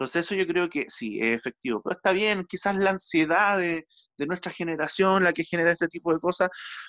Entonces 0.00 0.24
eso 0.24 0.34
yo 0.34 0.46
creo 0.46 0.70
que 0.70 0.86
sí, 0.88 1.20
es 1.20 1.36
efectivo. 1.36 1.82
Pero 1.82 1.94
está 1.94 2.12
bien, 2.12 2.46
quizás 2.48 2.74
la 2.74 2.88
ansiedad 2.92 3.58
de, 3.58 3.86
nuestra 4.16 4.50
generación 4.50 5.24
la 5.24 5.32
que 5.32 5.44
genera 5.44 5.70
este 5.70 5.88
tipo 5.88 6.12
de 6.12 6.20
cosas, 6.20 6.48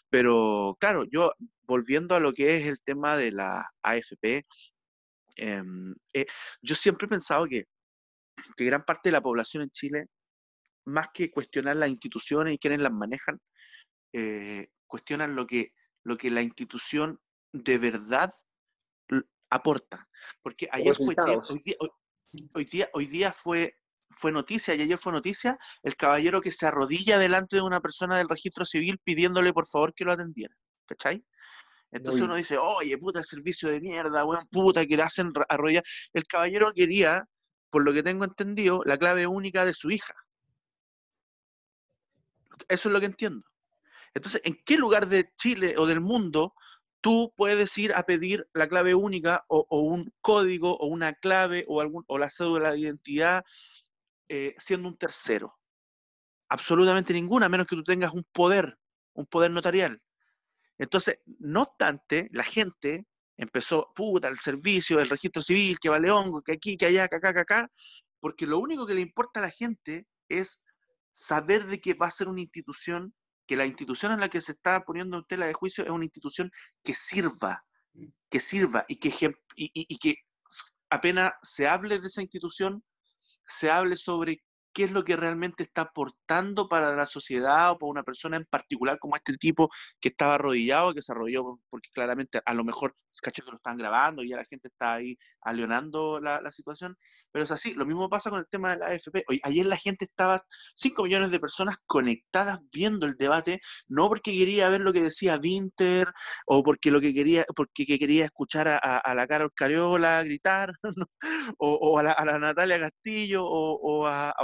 pero 0.10 0.78
claro, 0.80 1.06
yo 1.12 1.32
volviendo 1.64 2.16
a 2.16 2.20
lo 2.22 2.34
que 2.34 2.58
es 2.58 2.68
el 2.68 2.82
tema 2.82 3.18
de 3.18 3.32
la 3.32 3.70
AFP, 3.84 4.46
em, 5.36 5.94
eh, 6.14 6.26
yo 6.62 6.76
siempre 6.76 7.06
he 7.06 7.10
pensado 7.10 7.46
que, 7.48 7.66
que 8.56 8.66
gran 8.66 8.84
parte 8.84 9.10
de 9.10 9.14
la 9.14 9.22
población 9.22 9.64
en 9.64 9.72
Chile, 9.72 10.06
más 10.86 11.08
que 11.14 11.32
cuestionar 11.32 11.76
las 11.78 11.90
instituciones 11.90 12.54
y 12.56 12.60
quienes 12.60 12.80
las 12.80 12.92
manejan, 12.94 13.40
eh, 14.14 14.68
cuestionan 14.88 15.36
lo 15.36 15.48
que, 15.48 15.74
lo 16.04 16.18
que 16.18 16.30
la 16.32 16.42
institución 16.42 17.20
de 17.54 17.78
verdad 17.78 18.32
aporta. 19.50 20.08
Porque 20.42 20.68
ayer 20.72 20.96
fue, 20.96 21.16
hoy 21.50 21.62
día, 21.64 21.76
Hoy 22.54 22.66
día, 22.66 22.90
hoy 22.94 23.08
día 23.08 23.32
fue 23.34 23.76
fue 24.12 24.32
noticia, 24.32 24.76
y 24.76 24.82
ayer 24.82 24.98
fue 24.98 25.14
noticia, 25.14 25.58
el 25.84 25.96
caballero 25.96 26.42
que 26.42 26.52
se 26.52 26.66
arrodilla 26.66 27.18
delante 27.18 27.56
de 27.56 27.62
una 27.62 27.80
persona 27.80 28.18
del 28.18 28.30
registro 28.30 28.66
civil 28.66 29.00
pidiéndole 29.04 29.54
por 29.54 29.66
favor 29.66 29.94
que 29.94 30.04
lo 30.04 30.14
atendiera. 30.14 30.56
¿Cachai? 30.86 31.24
Entonces 31.92 32.22
uno 32.22 32.36
dice, 32.36 32.58
oye, 32.58 32.98
puta, 32.98 33.22
servicio 33.24 33.70
de 33.70 33.82
mierda, 33.82 34.26
weón, 34.26 34.46
puta, 34.50 34.86
que 34.86 34.96
le 34.96 35.04
hacen 35.04 35.32
arrodillar. 35.50 35.84
El 36.14 36.26
caballero 36.26 36.72
quería, 36.74 37.26
por 37.70 37.84
lo 37.84 37.92
que 37.94 38.04
tengo 38.04 38.24
entendido, 38.24 38.82
la 38.86 38.98
clave 38.98 39.28
única 39.28 39.66
de 39.66 39.74
su 39.74 39.92
hija. 39.92 40.14
Eso 42.70 42.90
es 42.90 42.94
lo 42.94 43.00
que 43.00 43.08
entiendo. 43.08 43.46
Entonces, 44.14 44.42
¿en 44.46 44.62
qué 44.66 44.78
lugar 44.78 45.08
de 45.08 45.32
Chile 45.36 45.76
o 45.78 45.86
del 45.86 46.00
mundo 46.00 46.54
tú 47.02 47.34
puedes 47.36 47.78
ir 47.78 47.94
a 47.94 48.04
pedir 48.04 48.48
la 48.54 48.68
clave 48.68 48.96
única 48.96 49.44
o, 49.48 49.66
un 49.82 50.14
código 50.22 50.78
o 50.78 50.88
una 50.88 51.14
clave 51.14 51.66
o, 51.68 51.82
algún, 51.82 52.04
o 52.08 52.18
la 52.18 52.30
cédula 52.30 52.72
de 52.72 52.80
identidad 52.80 53.44
eh, 54.30 54.56
siendo 54.60 54.88
un 54.88 54.98
tercero? 54.98 55.58
Absolutamente 56.50 57.14
ninguna, 57.14 57.48
a 57.48 57.50
menos 57.50 57.68
que 57.68 57.76
tú 57.76 57.84
tengas 57.84 58.14
un 58.14 58.24
poder, 58.32 58.78
un 59.14 59.26
poder 59.26 59.52
notarial. 59.52 60.02
Entonces, 60.78 61.20
no 61.40 61.64
obstante, 61.64 62.30
la 62.32 62.44
gente 62.44 63.06
empezó, 63.38 63.92
puta, 63.96 64.28
el 64.28 64.40
servicio, 64.40 65.00
el 65.00 65.10
registro 65.10 65.42
civil, 65.42 65.78
que 65.80 65.90
vale 65.90 66.12
hongo, 66.12 66.42
que 66.42 66.54
aquí, 66.54 66.78
que 66.78 66.88
allá, 66.88 67.08
que 67.08 67.16
acá, 67.16 67.34
que 67.34 67.40
acá, 67.40 67.72
porque 68.20 68.46
lo 68.46 68.60
único 68.60 68.86
que 68.86 68.94
le 68.94 69.02
importa 69.02 69.40
a 69.40 69.44
la 69.44 69.50
gente 69.50 70.08
es 70.30 70.62
saber 71.12 71.66
de 71.68 71.80
que 71.80 71.94
va 71.94 72.08
a 72.08 72.12
ser 72.12 72.28
una 72.28 72.42
institución, 72.42 73.14
que 73.48 73.56
la 73.56 73.66
institución 73.66 74.12
en 74.12 74.20
la 74.20 74.30
que 74.30 74.42
se 74.42 74.54
está 74.54 74.84
poniendo 74.84 75.18
en 75.18 75.26
tela 75.26 75.48
de 75.48 75.54
juicio 75.54 75.84
es 75.84 75.90
una 75.90 76.06
institución 76.06 76.52
que 76.84 76.94
sirva, 76.94 77.64
mm. 77.94 78.08
que 78.30 78.40
sirva 78.40 78.86
y 78.88 78.98
que, 78.98 79.10
y, 79.56 79.72
y 79.74 79.98
que 79.98 80.16
apenas 80.90 81.34
se 81.42 81.68
hable 81.68 82.00
de 82.00 82.08
esa 82.08 82.22
institución, 82.22 82.84
se 83.48 83.72
hable 83.72 83.98
sobre 83.98 84.44
qué 84.74 84.86
es 84.86 84.92
lo 84.92 85.04
que 85.04 85.16
realmente 85.16 85.64
está 85.64 85.84
aportando 85.84 86.70
para 86.70 86.96
la 86.96 87.06
sociedad 87.06 87.72
o 87.72 87.78
para 87.78 87.90
una 87.90 88.04
persona 88.04 88.38
en 88.38 88.46
particular 88.46 89.00
como 89.00 89.16
este 89.16 89.38
tipo 89.38 89.70
que 90.00 90.10
estaba 90.10 90.36
arrodillado, 90.36 90.94
que 90.94 91.02
se 91.02 91.12
arrodilló 91.12 91.60
porque 91.70 91.90
claramente 91.94 92.42
a 92.46 92.54
lo 92.54 92.64
mejor 92.64 92.96
cacho 93.20 93.44
que 93.44 93.52
lo 93.52 93.58
están 93.58 93.78
grabando 93.78 94.24
y 94.24 94.30
ya 94.30 94.38
la 94.38 94.46
gente 94.46 94.70
está 94.70 94.94
ahí 94.94 95.18
aleonando 95.42 96.20
la, 96.20 96.52
situación, 96.52 96.98
pero 97.32 97.46
es 97.46 97.52
así, 97.52 97.74
lo 97.74 97.86
mismo 97.86 98.10
pasa 98.10 98.30
con 98.30 98.40
el 98.40 98.48
tema 98.48 98.72
de 98.72 98.78
la 98.78 98.88
AFP. 98.88 99.24
Hoy, 99.28 99.40
ayer 99.44 99.66
la 99.66 99.78
gente 99.78 100.06
estaba, 100.06 100.46
5 100.76 101.04
millones 101.04 101.32
de 101.32 101.40
personas 101.40 101.78
conectadas 101.86 102.60
viendo 102.74 103.06
el 103.06 103.16
debate, 103.18 103.60
no 103.88 104.08
porque 104.10 104.32
quería 104.32 104.70
ver 104.70 104.82
lo 104.82 104.94
que 104.94 105.02
decía 105.02 105.40
Winter 105.42 106.08
o 106.48 106.64
porque 106.64 106.92
lo 106.92 107.02
que 107.02 107.14
quería, 107.14 107.46
porque 107.56 107.86
quería 107.86 108.26
escuchar 108.26 108.68
a, 108.68 109.14
la 109.16 109.28
Carol 109.28 109.52
Cariola 109.54 110.24
gritar, 110.24 110.74
o, 111.58 112.00
a, 112.00 112.04
la, 112.04 112.40
Natalia 112.40 112.80
Castillo 112.80 113.46
o, 113.46 114.06
a, 114.08 114.32
a 114.32 114.44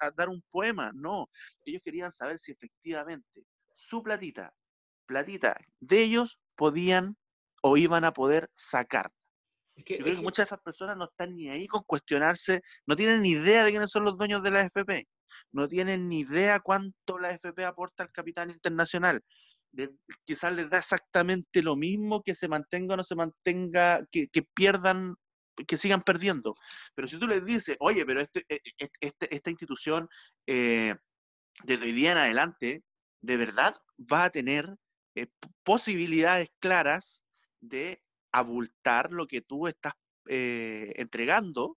a 0.00 0.10
dar 0.12 0.28
un 0.28 0.42
poema, 0.50 0.90
no. 0.94 1.28
Ellos 1.64 1.82
querían 1.84 2.12
saber 2.12 2.38
si 2.38 2.52
efectivamente 2.52 3.44
su 3.72 4.02
platita, 4.02 4.52
platita 5.06 5.56
de 5.80 6.02
ellos 6.02 6.40
podían 6.56 7.16
o 7.62 7.76
iban 7.76 8.04
a 8.04 8.12
poder 8.12 8.48
sacar. 8.52 9.10
Yo 9.76 9.84
creo 9.84 10.16
que, 10.16 10.22
muchas 10.22 10.44
de 10.44 10.48
esas 10.48 10.60
personas 10.60 10.96
no 10.96 11.04
están 11.04 11.36
ni 11.36 11.48
ahí 11.48 11.66
con 11.66 11.82
cuestionarse, 11.84 12.62
no 12.86 12.96
tienen 12.96 13.20
ni 13.20 13.30
idea 13.30 13.64
de 13.64 13.70
quiénes 13.70 13.90
son 13.90 14.04
los 14.04 14.16
dueños 14.16 14.42
de 14.42 14.50
la 14.50 14.62
FP, 14.62 15.06
no 15.52 15.68
tienen 15.68 16.08
ni 16.08 16.20
idea 16.20 16.60
cuánto 16.60 17.18
la 17.18 17.30
FP 17.30 17.64
aporta 17.64 18.02
al 18.02 18.10
capital 18.10 18.50
internacional. 18.50 19.22
quizás 20.24 20.52
les 20.54 20.70
da 20.70 20.78
exactamente 20.78 21.62
lo 21.62 21.76
mismo 21.76 22.22
que 22.22 22.34
se 22.34 22.48
mantenga 22.48 22.94
o 22.94 22.96
no 22.96 23.04
se 23.04 23.14
mantenga, 23.14 24.04
que, 24.10 24.28
que 24.28 24.42
pierdan 24.42 25.14
que 25.66 25.76
sigan 25.76 26.02
perdiendo. 26.02 26.54
Pero 26.94 27.08
si 27.08 27.18
tú 27.18 27.26
les 27.26 27.44
dices, 27.44 27.76
oye, 27.80 28.04
pero 28.06 28.20
este, 28.20 28.44
e, 28.48 28.60
e, 28.78 28.88
este 29.00 29.34
esta 29.34 29.50
institución 29.50 30.08
eh, 30.46 30.94
desde 31.64 31.86
hoy 31.86 31.92
día 31.92 32.12
en 32.12 32.18
adelante, 32.18 32.82
de 33.22 33.36
verdad 33.36 33.74
va 34.00 34.24
a 34.24 34.30
tener 34.30 34.76
eh, 35.16 35.26
posibilidades 35.64 36.48
claras 36.60 37.24
de 37.60 38.00
abultar 38.32 39.12
lo 39.12 39.26
que 39.26 39.40
tú 39.40 39.66
estás 39.66 39.94
eh, 40.28 40.92
entregando, 40.96 41.76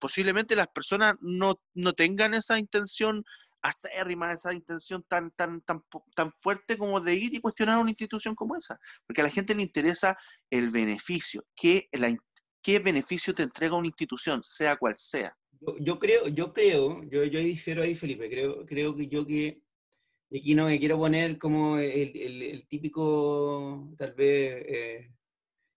posiblemente 0.00 0.56
las 0.56 0.66
personas 0.66 1.14
no, 1.20 1.60
no, 1.74 1.92
tengan 1.92 2.34
esa 2.34 2.58
intención 2.58 3.24
acérrima, 3.64 4.32
esa 4.32 4.52
intención 4.52 5.04
tan, 5.08 5.30
tan, 5.30 5.62
tan, 5.62 5.82
tan 6.14 6.32
fuerte 6.32 6.76
como 6.76 7.00
de 7.00 7.14
ir 7.14 7.34
y 7.34 7.40
cuestionar 7.40 7.78
una 7.78 7.90
institución 7.90 8.34
como 8.34 8.56
esa, 8.56 8.78
porque 9.06 9.22
a 9.22 9.24
la 9.24 9.30
gente 9.30 9.54
le 9.54 9.62
interesa 9.62 10.16
el 10.50 10.70
beneficio, 10.70 11.44
que 11.56 11.88
la, 11.92 12.14
qué 12.62 12.78
beneficio 12.78 13.34
te 13.34 13.42
entrega 13.42 13.76
una 13.76 13.86
institución, 13.86 14.42
sea 14.42 14.76
cual 14.76 14.94
sea. 14.96 15.36
Yo, 15.80 15.98
creo, 15.98 16.28
yo 16.28 16.52
creo, 16.52 17.02
yo, 17.04 17.24
yo 17.24 17.38
difiero 17.38 17.82
ahí, 17.82 17.94
Felipe, 17.94 18.28
creo, 18.28 18.66
creo 18.66 18.94
que 18.94 19.06
yo 19.06 19.26
que 19.26 19.62
aquí 20.38 20.54
no 20.54 20.66
me 20.66 20.78
quiero 20.78 20.98
poner 20.98 21.38
como 21.38 21.78
el, 21.78 22.66
típico, 22.68 23.92
tal 23.96 24.14
vez, 24.14 24.64
eh, 24.66 25.10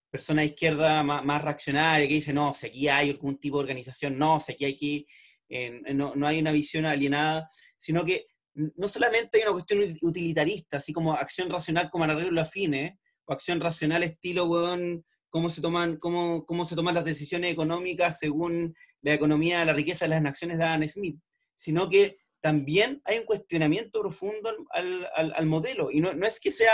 persona 0.10 0.42
de 0.42 0.48
izquierda 0.48 1.04
más, 1.04 1.44
reaccionaria 1.44 2.08
que 2.08 2.16
dice, 2.16 2.34
no, 2.34 2.54
si 2.54 2.68
aquí 2.68 2.88
hay 2.88 3.10
algún 3.12 3.38
tipo 3.38 3.58
de 3.58 3.64
organización, 3.64 4.18
no, 4.18 4.40
si 4.40 4.54
aquí 4.54 4.66
hay 4.66 4.76
que, 4.76 5.84
no, 5.94 6.16
no, 6.16 6.28
hay 6.28 6.40
una 6.40 6.52
visión 6.52 6.86
alienada, 6.86 7.48
sino 7.78 8.04
que 8.04 8.28
no 8.54 8.88
solamente 8.88 9.38
hay 9.38 9.44
una 9.44 9.52
cuestión 9.52 9.84
utilitarista, 10.02 10.78
así 10.78 10.92
como 10.92 11.14
acción 11.14 11.50
racional 11.50 11.90
como 11.90 12.06
arreglo 12.06 12.42
afines, 12.42 12.94
o 13.26 13.34
acción 13.34 13.60
racional 13.60 14.04
estilo, 14.04 14.46
weón, 14.46 15.06
cómo 15.30 15.50
se 15.50 15.62
toman, 15.62 15.98
cómo, 15.98 16.46
cómo 16.46 16.66
se 16.66 16.76
toman 16.76 16.96
las 16.96 17.06
decisiones 17.06 17.52
económicas 17.52 18.18
según 18.18 18.76
la 19.02 19.14
economía, 19.14 19.64
la 19.66 19.74
riqueza 19.74 20.06
de 20.06 20.10
las 20.10 20.22
naciones 20.22 20.58
de 20.58 20.64
Adam 20.64 20.88
Smith, 20.88 21.20
sino 21.56 21.90
que 21.90 22.18
también 22.48 23.02
hay 23.04 23.18
un 23.18 23.26
cuestionamiento 23.26 24.00
profundo 24.00 24.50
al, 24.70 25.10
al, 25.14 25.34
al 25.36 25.46
modelo. 25.48 25.92
Y 25.92 26.00
no, 26.00 26.14
no, 26.14 26.26
es 26.26 26.40
que 26.40 26.50
sea 26.50 26.72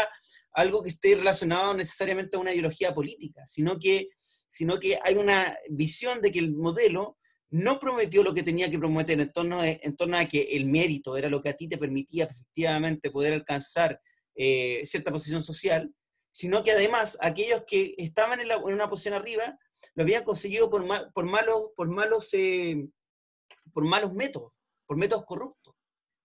algo 0.52 0.84
que 0.84 0.90
esté 0.90 1.16
relacionado 1.16 1.74
necesariamente 1.74 2.38
a 2.38 2.40
una 2.40 2.54
ideología 2.54 2.94
política, 2.94 3.42
sino 3.48 3.80
que, 3.80 4.10
sino 4.50 4.80
que 4.80 5.00
hay 5.04 5.16
una 5.16 5.58
visión 5.72 6.22
de 6.22 6.32
que 6.32 6.38
el 6.38 6.54
modelo 6.54 7.18
no 7.50 7.80
prometió 7.80 8.22
lo 8.22 8.36
que 8.36 8.44
tenía 8.44 8.70
que 8.70 8.78
prometer 8.78 9.20
en 9.20 9.34
torno, 9.34 9.64
en 9.64 9.96
torno 9.96 10.16
a 10.16 10.26
que 10.26 10.44
el 10.56 10.68
mérito 10.68 11.18
era 11.18 11.28
lo 11.28 11.42
que 11.42 11.50
a 11.50 11.58
ti 11.58 11.68
te 11.68 11.80
permitía 11.80 12.26
efectivamente 12.26 13.10
poder 13.10 13.34
alcanzar 13.34 14.00
eh, 14.36 14.84
cierta 14.86 15.12
posición 15.12 15.42
social, 15.42 15.92
sino 16.30 16.64
que 16.64 16.74
además 16.74 17.18
aquellos 17.20 17.64
que 17.66 17.96
estaban 17.98 18.40
en, 18.42 18.48
una 18.62 18.92
posición 18.92 19.16
arriba 19.16 19.58
lo 19.96 20.04
habían 20.04 20.24
conseguido 20.24 20.70
por, 20.70 20.86
por 21.14 21.26
malos, 21.26 21.70
por, 21.76 21.90
malos, 21.90 22.32
eh, 22.36 22.88
por 23.74 23.86
malos 23.86 24.14
métodos, 24.14 24.52
por 24.86 24.98
métodos 24.98 25.26
corruptos. 25.26 25.63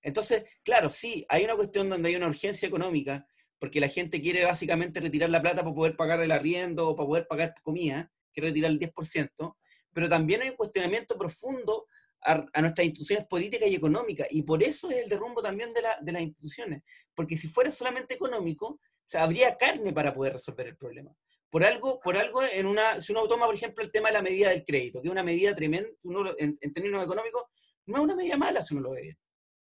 Entonces, 0.02 0.44
claro, 0.62 0.90
sí, 0.90 1.26
hay 1.28 1.44
una 1.44 1.56
cuestión 1.56 1.88
donde 1.88 2.08
hay 2.08 2.16
una 2.16 2.28
urgencia 2.28 2.68
económica, 2.68 3.26
porque 3.58 3.80
la 3.80 3.88
gente 3.88 4.20
quiere 4.22 4.44
básicamente 4.44 5.00
retirar 5.00 5.30
la 5.30 5.42
plata 5.42 5.62
para 5.62 5.74
poder 5.74 5.96
pagar 5.96 6.20
el 6.20 6.30
arriendo 6.30 6.88
o 6.88 6.96
para 6.96 7.06
poder 7.06 7.26
pagar 7.26 7.54
comida, 7.62 8.12
quiere 8.32 8.48
retirar 8.48 8.70
el 8.70 8.78
10%, 8.78 9.56
pero 9.92 10.08
también 10.08 10.42
hay 10.42 10.50
un 10.50 10.56
cuestionamiento 10.56 11.18
profundo 11.18 11.86
a, 12.20 12.60
nuestras 12.60 12.86
instituciones 12.86 13.26
políticas 13.26 13.68
y 13.68 13.74
económicas, 13.74 14.28
y 14.30 14.42
por 14.42 14.62
eso 14.62 14.90
es 14.90 14.98
el 14.98 15.08
derrumbo 15.08 15.42
también 15.42 15.72
de, 15.72 15.82
la, 15.82 15.98
de 16.00 16.12
las 16.12 16.22
instituciones, 16.22 16.82
porque 17.14 17.36
si 17.36 17.48
fuera 17.48 17.70
solamente 17.70 18.14
económico, 18.14 18.80
habría 19.14 19.56
carne 19.56 19.92
para 19.92 20.14
poder 20.14 20.34
resolver 20.34 20.68
el 20.68 20.76
problema. 20.76 21.14
Por 21.50 21.64
algo, 21.64 21.98
por 22.00 22.16
algo 22.16 22.42
en 22.42 22.66
una, 22.66 23.00
si 23.00 23.12
uno 23.12 23.26
toma, 23.26 23.46
por 23.46 23.54
ejemplo, 23.54 23.82
el 23.82 23.90
tema 23.90 24.08
de 24.08 24.14
la 24.14 24.22
medida 24.22 24.50
del 24.50 24.64
crédito, 24.64 25.00
que 25.00 25.08
es 25.08 25.12
una 25.12 25.22
medida 25.22 25.54
tremenda, 25.54 25.88
uno, 26.04 26.34
en, 26.36 26.58
términos 26.74 27.02
económicos, 27.02 27.44
no 27.86 27.96
es 27.96 28.02
una 28.02 28.14
medida 28.14 28.36
mala 28.36 28.62
si 28.62 28.74
uno 28.74 28.82
lo 28.82 28.90
ve 28.90 29.02
bien. 29.02 29.18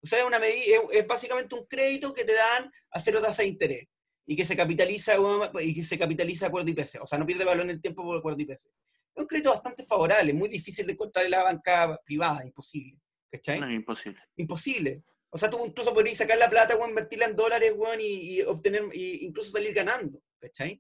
O 0.06 0.08
sea, 0.08 0.20
es, 0.20 0.26
una 0.26 0.38
medida, 0.38 0.78
es, 0.92 1.08
básicamente 1.08 1.56
un 1.56 1.66
crédito 1.66 2.14
que 2.14 2.24
te 2.24 2.36
dan 2.36 2.72
a 2.92 3.00
cero 3.00 3.20
tasa 3.24 3.42
de 3.42 3.48
interés 3.48 3.88
y 4.28 4.36
que 4.36 4.46
se 4.46 4.56
capitaliza 4.56 5.16
y 5.62 5.74
que 5.74 5.84
se 5.84 5.98
capitaliza 5.98 6.46
acuerdo 6.46 6.70
IPC. 6.70 7.02
O 7.02 7.08
sea, 7.08 7.18
no 7.18 7.26
pierde 7.26 7.44
valor 7.44 7.64
en 7.64 7.72
el 7.72 7.82
tiempo 7.82 8.04
por 8.04 8.16
acuerdo 8.16 8.40
IPC. 8.40 8.52
Es 8.52 8.70
un 9.16 9.26
crédito 9.26 9.50
bastante 9.50 9.84
favorable, 9.84 10.32
muy 10.32 10.48
difícil 10.48 10.86
de 10.86 10.92
encontrar 10.92 11.26
en 11.26 11.32
la 11.32 11.42
banca 11.42 12.00
privada, 12.06 12.46
imposible. 12.46 13.00
¿Cachai? 13.32 13.60
No, 13.60 13.72
imposible. 13.72 14.22
Imposible. 14.36 15.04
O 15.32 15.40
sea, 15.40 15.50
tú 15.50 15.60
incluso 15.66 15.92
podrías 15.92 16.18
sacar 16.18 16.38
la 16.38 16.52
plata, 16.52 16.76
o 16.76 16.88
invertirla 16.88 17.26
en 17.26 17.36
dólares, 17.36 17.74
weón, 17.76 18.00
y, 18.00 18.44
obtener, 18.44 18.84
y 18.94 19.26
incluso 19.26 19.50
salir 19.50 19.74
ganando, 19.74 20.22
¿cachai? 20.40 20.80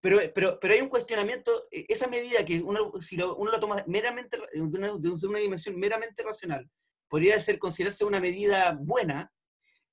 Pero, 0.00 0.18
pero, 0.34 0.58
pero 0.58 0.74
hay 0.74 0.80
un 0.80 0.88
cuestionamiento, 0.88 1.62
e, 1.70 1.84
esa 1.88 2.08
medida 2.08 2.44
que 2.44 2.60
uno, 2.60 2.92
si 3.00 3.14
uno 3.22 3.52
lo 3.52 3.60
toma 3.60 3.84
meramente, 3.86 4.38
de 4.52 4.60
una, 4.60 4.88
de 4.98 5.26
una 5.26 5.38
dimensión 5.38 5.78
meramente 5.78 6.22
racional, 6.24 6.68
podría 7.10 7.38
ser 7.40 7.58
considerarse 7.58 8.04
una 8.04 8.20
medida 8.20 8.78
buena, 8.80 9.30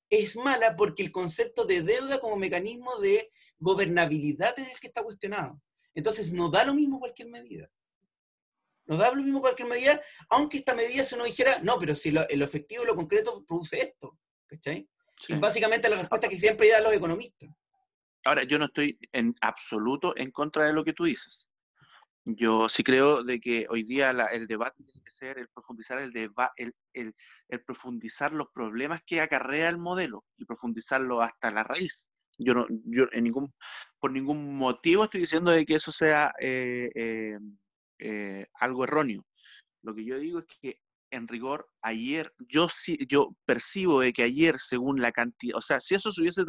es 0.09 0.37
mala 0.37 0.75
porque 0.77 1.03
el 1.03 1.11
concepto 1.11 1.65
de 1.65 1.81
deuda 1.81 2.19
como 2.19 2.37
mecanismo 2.37 2.97
de 2.99 3.29
gobernabilidad 3.57 4.57
es 4.57 4.69
el 4.69 4.79
que 4.79 4.87
está 4.87 5.03
cuestionado. 5.03 5.59
Entonces, 5.95 6.31
no 6.31 6.49
da 6.49 6.63
lo 6.63 6.73
mismo 6.73 6.99
cualquier 6.99 7.27
medida. 7.27 7.69
Nos 8.85 8.99
da 8.99 9.09
lo 9.11 9.21
mismo 9.21 9.41
cualquier 9.41 9.67
medida, 9.67 9.99
aunque 10.29 10.59
esta 10.59 10.73
medida 10.73 11.03
si 11.03 11.15
uno 11.15 11.25
dijera, 11.25 11.59
no, 11.61 11.77
pero 11.77 11.95
si 11.95 12.11
lo, 12.11 12.25
el 12.29 12.41
efectivo 12.41 12.83
y 12.83 12.85
lo 12.85 12.95
concreto 12.95 13.43
produce 13.45 13.81
esto, 13.81 14.17
¿cachai? 14.45 14.87
Es 15.27 15.39
básicamente 15.39 15.89
la 15.89 15.97
respuesta 15.97 16.29
que 16.29 16.39
siempre 16.39 16.69
dan 16.69 16.83
los 16.83 16.93
economistas. 16.93 17.49
Ahora, 18.23 18.43
yo 18.43 18.59
no 18.59 18.65
estoy 18.65 18.97
en 19.11 19.33
absoluto 19.41 20.15
en 20.15 20.31
contra 20.31 20.67
de 20.67 20.73
lo 20.73 20.85
que 20.85 20.93
tú 20.93 21.05
dices. 21.05 21.49
Yo 22.35 22.67
sí 22.69 22.83
creo 22.83 23.23
de 23.23 23.39
que 23.39 23.67
hoy 23.69 23.83
día 23.83 24.09
el 24.09 24.47
debate 24.47 24.83
tiene 24.83 25.01
que 25.03 25.11
ser 25.11 25.37
el 25.39 25.47
profundizar 25.49 25.99
el, 25.99 26.11
el, 26.57 27.13
el, 27.49 27.63
profundizar 27.63 28.33
los 28.33 28.47
problemas 28.53 29.01
que 29.05 29.21
acarrea 29.21 29.69
el 29.69 29.77
modelo 29.77 30.25
y 30.37 30.45
profundizarlo 30.45 31.21
hasta 31.21 31.51
la 31.51 31.63
raíz. 31.63 32.07
Yo 32.37 32.53
no, 32.53 32.67
yo 32.85 33.05
en 33.11 33.23
ningún, 33.23 33.53
por 33.99 34.11
ningún 34.11 34.55
motivo 34.55 35.05
estoy 35.05 35.21
diciendo 35.21 35.51
de 35.51 35.65
que 35.65 35.75
eso 35.75 35.91
sea 35.91 36.33
eh, 36.39 36.89
eh, 36.95 37.37
eh, 37.99 38.47
algo 38.59 38.83
erróneo. 38.83 39.25
Lo 39.81 39.95
que 39.95 40.05
yo 40.05 40.19
digo 40.19 40.39
es 40.39 40.45
que 40.61 40.79
en 41.11 41.27
rigor, 41.27 41.69
ayer, 41.81 42.33
yo 42.49 42.67
sí, 42.69 42.97
yo 43.07 43.35
percibo 43.45 44.01
de 44.01 44.13
que 44.13 44.23
ayer, 44.23 44.59
según 44.59 45.01
la 45.01 45.11
cantidad, 45.11 45.57
o 45.57 45.61
sea, 45.61 45.79
si 45.79 45.95
eso 45.95 46.11
se 46.11 46.21
hubiese 46.21 46.43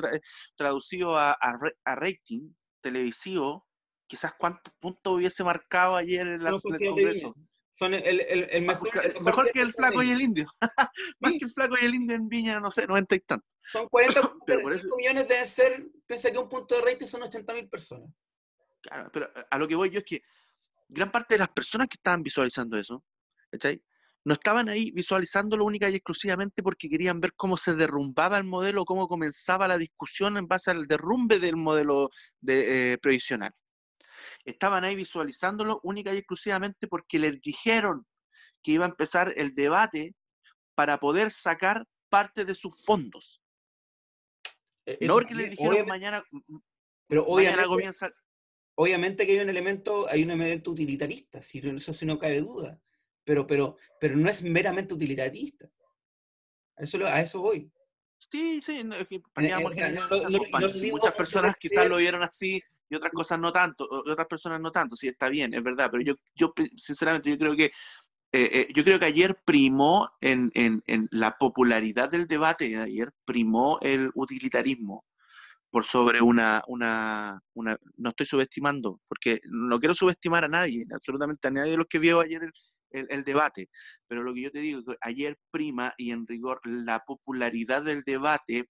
traducido 0.57 1.17
a, 1.17 1.37
rating 1.85 2.53
televisivo, 2.81 3.67
quizás 4.09 4.35
cuántos 4.37 4.73
puntos 4.75 5.15
hubiese 5.15 5.45
marcado 5.45 5.97
ayer 5.97 6.27
en, 6.27 6.43
el 6.47 6.61
Congreso. 6.61 7.35
Son 7.75 7.95
el, 7.95 8.63
mejor, 8.63 8.91
mejor, 9.23 9.53
que 9.53 9.61
el 9.61 9.73
flaco 9.73 10.03
y 10.03 10.11
el 10.11 10.21
indio. 10.21 10.49
Más 11.21 11.33
que 11.33 11.45
el 11.45 11.51
flaco 11.51 11.77
y 11.81 11.85
el 11.85 11.95
indio 11.95 12.17
en 12.17 12.29
Viña, 12.29 12.59
no 12.59 12.73
sé, 12.73 12.89
90 12.89 13.15
y 13.15 13.21
tanto. 13.21 13.47
Son 13.61 13.89
40 13.89 14.21
millones, 14.97 15.29
deben 15.29 15.47
ser, 15.47 15.87
pensé 16.07 16.33
que 16.33 16.39
un 16.39 16.49
punto 16.49 16.75
de 16.75 16.81
rating 16.81 17.07
son 17.07 17.23
80 17.23 17.55
mil 17.55 17.69
personas. 17.69 18.11
Claro, 18.81 19.11
pero 19.13 19.31
a 19.51 19.59
lo 19.59 19.69
que 19.69 19.77
voy 19.77 19.91
yo 19.91 19.99
es 19.99 20.05
que 20.05 20.23
gran 20.89 21.13
parte 21.13 21.35
de 21.35 21.41
las 21.41 21.51
personas 21.51 21.87
que 21.89 21.97
estaban 21.97 22.23
visualizando 22.23 22.79
eso, 22.79 23.05
¿cachai? 23.51 23.83
no 24.29 24.35
estaban 24.35 24.69
ahí 24.69 24.91
visualizándolo 24.91 25.65
única 25.65 25.89
y 25.89 25.95
exclusivamente 25.95 26.63
porque 26.63 26.89
querían 26.89 27.21
ver 27.21 27.33
cómo 27.35 27.57
se 27.57 27.75
derrumbaba 27.75 28.37
el 28.37 28.45
modelo, 28.45 28.85
cómo 28.85 29.09
comenzaba 29.09 29.67
la 29.67 29.79
discusión 29.79 30.37
en 30.37 30.47
base 30.47 30.71
al 30.71 30.87
derrumbe 30.87 31.41
del 31.41 31.57
modelo 31.57 32.11
de, 32.41 32.93
eh, 32.93 32.99
previsional. 32.99 33.53
Estaban 34.45 34.85
ahí 34.85 34.95
visualizándolo 34.95 35.81
única 35.83 36.15
y 36.15 36.19
exclusivamente 36.19 36.89
porque 36.89 37.19
les 37.19 37.41
dijeron 37.41 38.07
que 38.63 38.73
iba 38.73 38.85
a 38.85 38.89
empezar 38.89 39.33
el 39.37 39.55
debate 39.55 40.15
para 40.75 40.99
poder 40.99 41.31
sacar 41.31 41.87
parte 42.09 42.45
de 42.45 42.55
sus 42.55 42.85
fondos. 42.85 43.43
E, 44.87 45.07
no 45.07 45.15
porque 45.15 45.35
les 45.35 45.51
dijeron 45.51 45.87
mañana, 45.87 46.23
pero 47.07 47.25
obviamente, 47.27 47.67
comienza... 47.67 48.11
Obviamente 48.75 49.27
que 49.27 49.33
hay 49.33 49.41
un 49.41 49.51
elemento, 49.51 50.09
hay 50.09 50.23
un 50.23 50.31
elemento 50.31 50.71
utilitarista, 50.71 51.43
si 51.43 51.59
eso 51.59 51.93
sí 51.93 52.07
no 52.07 52.19
cabe 52.19 52.41
duda 52.41 52.81
pero, 53.29 53.47
pero, 53.47 53.77
pero 54.01 54.17
no 54.17 54.31
es 54.31 54.43
meramente 54.43 54.95
utilitarista. 54.95 55.71
A 56.77 56.83
eso, 56.83 57.05
a 57.05 57.21
eso 57.21 57.43
voy. 57.43 57.71
Sí, 58.17 58.63
sí, 58.63 58.83
muchas 60.91 61.13
personas 61.13 61.55
quizás 61.57 61.87
lo 61.87 61.99
vieron 61.99 62.23
así 62.23 62.63
y 62.91 62.97
otras 62.97 63.13
cosas 63.13 63.39
no 63.39 63.53
tanto, 63.53 63.87
otras 63.91 64.27
personas 64.27 64.61
no 64.61 64.71
tanto, 64.71 64.97
sí, 64.97 65.09
está 65.09 65.29
bien, 65.29 65.55
es 65.55 65.63
verdad, 65.63 65.89
pero 65.91 66.03
yo, 66.03 66.15
yo 66.35 66.53
sinceramente 66.77 67.31
yo 67.31 67.39
creo 67.39 67.57
que 67.57 67.71
eh, 68.31 68.51
eh, 68.53 68.69
yo 68.75 68.85
creo 68.85 68.99
que 68.99 69.07
ayer 69.07 69.41
primó 69.45 70.11
en, 70.21 70.51
en, 70.55 70.83
en, 70.87 71.09
la 71.13 71.39
popularidad 71.39 72.11
del 72.11 72.27
debate, 72.27 72.77
ayer 72.77 73.11
primó 73.25 73.79
el 73.81 74.11
utilitarismo 74.15 75.07
por 75.71 75.85
sobre 75.85 76.21
una, 76.21 76.63
una, 76.69 77.41
una, 77.55 77.79
no 77.97 78.11
estoy 78.11 78.27
subestimando, 78.27 79.01
porque 79.09 79.41
no 79.45 79.79
quiero 79.79 79.95
subestimar 79.95 80.45
a 80.45 80.49
nadie, 80.49 80.85
absolutamente 80.93 81.49
a 81.49 81.51
nadie 81.51 81.73
de 81.73 81.77
los 81.79 81.87
que 81.87 81.99
vio 81.99 82.21
ayer 82.21 82.43
el, 82.91 83.07
el, 83.11 83.25
debate. 83.25 83.69
Pero 84.07 84.23
lo 84.23 84.35
que 84.35 84.43
yo 84.43 84.51
te 84.51 84.61
digo, 84.61 84.83
que 84.85 84.97
ayer 85.03 85.39
prima 85.51 85.95
y 85.97 86.11
en 86.11 86.27
rigor 86.27 86.61
la 86.65 87.01
popularidad 87.01 87.83
del 87.83 88.03
debate 88.03 88.69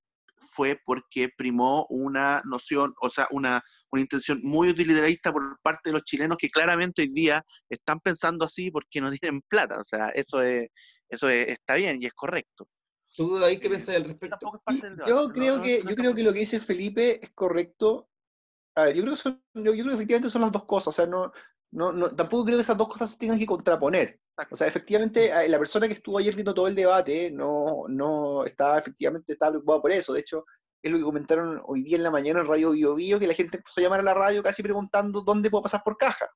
fue 0.52 0.80
porque 0.84 1.28
primó 1.36 1.86
una 1.88 2.42
noción, 2.44 2.94
o 3.00 3.08
sea, 3.08 3.26
una, 3.30 3.62
una 3.90 4.02
intención 4.02 4.40
muy 4.42 4.70
utilitarista 4.70 5.32
por 5.32 5.58
parte 5.62 5.90
de 5.90 5.94
los 5.94 6.02
chilenos 6.02 6.36
que 6.38 6.50
claramente 6.50 7.02
hoy 7.02 7.08
día 7.08 7.42
están 7.68 8.00
pensando 8.00 8.44
así 8.44 8.70
porque 8.70 9.00
no 9.00 9.10
tienen 9.10 9.42
plata. 9.42 9.78
O 9.78 9.84
sea, 9.84 10.08
eso 10.10 10.42
es, 10.42 10.68
eso 11.08 11.28
está 11.28 11.76
bien 11.76 12.02
y 12.02 12.06
es 12.06 12.14
correcto. 12.14 12.68
¿Tú 13.16 13.44
ahí 13.44 13.58
qué 13.58 13.66
eh, 13.66 13.70
pensás 13.70 13.96
al 13.96 14.04
respecto? 14.04 14.38
Yo 15.06 15.28
creo 15.30 15.60
que, 15.60 15.82
yo 15.82 15.94
creo 15.96 16.14
que 16.14 16.22
lo 16.22 16.32
que 16.32 16.40
dice 16.40 16.60
Felipe 16.60 17.24
es 17.24 17.30
correcto. 17.34 18.08
A 18.76 18.84
ver, 18.84 18.94
yo 18.94 19.02
creo 19.02 19.14
que 19.14 19.20
son, 19.20 19.42
yo, 19.54 19.74
yo 19.74 19.82
creo 19.82 19.86
que 19.86 19.94
efectivamente 19.94 20.30
son 20.30 20.42
las 20.42 20.52
dos 20.52 20.66
cosas. 20.66 20.88
O 20.88 20.92
sea, 20.92 21.06
no, 21.06 21.32
no, 21.72 21.92
no, 21.92 22.14
tampoco 22.14 22.44
creo 22.44 22.58
que 22.58 22.62
esas 22.62 22.76
dos 22.76 22.88
cosas 22.88 23.10
se 23.10 23.18
tengan 23.18 23.38
que 23.38 23.46
contraponer. 23.46 24.20
O 24.50 24.56
sea, 24.56 24.66
efectivamente, 24.66 25.26
eh, 25.26 25.48
la 25.48 25.58
persona 25.58 25.88
que 25.88 25.94
estuvo 25.94 26.18
ayer 26.18 26.34
viendo 26.34 26.54
todo 26.54 26.68
el 26.68 26.74
debate 26.74 27.30
no, 27.30 27.84
no 27.88 28.44
estaba 28.44 28.78
efectivamente 28.78 29.32
estaba 29.32 29.52
preocupado 29.52 29.82
por 29.82 29.92
eso. 29.92 30.12
De 30.12 30.20
hecho, 30.20 30.44
es 30.82 30.92
lo 30.92 30.98
que 30.98 31.04
comentaron 31.04 31.60
hoy 31.66 31.82
día 31.82 31.96
en 31.96 32.04
la 32.04 32.10
mañana 32.10 32.40
en 32.40 32.46
Radio 32.46 32.70
Bio, 32.70 32.94
Bio 32.94 33.18
que 33.18 33.26
la 33.26 33.34
gente 33.34 33.56
empezó 33.56 33.80
a 33.80 33.82
llamar 33.82 34.00
a 34.00 34.04
la 34.04 34.14
radio 34.14 34.42
casi 34.42 34.62
preguntando 34.62 35.22
dónde 35.22 35.50
puedo 35.50 35.62
pasar 35.62 35.82
por 35.84 35.96
caja. 35.96 36.26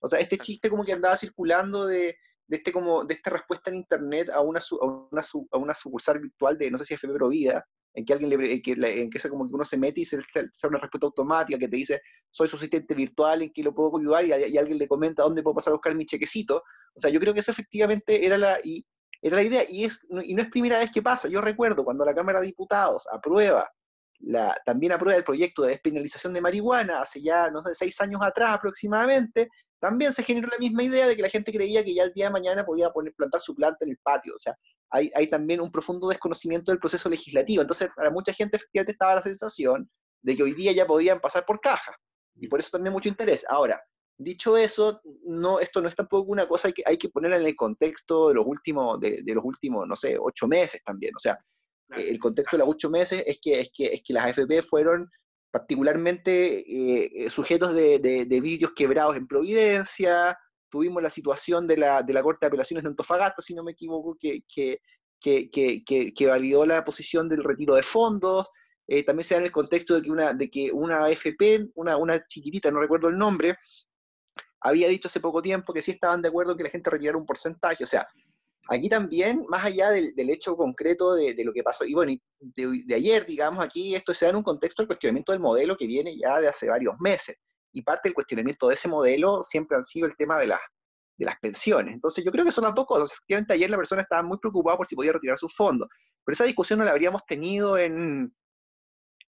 O 0.00 0.08
sea, 0.08 0.18
este 0.20 0.38
chiste 0.38 0.70
como 0.70 0.84
que 0.84 0.92
andaba 0.92 1.16
circulando 1.16 1.86
de, 1.86 2.16
de 2.46 2.56
este 2.56 2.72
como 2.72 3.04
de 3.04 3.14
esta 3.14 3.30
respuesta 3.30 3.70
en 3.70 3.76
internet 3.76 4.30
a 4.30 4.40
una, 4.40 4.60
a 4.60 4.84
una, 4.84 5.22
a 5.50 5.58
una 5.58 5.74
sucursal 5.74 6.18
virtual 6.18 6.56
de 6.56 6.70
no 6.70 6.78
sé 6.78 6.84
si 6.84 6.94
es 6.94 7.00
Febrero 7.00 7.28
Vida, 7.28 7.66
en 7.94 8.04
que 8.04 8.12
alguien 8.12 8.30
le, 8.30 8.52
en 8.52 8.62
que, 8.62 8.72
en 8.72 9.10
que 9.10 9.28
como 9.28 9.48
que 9.48 9.54
uno 9.54 9.64
se 9.64 9.76
mete 9.76 10.00
y 10.00 10.04
se 10.04 10.18
hace 10.18 10.66
una 10.66 10.78
respuesta 10.78 11.06
automática 11.06 11.58
que 11.58 11.68
te 11.68 11.76
dice, 11.76 12.00
soy 12.30 12.48
su 12.48 12.56
asistente 12.56 12.94
virtual, 12.94 13.42
en 13.42 13.52
que 13.52 13.62
lo 13.62 13.74
puedo 13.74 13.96
ayudar, 13.98 14.24
y, 14.24 14.32
alguien 14.56 14.78
le 14.78 14.88
comenta 14.88 15.22
dónde 15.22 15.42
puedo 15.42 15.56
pasar 15.56 15.72
a 15.72 15.74
buscar 15.74 15.94
mi 15.94 16.06
chequecito. 16.06 16.62
O 16.94 17.00
sea, 17.00 17.10
yo 17.10 17.20
creo 17.20 17.34
que 17.34 17.40
eso 17.40 17.50
efectivamente 17.50 18.24
era 18.24 18.36
la, 18.36 18.58
y, 18.62 18.86
era 19.22 19.36
la 19.36 19.42
idea, 19.42 19.64
y, 19.68 19.84
es, 19.84 20.06
y 20.22 20.34
no 20.34 20.42
es 20.42 20.50
primera 20.50 20.78
vez 20.78 20.90
que 20.90 21.02
pasa. 21.02 21.28
Yo 21.28 21.40
recuerdo 21.40 21.84
cuando 21.84 22.04
la 22.04 22.14
Cámara 22.14 22.40
de 22.40 22.46
Diputados 22.46 23.06
aprueba, 23.12 23.70
la, 24.20 24.56
también 24.64 24.92
aprueba 24.92 25.16
el 25.16 25.24
proyecto 25.24 25.62
de 25.62 25.70
despenalización 25.70 26.32
de 26.32 26.40
marihuana, 26.40 27.00
hace 27.00 27.22
ya, 27.22 27.50
no 27.50 27.62
sé, 27.62 27.74
seis 27.74 28.00
años 28.00 28.20
atrás 28.22 28.54
aproximadamente, 28.54 29.48
también 29.78 30.12
se 30.12 30.22
generó 30.22 30.48
la 30.48 30.58
misma 30.58 30.82
idea 30.82 31.06
de 31.06 31.16
que 31.16 31.22
la 31.22 31.30
gente 31.30 31.52
creía 31.52 31.82
que 31.82 31.94
ya 31.94 32.04
el 32.04 32.12
día 32.12 32.26
de 32.26 32.32
mañana 32.32 32.64
podía 32.64 32.90
poner, 32.90 33.14
plantar 33.14 33.40
su 33.40 33.54
planta 33.54 33.78
en 33.84 33.90
el 33.92 33.98
patio. 34.02 34.34
O 34.34 34.38
sea, 34.38 34.54
hay, 34.90 35.10
hay 35.14 35.28
también 35.28 35.60
un 35.60 35.72
profundo 35.72 36.08
desconocimiento 36.08 36.70
del 36.70 36.78
proceso 36.78 37.08
legislativo. 37.08 37.62
Entonces, 37.62 37.88
para 37.96 38.10
mucha 38.10 38.32
gente 38.34 38.58
efectivamente 38.58 38.92
estaba 38.92 39.14
la 39.14 39.22
sensación 39.22 39.90
de 40.22 40.36
que 40.36 40.42
hoy 40.42 40.52
día 40.52 40.72
ya 40.72 40.86
podían 40.86 41.18
pasar 41.18 41.46
por 41.46 41.60
caja. 41.60 41.96
Y 42.34 42.48
por 42.48 42.60
eso 42.60 42.70
también 42.72 42.92
mucho 42.92 43.08
interés. 43.08 43.44
Ahora, 43.48 43.82
dicho 44.22 44.56
eso, 44.56 45.00
no, 45.24 45.60
esto 45.60 45.80
no 45.80 45.88
es 45.88 45.94
tampoco 45.94 46.30
una 46.30 46.46
cosa 46.46 46.70
que 46.72 46.82
hay 46.84 46.98
que 46.98 47.08
ponerla 47.08 47.38
en 47.38 47.46
el 47.46 47.56
contexto 47.56 48.28
de 48.28 48.34
los 48.34 48.46
últimos, 48.46 49.00
de, 49.00 49.22
los 49.26 49.44
últimos, 49.44 49.86
no 49.88 49.96
sé, 49.96 50.16
ocho 50.20 50.46
meses 50.46 50.82
también. 50.84 51.14
O 51.16 51.18
sea, 51.18 51.38
el 51.96 52.18
contexto 52.18 52.56
de 52.56 52.64
los 52.64 52.68
ocho 52.68 52.90
meses 52.90 53.24
es 53.26 53.38
que, 53.42 53.60
es 53.60 53.70
que, 53.74 53.86
es 53.86 54.02
que 54.04 54.12
las 54.12 54.26
AFP 54.26 54.62
fueron 54.62 55.10
particularmente 55.50 57.24
eh, 57.24 57.30
sujetos 57.30 57.74
de, 57.74 57.98
de, 57.98 58.26
de 58.26 58.40
vídeos 58.40 58.72
quebrados 58.76 59.16
en 59.16 59.26
Providencia, 59.26 60.38
tuvimos 60.68 61.02
la 61.02 61.10
situación 61.10 61.66
de 61.66 61.78
la, 61.78 62.02
de 62.02 62.12
la 62.12 62.22
Corte 62.22 62.38
de 62.42 62.48
Apelaciones 62.48 62.84
de 62.84 62.90
Antofagasta, 62.90 63.42
si 63.42 63.54
no 63.54 63.64
me 63.64 63.72
equivoco, 63.72 64.16
que, 64.18 64.42
que, 64.48 64.80
que, 65.20 65.82
que 66.14 66.26
validó 66.26 66.64
la 66.64 66.84
posición 66.84 67.28
del 67.28 67.42
retiro 67.42 67.74
de 67.74 67.82
fondos. 67.82 68.46
Eh, 68.86 69.04
también 69.04 69.24
se 69.24 69.34
da 69.34 69.40
en 69.40 69.46
el 69.46 69.52
contexto 69.52 69.94
de 69.94 70.02
que 70.02 70.10
una, 70.10 70.32
de 70.32 70.50
que 70.50 70.72
una 70.72 71.04
AFP, 71.04 71.70
una, 71.74 71.96
una 71.96 72.26
chiquitita, 72.26 72.70
no 72.70 72.80
recuerdo 72.80 73.08
el 73.08 73.18
nombre, 73.18 73.56
había 74.60 74.88
dicho 74.88 75.08
hace 75.08 75.20
poco 75.20 75.42
tiempo 75.42 75.72
que 75.72 75.82
sí 75.82 75.92
estaban 75.92 76.22
de 76.22 76.28
acuerdo 76.28 76.56
que 76.56 76.64
la 76.64 76.70
gente 76.70 76.90
retirara 76.90 77.18
un 77.18 77.26
porcentaje. 77.26 77.84
O 77.84 77.86
sea, 77.86 78.06
aquí 78.68 78.88
también, 78.88 79.44
más 79.48 79.64
allá 79.64 79.90
del, 79.90 80.30
hecho 80.30 80.56
concreto 80.56 81.14
de, 81.14 81.34
de, 81.34 81.44
lo 81.44 81.52
que 81.52 81.62
pasó, 81.62 81.84
y 81.84 81.94
bueno, 81.94 82.12
de, 82.40 82.82
de, 82.86 82.94
ayer, 82.94 83.26
digamos, 83.26 83.64
aquí 83.64 83.94
esto 83.94 84.14
se 84.14 84.26
da 84.26 84.30
en 84.30 84.36
un 84.36 84.42
contexto 84.42 84.82
del 84.82 84.88
cuestionamiento 84.88 85.32
del 85.32 85.40
modelo 85.40 85.76
que 85.76 85.86
viene 85.86 86.16
ya 86.16 86.40
de 86.40 86.48
hace 86.48 86.68
varios 86.68 86.94
meses 87.00 87.36
y 87.72 87.82
parte 87.82 88.08
del 88.08 88.14
cuestionamiento 88.14 88.68
de 88.68 88.74
ese 88.74 88.88
modelo 88.88 89.42
siempre 89.44 89.76
han 89.76 89.84
sido 89.84 90.06
el 90.06 90.16
tema 90.16 90.38
de, 90.38 90.48
las 90.48 90.60
de 91.16 91.26
las 91.26 91.38
pensiones. 91.38 91.94
Entonces 91.94 92.24
yo 92.24 92.32
creo 92.32 92.44
que 92.44 92.50
son 92.50 92.64
las 92.64 92.74
dos 92.74 92.86
cosas. 92.86 93.12
Efectivamente 93.12 93.52
ayer 93.52 93.70
la 93.70 93.76
persona 93.76 94.02
estaba 94.02 94.22
muy 94.22 94.38
preocupada 94.38 94.76
por 94.76 94.86
si 94.86 94.96
podía 94.96 95.12
retirar 95.12 95.38
sus 95.38 95.54
fondos, 95.54 95.88
pero 96.24 96.34
esa 96.34 96.44
discusión 96.44 96.78
no 96.78 96.84
la 96.84 96.90
habríamos 96.90 97.24
tenido 97.26 97.78
en 97.78 98.34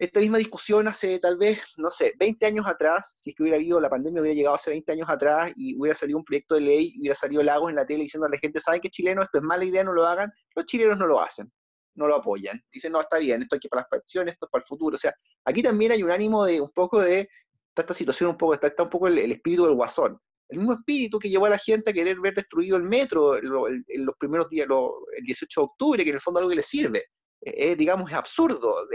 esta 0.02 0.20
misma 0.20 0.40
discusión 0.40 0.88
hace 0.88 1.20
tal 1.20 1.38
vez, 1.38 1.62
no 1.78 1.92
sé, 1.92 2.14
20 2.18 2.44
años 2.48 2.66
atrás, 2.68 3.14
si 3.18 3.30
es 3.30 3.36
que 3.36 3.44
hubiera 3.44 3.58
habido 3.58 3.80
la 3.80 3.90
pandemia, 3.90 4.20
hubiera 4.20 4.36
llegado 4.36 4.56
hace 4.56 4.72
20 4.72 4.92
años 4.94 5.08
atrás 5.08 5.52
y 5.56 5.80
hubiera 5.80 5.94
salido 5.94 6.18
un 6.18 6.26
proyecto 6.26 6.56
de 6.56 6.62
ley 6.62 6.94
hubiera 7.00 7.16
salido 7.16 7.44
Lagos 7.44 7.70
en 7.70 7.76
la 7.76 7.86
tele 7.86 8.04
diciendo 8.04 8.26
a 8.26 8.30
la 8.30 8.38
gente, 8.40 8.60
¿saben 8.60 8.82
que 8.82 8.90
chileno 8.90 9.22
esto 9.22 9.38
es 9.38 9.44
mala 9.44 9.64
idea, 9.64 9.84
no 9.84 9.94
lo 9.94 10.06
hagan? 10.08 10.32
Los 10.56 10.66
chilenos 10.66 10.98
no 10.98 11.06
lo 11.06 11.22
hacen 11.22 11.52
no 11.94 12.08
lo 12.08 12.16
apoyan. 12.16 12.60
Dicen, 12.72 12.94
no, 12.94 13.02
está 13.02 13.18
bien, 13.18 13.42
esto 13.42 13.56
hay 13.56 13.60
que 13.60 13.68
para 13.68 13.82
las 13.82 13.90
pensiones, 13.90 14.34
esto 14.34 14.46
es 14.46 14.50
para 14.50 14.62
el 14.62 14.66
futuro. 14.66 14.96
O 14.96 14.98
sea, 14.98 15.14
aquí 15.44 15.62
también 15.62 15.92
hay 15.92 16.02
un 16.02 16.10
ánimo 16.10 16.46
de 16.46 16.62
un 16.62 16.72
poco 16.72 17.02
de 17.02 17.28
está 17.72 17.82
esta 17.82 17.94
situación 17.94 18.30
un 18.30 18.38
poco, 18.38 18.54
está, 18.54 18.68
está 18.68 18.84
un 18.84 18.90
poco 18.90 19.08
el, 19.08 19.20
espíritu 19.32 19.66
del 19.66 19.76
guasón. 19.76 20.18
El 20.50 20.60
mismo 20.60 20.74
espíritu 20.74 21.20
que 21.20 21.30
llevó 21.30 21.46
a 21.46 21.52
la 21.52 21.58
gente 21.58 21.92
a 21.92 21.94
querer 21.94 22.20
ver 22.20 22.34
destruido 22.34 22.78
el 22.78 22.84
metro 22.84 23.38
en 23.38 24.06
los 24.06 24.16
primeros 24.18 24.48
días, 24.50 24.68
el 24.70 25.24
18 25.24 25.62
de 25.62 25.66
octubre, 25.66 26.04
que 26.04 26.10
en 26.10 26.16
el 26.16 26.22
fondo 26.22 26.40
algo 26.40 26.50
que 26.50 26.58
le 26.58 26.64
sirve. 26.64 27.06
Eh, 27.42 27.76
digamos, 27.76 28.10
es 28.12 28.16
absurdo. 28.16 28.88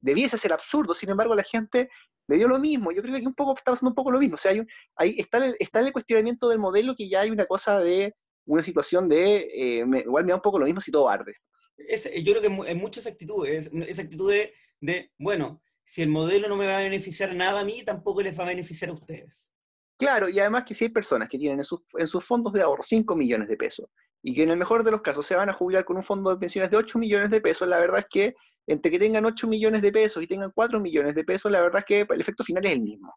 debiese 0.00 0.38
ser 0.38 0.52
absurdo, 0.52 0.94
sin 0.94 1.10
embargo, 1.10 1.34
la 1.34 1.42
gente 1.42 1.88
le 2.28 2.36
dio 2.36 2.48
lo 2.48 2.58
mismo. 2.58 2.92
Yo 2.92 3.00
creo 3.00 3.12
que 3.14 3.18
aquí 3.18 3.26
un 3.26 3.34
poco 3.34 3.54
está 3.56 3.72
pasando 3.72 3.90
un 3.90 3.94
poco 3.94 4.10
lo 4.10 4.18
mismo. 4.18 4.34
O 4.34 4.38
sea, 4.38 4.52
hay 4.52 4.62
ahí 4.96 5.16
está 5.18 5.38
el, 5.38 5.56
está 5.58 5.80
el 5.80 5.92
cuestionamiento 5.92 6.48
del 6.48 6.58
modelo 6.58 6.94
que 6.94 7.08
ya 7.08 7.22
hay 7.22 7.30
una 7.30 7.46
cosa 7.46 7.80
de 7.80 8.14
una 8.46 8.62
situación 8.62 9.08
de, 9.08 9.36
eh, 9.54 9.84
igual 10.04 10.24
me 10.24 10.30
da 10.30 10.36
un 10.36 10.42
poco 10.42 10.58
lo 10.58 10.66
mismo 10.66 10.80
si 10.80 10.90
todo 10.90 11.08
arde. 11.08 11.34
yo 11.76 12.32
creo 12.32 12.40
que 12.40 12.70
en 12.70 12.78
muchas 12.78 13.06
actitudes, 13.06 13.70
esa 13.86 14.02
actitud 14.02 14.30
de, 14.30 14.54
de, 14.80 15.10
bueno, 15.18 15.62
si 15.84 16.02
el 16.02 16.08
modelo 16.08 16.48
no 16.48 16.56
me 16.56 16.66
va 16.66 16.78
a 16.78 16.82
beneficiar 16.82 17.34
nada 17.34 17.60
a 17.60 17.64
mí, 17.64 17.82
tampoco 17.84 18.22
les 18.22 18.38
va 18.38 18.44
a 18.44 18.48
beneficiar 18.48 18.90
a 18.90 18.94
ustedes. 18.94 19.52
Claro, 19.98 20.28
y 20.28 20.38
además 20.38 20.64
que 20.64 20.74
si 20.74 20.84
hay 20.84 20.90
personas 20.90 21.28
que 21.28 21.38
tienen 21.38 21.58
en 21.58 21.64
sus, 21.64 21.80
en 21.98 22.06
sus 22.06 22.24
fondos 22.24 22.52
de 22.52 22.62
ahorro 22.62 22.82
5 22.82 23.16
millones 23.16 23.48
de 23.48 23.56
pesos 23.56 23.86
y 24.22 24.34
que 24.34 24.42
en 24.42 24.50
el 24.50 24.58
mejor 24.58 24.82
de 24.84 24.90
los 24.90 25.02
casos 25.02 25.26
se 25.26 25.36
van 25.36 25.48
a 25.48 25.52
jubilar 25.52 25.84
con 25.84 25.96
un 25.96 26.02
fondo 26.02 26.30
de 26.30 26.36
pensiones 26.36 26.70
de 26.70 26.76
8 26.76 26.98
millones 26.98 27.30
de 27.30 27.40
pesos, 27.40 27.68
la 27.68 27.78
verdad 27.78 28.00
es 28.00 28.06
que 28.10 28.34
entre 28.66 28.90
que 28.90 28.98
tengan 28.98 29.24
8 29.24 29.46
millones 29.46 29.80
de 29.82 29.92
pesos 29.92 30.22
y 30.22 30.26
tengan 30.26 30.50
4 30.54 30.80
millones 30.80 31.14
de 31.14 31.24
pesos, 31.24 31.50
la 31.50 31.60
verdad 31.60 31.78
es 31.80 31.84
que 31.84 32.06
el 32.14 32.20
efecto 32.20 32.44
final 32.44 32.66
es 32.66 32.72
el 32.72 32.80
mismo. 32.80 33.14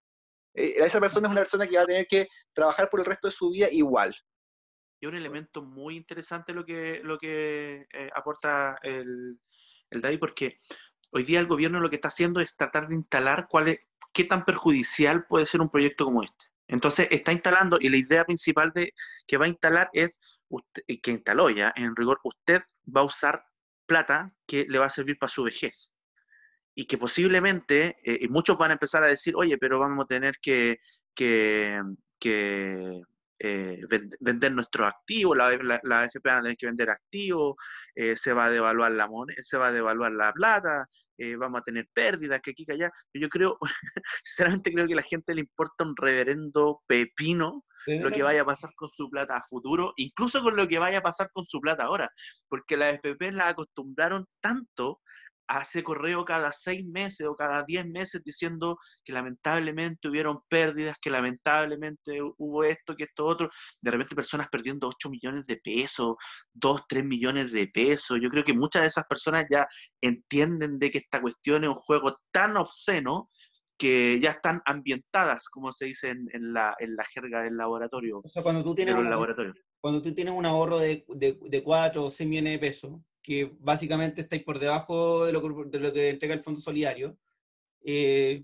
Eh, 0.54 0.76
esa 0.78 1.00
persona 1.00 1.28
es 1.28 1.32
una 1.32 1.42
persona 1.42 1.68
que 1.68 1.76
va 1.76 1.84
a 1.84 1.86
tener 1.86 2.08
que 2.08 2.28
trabajar 2.54 2.90
por 2.90 3.00
el 3.00 3.06
resto 3.06 3.28
de 3.28 3.34
su 3.34 3.50
vida 3.50 3.68
igual. 3.72 4.16
Y 5.02 5.08
un 5.08 5.16
elemento 5.16 5.64
muy 5.64 5.98
interesante 5.98 6.54
lo 6.54 6.64
que, 6.64 7.02
lo 7.04 7.18
que 7.18 7.88
eh, 7.92 8.10
aporta 8.16 8.78
el, 8.84 9.40
el 9.90 10.02
David, 10.02 10.20
porque 10.20 10.60
hoy 11.12 11.24
día 11.24 11.40
el 11.40 11.48
gobierno 11.48 11.80
lo 11.80 11.90
que 11.90 11.96
está 11.96 12.08
haciendo 12.08 12.40
es 12.40 12.56
tratar 12.56 12.88
de 12.88 12.96
instalar 12.96 13.48
cuál 13.50 13.70
es, 13.70 13.80
qué 14.14 14.24
tan 14.24 14.46
perjudicial 14.46 15.26
puede 15.26 15.46
ser 15.46 15.62
un 15.62 15.70
proyecto 15.70 16.06
como 16.06 16.24
este. 16.24 16.46
Entonces 16.68 17.08
está 17.12 17.34
instalando, 17.34 17.78
y 17.82 17.90
la 17.90 17.98
idea 17.98 18.24
principal 18.24 18.72
de, 18.74 18.94
que 19.28 19.38
va 19.38 19.46
a 19.46 19.50
instalar 19.50 19.90
es, 19.94 20.22
que 21.02 21.12
instaló 21.12 21.50
en 21.50 21.96
rigor, 21.96 22.20
usted 22.24 22.62
va 22.86 23.02
a 23.02 23.06
usar 23.06 23.44
plata 23.86 24.34
que 24.48 24.66
le 24.70 24.80
va 24.80 24.86
a 24.86 24.90
servir 24.90 25.18
para 25.18 25.30
su 25.30 25.44
vejez. 25.44 25.92
Y 26.74 26.86
que 26.86 26.98
posiblemente, 26.98 27.98
eh, 28.04 28.20
y 28.22 28.30
muchos 28.30 28.58
van 28.58 28.72
a 28.72 28.74
empezar 28.74 29.04
a 29.04 29.08
decir, 29.08 29.36
oye, 29.36 29.58
pero 29.58 29.80
vamos 29.80 30.06
a 30.06 30.08
tener 30.08 30.36
que, 30.42 30.80
que, 31.14 31.82
eh, 33.40 33.82
vender 34.20 34.54
nuestros 34.54 34.88
activos, 34.88 35.36
la, 35.36 35.52
la, 35.58 35.80
la, 35.84 36.02
AFP 36.02 36.30
va 36.30 36.38
a 36.38 36.42
tener 36.42 36.58
que 36.58 36.68
vender 36.68 36.90
activos, 36.90 37.56
eh, 37.96 38.16
se 38.16 38.34
va 38.34 38.46
a 38.46 38.52
devaluar 38.52 38.92
la 38.92 39.08
moneda, 39.08 39.42
se 39.42 39.58
va 39.58 39.68
a 39.68 39.72
devaluar 39.72 40.12
la 40.12 40.32
plata, 40.32 40.88
eh, 41.22 41.36
vamos 41.36 41.62
a 41.62 41.64
tener 41.64 41.88
pérdidas, 41.94 42.42
que 42.42 42.52
aquí, 42.52 42.66
que 42.66 42.74
allá. 42.74 42.92
Yo 43.14 43.30
creo, 43.30 43.58
sinceramente 44.24 44.74
creo 44.74 44.88
que 44.88 44.94
a 44.94 44.98
la 44.98 45.04
gente 45.04 45.36
le 45.36 45.42
importa 45.42 45.84
un 45.84 45.96
reverendo 45.96 46.82
pepino 46.88 47.64
lo 47.88 48.12
que 48.12 48.24
vaya 48.24 48.42
a 48.42 48.46
pasar 48.46 48.72
con 48.76 48.90
su 48.90 49.10
plata 49.10 49.38
a 49.38 49.42
futuro, 49.42 49.94
incluso 49.98 50.42
con 50.44 50.56
lo 50.56 50.68
que 50.68 50.80
vaya 50.80 51.00
a 51.00 51.02
pasar 51.02 51.32
con 51.32 51.44
su 51.44 51.60
plata 51.60 51.86
ahora, 51.86 52.12
porque 52.48 52.78
la 52.78 52.90
AFP 52.90 53.32
la 53.32 53.50
acostumbraron 53.50 54.26
tanto 54.40 55.02
hace 55.52 55.84
correo 55.84 56.24
cada 56.24 56.54
seis 56.54 56.86
meses 56.86 57.28
o 57.28 57.36
cada 57.36 57.64
diez 57.64 57.86
meses 57.86 58.22
diciendo 58.24 58.78
que 59.04 59.12
lamentablemente 59.12 60.08
hubieron 60.08 60.40
pérdidas, 60.48 60.96
que 61.02 61.10
lamentablemente 61.10 62.20
hubo 62.38 62.64
esto, 62.64 62.96
que 62.96 63.04
esto 63.04 63.26
otro. 63.26 63.50
De 63.82 63.92
repente 63.92 64.16
personas 64.16 64.48
perdiendo 64.50 64.88
8 64.88 65.10
millones 65.10 65.46
de 65.48 65.58
pesos, 65.58 66.16
2, 66.54 66.82
3 66.88 67.04
millones 67.04 67.52
de 67.52 67.68
pesos. 67.68 68.18
Yo 68.22 68.30
creo 68.30 68.46
que 68.46 68.54
muchas 68.54 68.84
de 68.84 68.88
esas 68.88 69.06
personas 69.08 69.46
ya 69.52 69.68
entienden 70.02 70.80
de 70.80 70.90
que 70.90 71.00
esta 71.00 71.22
cuestión 71.22 71.66
es 71.66 71.70
un 71.70 71.76
juego 71.76 72.18
tan 72.32 72.56
obsceno 72.56 73.30
que 73.78 74.20
ya 74.22 74.32
están 74.32 74.62
ambientadas, 74.66 75.50
como 75.50 75.74
se 75.74 75.86
dice 75.86 76.12
en, 76.12 76.54
la, 76.54 76.76
en 76.80 76.96
la, 76.96 77.04
jerga 77.04 77.42
del 77.42 77.58
laboratorio. 77.58 78.22
O 78.24 78.30
sea, 78.30 78.44
cuando 78.44 78.64
tú 78.64 78.74
tienes, 78.74 78.96
un, 78.96 79.10
cuando 79.82 80.02
tú 80.02 80.14
tienes 80.14 80.34
un 80.34 80.46
ahorro 80.46 80.80
de, 80.80 81.04
de, 81.10 81.38
de 81.42 81.64
4 81.64 82.06
o 82.06 82.12
6 82.12 82.30
millones 82.30 82.54
de 82.54 82.60
pesos, 82.60 83.02
que 83.22 83.52
básicamente 83.60 84.22
estáis 84.22 84.44
por 84.44 84.60
debajo 84.60 85.26
de 85.26 85.34
lo, 85.34 85.42
de 85.66 85.80
lo 85.80 85.94
que 85.94 86.10
entrega 86.10 86.34
el 86.34 86.42
Fondo 86.42 86.60
Solidario, 86.60 87.18
eh, 87.84 88.44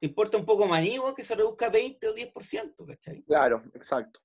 te 0.00 0.06
importa 0.06 0.36
un 0.36 0.44
poco 0.44 0.66
más 0.66 0.84
que 1.16 1.24
se 1.24 1.34
reduzca 1.34 1.68
20 1.68 2.08
o 2.08 2.14
10%, 2.14 2.86
¿cachai? 2.86 3.22
Claro, 3.22 3.62
exacto. 3.74 4.20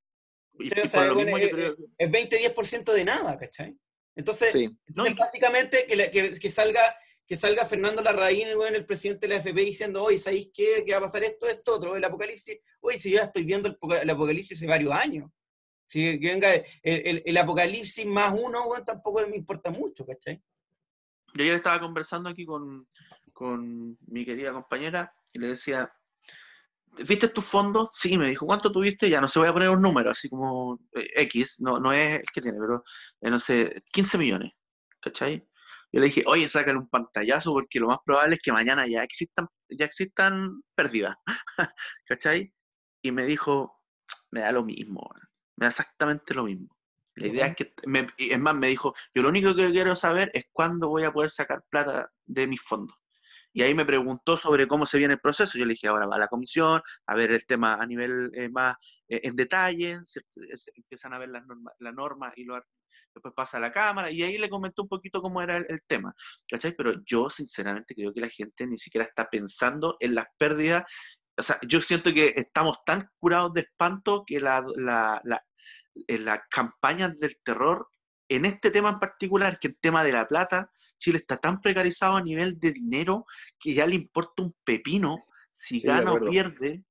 o 0.53 0.87
sea, 0.87 1.13
bueno, 1.13 1.37
es, 1.37 1.51
es 1.97 2.11
20-10% 2.11 2.93
de 2.93 3.05
nada, 3.05 3.37
¿cachai? 3.37 3.77
Entonces, 4.15 4.51
sí. 4.51 4.63
entonces 4.87 5.13
no, 5.13 5.19
básicamente 5.19 5.85
que, 5.85 6.09
que, 6.09 6.39
que, 6.39 6.49
salga 6.49 6.81
que 7.27 7.37
salga 7.37 7.65
Fernando 7.65 8.01
Larraín, 8.01 8.47
el 8.47 8.85
presidente 8.85 9.27
de 9.27 9.35
la 9.35 9.39
FP, 9.39 9.61
diciendo, 9.61 10.03
oye, 10.03 10.17
¿sabéis 10.17 10.49
qué? 10.51 10.83
¿Qué 10.85 10.93
va 10.93 10.97
a 10.97 11.01
pasar 11.01 11.23
esto, 11.23 11.47
esto, 11.47 11.75
otro? 11.75 11.95
El 11.95 12.03
apocalipsis. 12.03 12.57
Oye, 12.79 12.97
si 12.97 13.11
yo 13.11 13.17
ya 13.17 13.25
estoy 13.25 13.43
viendo 13.43 13.67
el, 13.67 13.77
el 14.01 14.09
apocalipsis 14.09 14.57
hace 14.57 14.65
varios 14.65 14.93
años. 14.93 15.29
Si 15.87 16.17
venga 16.17 16.53
el, 16.83 17.23
el, 17.25 17.37
apocalipsis 17.37 18.05
más 18.05 18.33
uno, 18.37 18.61
tampoco 18.85 19.25
me 19.25 19.37
importa 19.37 19.71
mucho, 19.71 20.05
¿cachai? 20.05 20.43
Yo 21.33 21.43
ayer 21.43 21.55
estaba 21.55 21.79
conversando 21.79 22.29
aquí 22.29 22.45
con, 22.45 22.87
con 23.31 23.97
mi 24.07 24.25
querida 24.25 24.51
compañera 24.51 25.13
y 25.31 25.39
le 25.39 25.47
decía, 25.47 25.91
¿viste 27.07 27.29
tus 27.29 27.45
fondos? 27.45 27.89
Sí, 27.93 28.17
me 28.17 28.29
dijo, 28.29 28.45
¿cuánto 28.45 28.71
tuviste? 28.71 29.09
Ya 29.09 29.21
no 29.21 29.27
se 29.27 29.39
voy 29.39 29.47
a 29.47 29.53
poner 29.53 29.69
un 29.69 29.81
número, 29.81 30.11
así 30.11 30.29
como 30.29 30.79
eh, 30.93 31.07
X, 31.23 31.57
no, 31.59 31.79
no 31.79 31.93
es 31.93 32.19
el 32.19 32.25
que 32.33 32.41
tiene, 32.41 32.57
pero 32.59 32.83
eh, 33.21 33.29
no 33.29 33.39
sé, 33.39 33.81
15 33.91 34.17
millones, 34.17 34.51
¿cachai? 34.99 35.47
Yo 35.91 36.01
le 36.01 36.07
dije, 36.07 36.23
oye, 36.25 36.49
sácale 36.49 36.77
un 36.77 36.89
pantallazo 36.89 37.53
porque 37.53 37.79
lo 37.79 37.87
más 37.87 37.99
probable 38.05 38.35
es 38.35 38.41
que 38.41 38.51
mañana 38.51 38.85
ya 38.87 39.03
existan, 39.03 39.47
ya 39.69 39.85
existan 39.85 40.61
pérdidas, 40.75 41.15
¿cachai? 42.07 42.53
Y 43.01 43.11
me 43.11 43.25
dijo, 43.25 43.79
me 44.31 44.41
da 44.41 44.51
lo 44.51 44.65
mismo, 44.65 45.09
me 45.57 45.65
da 45.65 45.69
exactamente 45.69 46.33
lo 46.33 46.45
mismo. 46.45 46.75
La 47.15 47.27
idea 47.27 47.47
es 47.47 47.55
que, 47.55 47.73
me, 47.85 48.05
es 48.17 48.39
más, 48.39 48.55
me 48.55 48.67
dijo, 48.67 48.93
yo 49.13 49.23
lo 49.23 49.29
único 49.29 49.55
que 49.55 49.71
quiero 49.71 49.95
saber 49.95 50.29
es 50.33 50.45
cuándo 50.51 50.87
voy 50.87 51.03
a 51.03 51.11
poder 51.11 51.31
sacar 51.31 51.63
plata 51.69 52.11
de 52.25 52.45
mis 52.45 52.61
fondos. 52.61 52.95
Y 53.53 53.63
ahí 53.63 53.73
me 53.73 53.85
preguntó 53.85 54.37
sobre 54.37 54.67
cómo 54.67 54.85
se 54.85 54.99
viene 54.99 55.15
el 55.15 55.19
proceso. 55.19 55.57
Yo 55.57 55.65
le 55.65 55.73
dije, 55.73 55.87
ahora 55.87 56.05
va 56.05 56.15
a 56.15 56.19
la 56.19 56.27
comisión, 56.27 56.79
a 57.07 57.15
ver 57.15 57.31
el 57.31 57.43
tema 57.47 57.73
a 57.73 57.85
nivel 57.87 58.29
eh, 58.35 58.49
más 58.49 58.75
eh, 59.07 59.21
en 59.23 59.35
detalle, 59.35 59.97
empiezan 60.75 61.13
a 61.13 61.17
ver 61.17 61.29
las 61.29 61.43
normas 61.47 61.73
la 61.79 61.91
norma 61.91 62.31
y 62.35 62.43
lo, 62.43 62.61
después 63.15 63.33
pasa 63.35 63.57
a 63.57 63.61
la 63.61 63.71
Cámara, 63.71 64.11
y 64.11 64.21
ahí 64.21 64.37
le 64.37 64.47
comentó 64.47 64.83
un 64.83 64.87
poquito 64.87 65.19
cómo 65.19 65.41
era 65.41 65.57
el, 65.57 65.65
el, 65.69 65.81
tema. 65.87 66.13
¿Cachai? 66.47 66.75
Pero 66.77 67.01
yo 67.03 67.31
sinceramente 67.31 67.95
creo 67.95 68.13
que 68.13 68.21
la 68.21 68.29
gente 68.29 68.67
ni 68.67 68.77
siquiera 68.77 69.05
está 69.05 69.25
pensando 69.25 69.97
en 69.99 70.13
las 70.13 70.27
pérdidas 70.37 70.83
o 71.37 71.43
sea, 71.43 71.59
yo 71.67 71.81
siento 71.81 72.13
que 72.13 72.33
estamos 72.35 72.83
tan 72.85 73.09
curados 73.19 73.53
de 73.53 73.61
espanto 73.61 74.23
que 74.25 74.39
la, 74.39 74.65
la, 74.75 75.21
la, 75.23 75.45
las 76.07 76.39
campañas 76.49 77.19
del 77.19 77.39
terror, 77.43 77.87
en 78.29 78.45
este 78.45 78.71
tema 78.71 78.89
en 78.89 78.99
particular, 78.99 79.59
que 79.59 79.69
el 79.69 79.77
tema 79.77 80.03
de 80.03 80.11
la 80.11 80.27
plata, 80.27 80.71
Chile 80.97 81.19
está 81.19 81.37
tan 81.37 81.61
precarizado 81.61 82.17
a 82.17 82.21
nivel 82.21 82.59
de 82.59 82.71
dinero 82.71 83.25
que 83.59 83.73
ya 83.73 83.85
le 83.85 83.95
importa 83.95 84.43
un 84.43 84.55
pepino 84.63 85.21
si 85.51 85.79
sí, 85.79 85.85
gana 85.87 86.13
o 86.13 86.19
pierde 86.19 86.83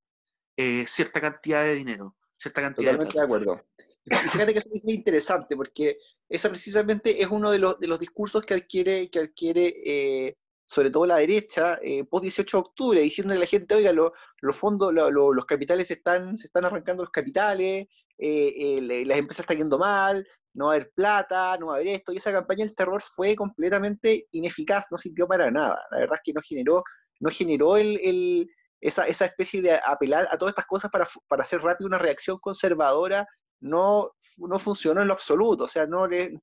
eh, 0.56 0.84
cierta 0.86 1.20
cantidad 1.20 1.62
de 1.62 1.74
dinero. 1.74 2.16
Cierta 2.36 2.62
cantidad 2.62 2.92
Totalmente 2.92 3.12
de, 3.12 3.20
de 3.20 3.24
acuerdo. 3.24 3.66
Y 4.04 4.14
fíjate 4.14 4.52
que 4.52 4.58
eso 4.60 4.68
es 4.72 4.84
muy 4.84 4.94
interesante 4.94 5.56
porque 5.56 5.98
esa 6.28 6.48
precisamente 6.48 7.20
es 7.20 7.28
uno 7.28 7.50
de 7.50 7.58
los, 7.58 7.78
de 7.80 7.88
los 7.88 7.98
discursos 7.98 8.44
que 8.44 8.54
adquiere, 8.54 9.10
que 9.10 9.18
adquiere 9.18 9.74
eh, 9.84 10.36
sobre 10.66 10.90
todo 10.90 11.06
la 11.06 11.18
derecha, 11.18 11.78
eh, 11.82 12.04
post 12.04 12.24
18 12.24 12.56
de 12.56 12.60
octubre, 12.60 13.00
diciéndole 13.00 13.38
a 13.38 13.40
la 13.40 13.46
gente, 13.46 13.74
oiga, 13.74 13.92
lo, 13.92 14.12
los 14.40 14.56
fondos, 14.56 14.92
lo, 14.92 15.10
lo, 15.10 15.32
los 15.32 15.46
capitales 15.46 15.90
están, 15.90 16.36
se 16.36 16.48
están 16.48 16.64
arrancando 16.64 17.04
los 17.04 17.12
capitales, 17.12 17.86
eh, 18.18 18.78
eh, 18.78 19.04
las 19.06 19.18
empresas 19.18 19.44
están 19.44 19.58
yendo 19.58 19.78
mal, 19.78 20.26
no 20.54 20.66
va 20.66 20.72
a 20.72 20.76
haber 20.76 20.90
plata, 20.94 21.56
no 21.58 21.66
va 21.66 21.74
a 21.74 21.76
haber 21.76 21.88
esto, 21.88 22.12
y 22.12 22.16
esa 22.16 22.32
campaña 22.32 22.64
del 22.64 22.74
terror 22.74 23.00
fue 23.00 23.36
completamente 23.36 24.26
ineficaz, 24.32 24.86
no 24.90 24.98
sirvió 24.98 25.28
para 25.28 25.50
nada. 25.50 25.80
La 25.90 25.98
verdad 25.98 26.16
es 26.16 26.22
que 26.24 26.32
no 26.32 26.40
generó, 26.42 26.82
no 27.20 27.30
generó 27.30 27.76
el, 27.76 28.00
el, 28.02 28.48
esa, 28.80 29.06
esa 29.06 29.26
especie 29.26 29.62
de 29.62 29.74
apelar 29.84 30.28
a 30.32 30.38
todas 30.38 30.52
estas 30.52 30.66
cosas 30.66 30.90
para, 30.90 31.06
para 31.28 31.42
hacer 31.42 31.60
rápido 31.60 31.86
una 31.86 31.98
reacción 31.98 32.38
conservadora, 32.38 33.26
no, 33.60 34.10
no 34.38 34.58
funcionó 34.58 35.02
en 35.02 35.08
lo 35.08 35.14
absoluto, 35.14 35.64
o 35.64 35.68
sea, 35.68 35.86
no 35.86 36.06
le, 36.06 36.34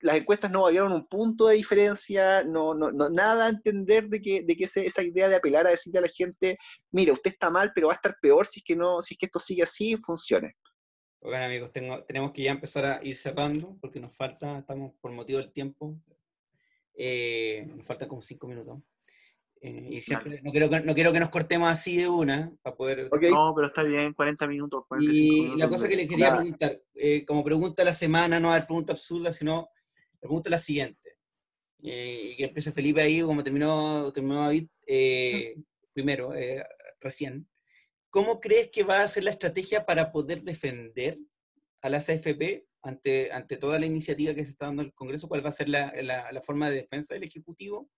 las 0.00 0.16
encuestas 0.16 0.50
no 0.50 0.62
valieron 0.62 0.92
un 0.92 1.06
punto 1.06 1.46
de 1.46 1.56
diferencia, 1.56 2.42
no, 2.42 2.74
no, 2.74 2.90
no 2.92 3.08
nada 3.08 3.46
a 3.46 3.50
entender 3.50 4.08
de 4.08 4.20
que, 4.20 4.42
de 4.42 4.56
que 4.56 4.64
ese, 4.64 4.86
esa 4.86 5.02
idea 5.02 5.28
de 5.28 5.36
apelar 5.36 5.66
a 5.66 5.70
decirle 5.70 5.98
a 5.98 6.02
la 6.02 6.08
gente, 6.08 6.58
mire, 6.90 7.12
usted 7.12 7.30
está 7.32 7.50
mal, 7.50 7.72
pero 7.74 7.88
va 7.88 7.94
a 7.94 7.96
estar 7.96 8.16
peor 8.20 8.46
si 8.46 8.60
es 8.60 8.64
que 8.64 8.76
no, 8.76 9.00
si 9.00 9.14
es 9.14 9.18
que 9.18 9.26
esto 9.26 9.38
sigue 9.38 9.62
así, 9.62 9.96
funcione. 9.96 10.56
Bueno, 11.20 11.46
amigos, 11.46 11.72
tengo, 11.72 12.04
tenemos 12.04 12.32
que 12.32 12.42
ya 12.42 12.50
empezar 12.50 12.84
a 12.84 13.00
ir 13.02 13.16
cerrando, 13.16 13.78
porque 13.80 13.98
nos 13.98 14.14
falta, 14.14 14.58
estamos 14.58 14.92
por 15.00 15.10
motivo 15.12 15.38
del 15.38 15.52
tiempo, 15.52 15.98
eh, 16.94 17.66
nos 17.74 17.86
falta 17.86 18.06
como 18.06 18.20
cinco 18.20 18.46
minutos. 18.46 18.80
Eh, 19.62 19.88
y 19.92 20.02
siempre, 20.02 20.42
no 20.42 20.50
quiero, 20.50 20.68
no 20.68 20.94
quiero 20.94 21.10
que 21.10 21.20
nos 21.20 21.30
cortemos 21.30 21.70
así 21.70 21.96
de 21.96 22.06
una, 22.06 22.54
para 22.60 22.76
poder... 22.76 23.08
Okay. 23.10 23.30
No, 23.30 23.54
pero 23.56 23.68
está 23.68 23.82
bien, 23.82 24.12
40 24.12 24.46
minutos, 24.46 24.84
45 24.86 25.24
y 25.24 25.40
minutos. 25.40 25.58
la 25.58 25.68
cosa 25.70 25.88
que 25.88 25.96
le 25.96 26.06
quería 26.06 26.26
claro. 26.26 26.42
preguntar, 26.42 26.82
eh, 26.94 27.24
como 27.24 27.42
pregunta 27.42 27.80
de 27.80 27.86
la 27.86 27.94
semana, 27.94 28.38
no 28.38 28.52
hay 28.52 28.60
pregunta 28.60 28.92
absurda, 28.92 29.32
sino 29.32 29.70
pregunta 30.28 30.48
es 30.48 30.52
la 30.52 30.58
siguiente. 30.58 31.18
Eh, 31.82 32.34
que 32.38 32.44
empiece 32.44 32.72
Felipe 32.72 33.02
ahí, 33.02 33.20
como 33.20 33.44
terminó, 33.44 34.10
terminó 34.10 34.40
David, 34.40 34.68
eh, 34.86 35.56
primero, 35.92 36.34
eh, 36.34 36.64
recién. 36.98 37.46
¿Cómo 38.08 38.40
crees 38.40 38.70
que 38.70 38.84
va 38.84 39.02
a 39.02 39.08
ser 39.08 39.24
la 39.24 39.30
estrategia 39.30 39.84
para 39.84 40.10
poder 40.10 40.42
defender 40.42 41.18
a 41.82 41.90
las 41.90 42.08
AFP 42.08 42.66
ante, 42.80 43.30
ante 43.32 43.58
toda 43.58 43.78
la 43.78 43.84
iniciativa 43.84 44.34
que 44.34 44.44
se 44.44 44.52
está 44.52 44.66
dando 44.66 44.82
en 44.82 44.88
el 44.88 44.94
Congreso? 44.94 45.28
¿Cuál 45.28 45.44
va 45.44 45.50
a 45.50 45.52
ser 45.52 45.68
la, 45.68 45.92
la, 46.02 46.32
la 46.32 46.40
forma 46.40 46.70
de 46.70 46.76
defensa 46.76 47.12
del 47.12 47.24
Ejecutivo? 47.24 47.90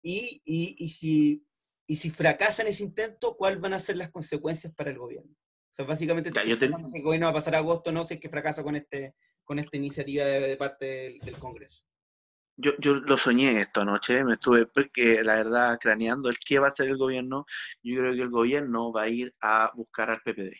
Y, 0.00 0.40
y, 0.44 0.76
y, 0.78 0.88
si, 0.90 1.44
y 1.88 1.96
si 1.96 2.10
fracasa 2.10 2.62
en 2.62 2.68
ese 2.68 2.84
intento, 2.84 3.36
¿cuáles 3.36 3.60
van 3.60 3.72
a 3.72 3.80
ser 3.80 3.96
las 3.96 4.10
consecuencias 4.10 4.72
para 4.74 4.90
el 4.90 4.98
gobierno? 4.98 5.32
O 5.32 5.74
sea, 5.74 5.84
básicamente, 5.84 6.30
ya, 6.32 6.56
te... 6.56 6.68
si 6.68 6.98
el 6.98 7.02
gobierno 7.02 7.26
va 7.26 7.30
a 7.30 7.34
pasar 7.34 7.56
a 7.56 7.58
agosto, 7.58 7.90
no 7.90 8.04
sé 8.04 8.08
si 8.08 8.14
es 8.14 8.20
que 8.20 8.30
fracasa 8.30 8.62
con, 8.62 8.76
este, 8.76 9.16
con 9.48 9.58
esta 9.58 9.78
iniciativa 9.78 10.26
de, 10.26 10.56
parte 10.58 10.84
del, 10.84 11.18
del, 11.20 11.38
Congreso. 11.38 11.82
Yo, 12.58 12.72
yo 12.78 12.96
lo 12.96 13.16
soñé 13.16 13.62
esta 13.62 13.82
noche, 13.82 14.22
me 14.22 14.34
estuve, 14.34 14.66
porque 14.66 15.24
la 15.24 15.36
verdad, 15.36 15.78
craneando 15.80 16.28
el 16.28 16.36
qué 16.38 16.58
va 16.58 16.66
a 16.66 16.70
hacer 16.70 16.88
el 16.88 16.98
gobierno. 16.98 17.46
Yo 17.82 17.96
creo 17.96 18.14
que 18.14 18.22
el 18.22 18.28
gobierno 18.28 18.92
va 18.92 19.02
a 19.04 19.08
ir 19.08 19.34
a 19.40 19.72
buscar 19.74 20.10
al 20.10 20.20
PPD. 20.20 20.52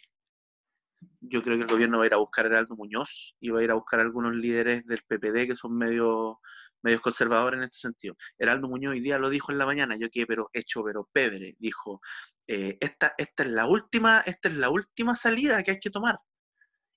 Yo 1.21 1.43
creo 1.43 1.57
que 1.57 1.65
el 1.65 1.69
gobierno 1.69 1.99
va 1.99 2.05
a 2.05 2.07
ir 2.07 2.15
a 2.15 2.17
buscar 2.17 2.47
a 2.47 2.49
Heraldo 2.49 2.77
Muñoz 2.77 3.37
y 3.41 3.51
va 3.51 3.61
a 3.61 3.63
ir 3.63 3.71
a 3.71 3.75
buscar 3.75 4.01
a 4.01 4.05
algunos 4.05 4.35
líderes 4.35 4.87
del 4.87 5.03
PPD 5.07 5.47
que 5.49 5.57
son 5.57 5.77
medio, 5.77 6.41
medios 6.83 7.03
conservadores 7.03 7.59
en 7.59 7.65
este 7.65 7.79
sentido. 7.79 8.17
Heraldo 8.39 8.69
Muñoz 8.69 8.93
hoy 8.93 9.01
día 9.01 9.19
lo 9.19 9.29
dijo 9.29 9.53
en 9.53 9.59
la 9.59 9.67
mañana, 9.67 9.97
yo 9.97 10.09
quedé 10.11 10.27
pero 10.27 10.49
hecho, 10.55 10.83
pero 10.83 11.11
pebre, 11.13 11.57
dijo, 11.59 12.01
eh, 12.47 12.79
esta, 12.81 13.13
esta, 13.19 13.43
es 13.43 13.51
la 13.51 13.67
última, 13.67 14.21
esta 14.21 14.49
es 14.49 14.55
la 14.55 14.71
última 14.71 15.15
salida 15.15 15.63
que 15.63 15.73
hay 15.73 15.79
que 15.79 15.91
tomar. 15.91 16.19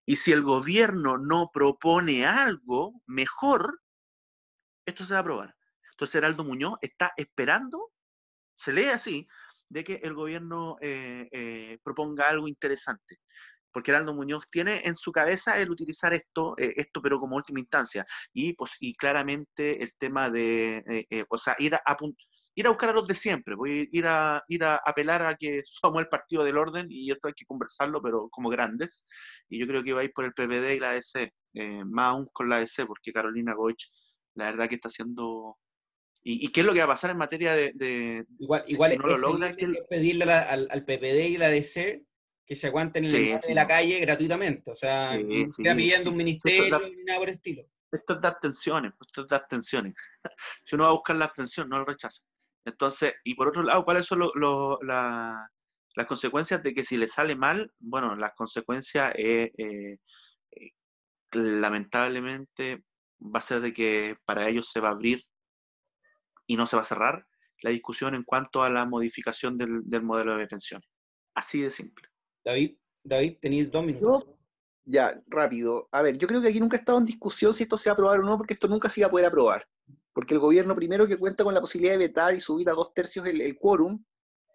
Y 0.05 0.15
si 0.15 0.31
el 0.31 0.41
gobierno 0.41 1.17
no 1.17 1.51
propone 1.53 2.25
algo 2.25 3.01
mejor, 3.05 3.81
esto 4.85 5.05
se 5.05 5.13
va 5.13 5.19
a 5.19 5.21
aprobar. 5.21 5.55
Entonces 5.91 6.15
Heraldo 6.15 6.43
Muñoz 6.43 6.77
está 6.81 7.13
esperando, 7.15 7.91
se 8.55 8.73
lee 8.73 8.85
así, 8.85 9.27
de 9.69 9.83
que 9.83 10.01
el 10.03 10.13
gobierno 10.13 10.77
eh, 10.81 11.29
eh, 11.31 11.79
proponga 11.83 12.27
algo 12.27 12.47
interesante. 12.47 13.19
Porque 13.71 13.91
Heraldo 13.91 14.13
Muñoz 14.13 14.43
tiene 14.49 14.81
en 14.85 14.95
su 14.95 15.11
cabeza 15.11 15.59
el 15.59 15.71
utilizar 15.71 16.13
esto, 16.13 16.55
eh, 16.57 16.73
esto 16.75 17.01
pero 17.01 17.19
como 17.19 17.35
última 17.35 17.59
instancia. 17.59 18.05
Y, 18.33 18.53
pues, 18.53 18.77
y 18.79 18.95
claramente 18.95 19.81
el 19.81 19.91
tema 19.97 20.29
de, 20.29 21.05
o 21.29 21.37
sea, 21.37 21.55
ir 21.59 21.75
a, 21.75 21.81
ir 22.55 22.67
a 22.67 22.69
buscar 22.69 22.89
a 22.89 22.93
los 22.93 23.07
de 23.07 23.15
siempre, 23.15 23.55
voy 23.55 23.89
ir 23.91 24.05
a, 24.07 24.43
ir 24.47 24.63
a 24.63 24.75
apelar 24.85 25.21
a 25.23 25.35
que 25.35 25.61
somos 25.65 26.01
el 26.01 26.09
partido 26.09 26.43
del 26.43 26.57
orden 26.57 26.87
y 26.89 27.11
esto 27.11 27.27
hay 27.27 27.33
que 27.33 27.45
conversarlo, 27.45 28.01
pero 28.01 28.29
como 28.29 28.49
grandes. 28.49 29.05
Y 29.49 29.59
yo 29.59 29.67
creo 29.67 29.83
que 29.83 29.93
va 29.93 30.01
a 30.01 30.03
ir 30.03 30.11
por 30.13 30.25
el 30.25 30.33
PPD 30.33 30.75
y 30.75 30.79
la 30.79 30.91
ADC, 30.91 31.31
más 31.85 32.07
aún 32.07 32.27
con 32.33 32.49
la 32.49 32.57
ADC, 32.57 32.85
porque 32.87 33.13
Carolina 33.13 33.53
Goich 33.53 33.89
la 34.35 34.45
verdad 34.45 34.69
que 34.69 34.75
está 34.75 34.87
haciendo... 34.87 35.57
¿Y, 36.23 36.49
qué 36.49 36.59
es 36.59 36.67
lo 36.67 36.73
que 36.73 36.79
va 36.79 36.85
a 36.85 36.89
pasar 36.89 37.09
en 37.09 37.17
materia 37.17 37.53
de... 37.53 38.25
igual, 38.37 38.61
igual 38.67 38.91
si 38.91 38.97
no 38.97 39.07
lo 39.07 39.17
logra, 39.17 39.55
que 39.55 39.73
pedirle 39.89 40.31
al, 40.31 40.67
al, 40.69 40.85
PPD 40.85 41.29
y 41.29 41.37
la 41.37 41.49
DC 41.49 42.03
que 42.45 42.55
se 42.55 42.67
aguanten 42.67 43.05
en 43.05 43.15
el 43.15 43.39
de 43.39 43.55
la 43.55 43.67
calle 43.67 43.99
gratuitamente. 43.99 44.71
O 44.71 44.75
sea, 44.75 45.17
sí, 45.17 45.45
pidiendo 45.57 46.09
un 46.09 46.17
ministerio 46.17 46.79
ni 46.79 47.03
nada 47.03 47.19
por 47.19 47.29
el 47.29 47.35
estilo. 47.35 47.63
Esto 47.91 48.13
es 48.13 48.21
dar 48.21 48.39
tensiones, 48.39 48.93
esto 49.01 49.21
es 49.21 49.27
dar 49.27 49.45
tensiones. 49.47 49.93
si 50.63 50.75
uno 50.75 50.85
va 50.85 50.91
a 50.91 50.93
buscar 50.93 51.15
la 51.15 51.25
abstención, 51.25 51.69
no 51.69 51.79
lo 51.79 51.85
rechaza. 51.85 52.21
Entonces, 52.65 53.13
y 53.23 53.35
por 53.35 53.49
otro 53.49 53.63
lado, 53.63 53.83
¿cuáles 53.83 54.05
son 54.05 54.19
las 54.19 56.07
consecuencias 56.07 56.63
de 56.63 56.73
que 56.73 56.85
si 56.85 56.97
le 56.97 57.07
sale 57.07 57.35
mal? 57.35 57.71
Bueno, 57.79 58.15
las 58.15 58.33
consecuencias, 58.33 59.13
eh, 59.17 59.51
eh, 59.57 59.97
lamentablemente, 61.33 62.83
va 63.21 63.39
a 63.39 63.41
ser 63.41 63.61
de 63.61 63.73
que 63.73 64.17
para 64.25 64.47
ellos 64.47 64.69
se 64.69 64.79
va 64.79 64.89
a 64.89 64.91
abrir 64.91 65.23
y 66.47 66.55
no 66.55 66.65
se 66.67 66.75
va 66.75 66.81
a 66.81 66.85
cerrar 66.85 67.27
la 67.61 67.71
discusión 67.71 68.15
en 68.15 68.23
cuanto 68.23 68.63
a 68.63 68.69
la 68.69 68.85
modificación 68.85 69.57
del, 69.57 70.03
modelo 70.03 70.35
de 70.37 70.47
pensiones. 70.47 70.87
Así 71.35 71.61
de 71.61 71.69
simple. 71.69 72.09
David, 72.43 72.77
David, 73.03 73.37
tenéis 73.39 73.71
dos 73.71 73.83
minutos. 73.83 74.25
ya, 74.85 75.21
rápido. 75.27 75.87
A 75.91 76.01
ver, 76.01 76.17
yo 76.17 76.27
creo 76.27 76.41
que 76.41 76.49
aquí 76.49 76.59
nunca 76.59 76.77
ha 76.77 76.79
estado 76.79 76.97
en 76.97 77.05
discusión 77.05 77.53
si 77.53 77.63
esto 77.63 77.77
se 77.77 77.89
va 77.89 77.91
a 77.91 77.95
aprobar 77.95 78.19
o 78.19 78.23
no, 78.23 78.37
porque 78.37 78.53
esto 78.53 78.67
nunca 78.67 78.89
se 78.89 79.01
va 79.01 79.07
a 79.07 79.11
poder 79.11 79.25
aprobar. 79.25 79.67
Porque 80.13 80.33
el 80.33 80.39
gobierno 80.39 80.75
primero 80.75 81.07
que 81.07 81.17
cuenta 81.17 81.43
con 81.43 81.53
la 81.53 81.61
posibilidad 81.61 81.93
de 81.93 82.07
vetar 82.07 82.33
y 82.33 82.41
subir 82.41 82.69
a 82.69 82.73
dos 82.73 82.93
tercios 82.93 83.25
el, 83.25 83.41
el 83.41 83.57
quórum, 83.57 84.03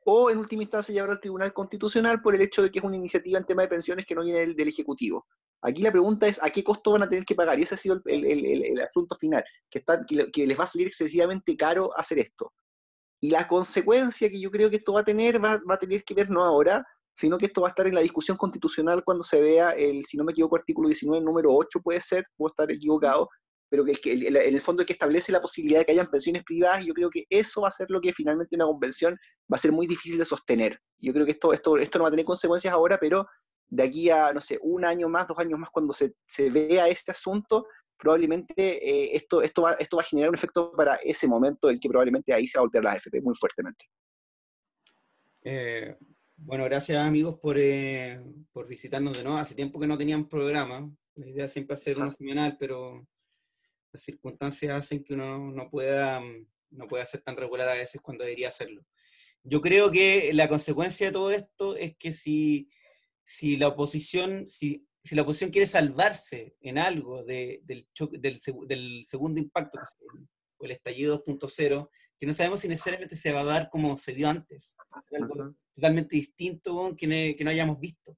o 0.09 0.31
en 0.31 0.39
última 0.39 0.63
instancia 0.63 0.95
llevar 0.95 1.11
al 1.11 1.21
Tribunal 1.21 1.53
Constitucional 1.53 2.23
por 2.23 2.35
el 2.35 2.41
hecho 2.41 2.63
de 2.63 2.71
que 2.71 2.79
es 2.79 2.85
una 2.85 2.95
iniciativa 2.95 3.39
en 3.39 3.45
tema 3.45 3.63
de 3.63 3.69
pensiones 3.69 4.07
que 4.07 4.15
no 4.15 4.23
viene 4.23 4.55
del, 4.55 4.69
Ejecutivo. 4.69 5.27
Aquí 5.63 5.83
la 5.83 5.91
pregunta 5.91 6.29
es 6.29 6.41
a 6.41 6.49
qué 6.49 6.63
costo 6.63 6.93
van 6.93 7.03
a 7.03 7.09
tener 7.09 7.25
que 7.25 7.35
pagar, 7.35 7.59
y 7.59 7.63
ese 7.63 7.75
ha 7.75 7.79
sido 7.79 8.01
el, 8.05 8.81
asunto 8.81 9.17
final, 9.17 9.45
que, 9.69 9.81
está, 9.81 10.05
que, 10.07 10.47
les 10.47 10.59
va 10.59 10.63
a 10.63 10.69
salir 10.69 10.87
excesivamente 10.87 11.57
caro 11.57 11.91
hacer 11.99 12.21
esto. 12.21 12.53
Y 13.21 13.31
la 13.31 13.49
consecuencia 13.49 14.31
que 14.31 14.41
yo 14.41 14.49
creo 14.53 14.71
que 14.71 14.77
esto 14.77 14.93
va 14.93 15.01
a 15.01 15.05
tener, 15.05 15.45
va, 15.45 15.61
a 15.69 15.79
tener 15.79 16.05
que 16.05 16.15
ver 16.15 16.31
no 16.31 16.45
ahora, 16.45 16.87
sino 17.17 17.39
que 17.39 17.47
esto 17.47 17.63
va 17.63 17.69
a 17.69 17.71
estar 17.71 17.87
en 17.87 17.95
la 17.95 18.03
discusión 18.03 18.37
constitucional 18.37 19.03
cuando 19.03 19.25
se 19.25 19.41
vea 19.41 19.71
el, 19.71 20.05
si 20.05 20.19
no 20.19 20.25
me 20.25 20.33
equivoco, 20.33 20.57
artículo 20.57 20.89
19, 20.89 21.25
número 21.25 21.51
8 21.51 21.81
puede 21.81 22.01
ser, 22.01 22.25
puedo 22.37 22.51
estar 22.51 22.71
equivocado, 22.71 23.31
pero 23.71 23.85
que, 23.85 24.13
en 24.13 24.37
el 24.37 24.61
fondo 24.61 24.83
el 24.83 24.87
que 24.87 24.93
establece 24.93 25.33
la 25.33 25.41
posibilidad 25.41 25.81
de 25.81 25.87
que 25.87 25.93
hayan 25.93 26.11
pensiones 26.11 26.45
privadas, 26.45 26.85
yo 26.85 26.93
creo 26.93 27.09
que 27.09 27.25
eso 27.31 27.63
va 27.63 27.69
a 27.69 27.71
ser 27.73 27.91
lo 27.91 28.03
que 28.03 28.13
finalmente 28.13 28.55
una 28.55 28.67
convención 28.67 29.15
va 29.51 29.57
a 29.57 29.59
ser 29.59 29.73
muy 29.73 29.87
difícil 29.87 30.19
de 30.19 30.27
sostener. 30.27 30.79
Yo 30.99 31.13
creo 31.15 31.25
que 31.25 31.33
esto, 31.33 31.55
esto, 31.55 31.79
esto 31.79 31.99
no 31.99 32.03
va 32.03 32.09
a 32.09 32.13
tener 32.13 32.27
consecuencias 32.27 32.73
ahora, 32.73 32.99
pero 32.99 33.27
de 33.69 33.83
aquí 33.83 34.11
a, 34.11 34.33
no 34.35 34.43
sé, 34.43 34.59
un 34.61 34.85
año 34.85 35.09
más, 35.09 35.27
dos 35.27 35.39
años 35.39 35.59
más, 35.59 35.71
cuando 35.71 35.95
se, 35.95 36.15
se 36.27 36.51
vea 36.51 36.87
este 36.87 37.13
asunto, 37.13 37.67
probablemente 37.97 38.55
eh, 38.57 39.17
esto, 39.17 39.41
esto, 39.41 39.63
va, 39.63 39.73
esto 39.73 39.97
va 39.97 40.03
a 40.03 40.07
generar 40.07 40.29
un 40.29 40.37
efecto 40.37 40.71
para 40.73 40.97
ese 40.97 41.27
momento 41.27 41.71
en 41.71 41.81
que 41.81 41.89
probablemente 41.89 42.35
ahí 42.35 42.47
se 42.47 42.59
va 42.59 42.61
a 42.61 42.65
golpear 42.65 42.85
la 42.85 42.93
AFP 42.93 43.23
muy 43.23 43.35
fuertemente. 43.35 43.87
Eh, 45.43 45.97
bueno, 46.37 46.65
gracias 46.65 46.99
amigos 46.99 47.39
por, 47.41 47.57
eh, 47.59 48.21
por, 48.53 48.67
visitarnos 48.69 49.17
de 49.17 49.25
nuevo. 49.25 49.39
Hace 49.39 49.55
tiempo 49.55 49.81
que 49.81 49.87
no 49.87 49.99
tenían 49.99 50.29
programa. 50.29 50.91
La 51.15 51.29
idea 51.29 51.49
siempre 51.49 51.75
hacer 51.75 51.97
uno 51.97 52.11
semanal, 52.11 52.57
pero 52.59 53.07
las 53.93 54.03
circunstancias 54.03 54.79
hacen 54.79 55.03
que 55.03 55.15
uno 55.15 55.51
no 55.51 55.71
pueda, 55.71 56.21
no 56.71 56.87
pueda 56.87 57.07
ser 57.07 57.23
tan 57.23 57.37
regular 57.37 57.69
a 57.69 57.75
veces 57.75 58.01
cuando 58.01 58.25
debería 58.25 58.49
hacerlo. 58.49 58.85
Yo 59.43 59.61
creo 59.61 59.91
que 59.91 60.33
la 60.33 60.49
consecuencia 60.49 61.07
de 61.07 61.13
todo 61.13 61.31
esto 61.31 61.77
es 61.77 61.97
que 61.97 62.13
si 62.13 62.69
si 63.27 63.57
la 63.57 63.69
oposición, 63.69 64.49
si, 64.49 64.87
si 65.03 65.17
la 65.17 65.23
oposición 65.23 65.51
quiere 65.51 65.67
salvarse 65.67 66.55
en 66.61 66.79
algo 66.79 67.25
del, 67.25 67.61
del, 67.65 67.89
del, 68.69 69.05
segundo 69.05 69.41
impacto, 69.41 69.79
o 70.59 70.65
el 70.65 70.71
estallido 70.71 71.23
2.0, 71.25 71.91
que 72.19 72.27
no 72.27 72.35
sabemos 72.35 72.61
si 72.61 72.69
necesariamente 72.69 73.17
se 73.17 73.33
va 73.33 73.41
a 73.41 73.45
dar 73.45 73.71
como 73.71 73.97
se 73.97 74.13
dio 74.13 74.29
antes, 74.29 74.75
algo 75.13 75.55
totalmente 75.73 76.17
distinto 76.17 76.95
que, 76.97 77.35
que, 77.37 77.45
no 77.45 77.51
hayamos 77.51 77.79
visto. 77.79 78.17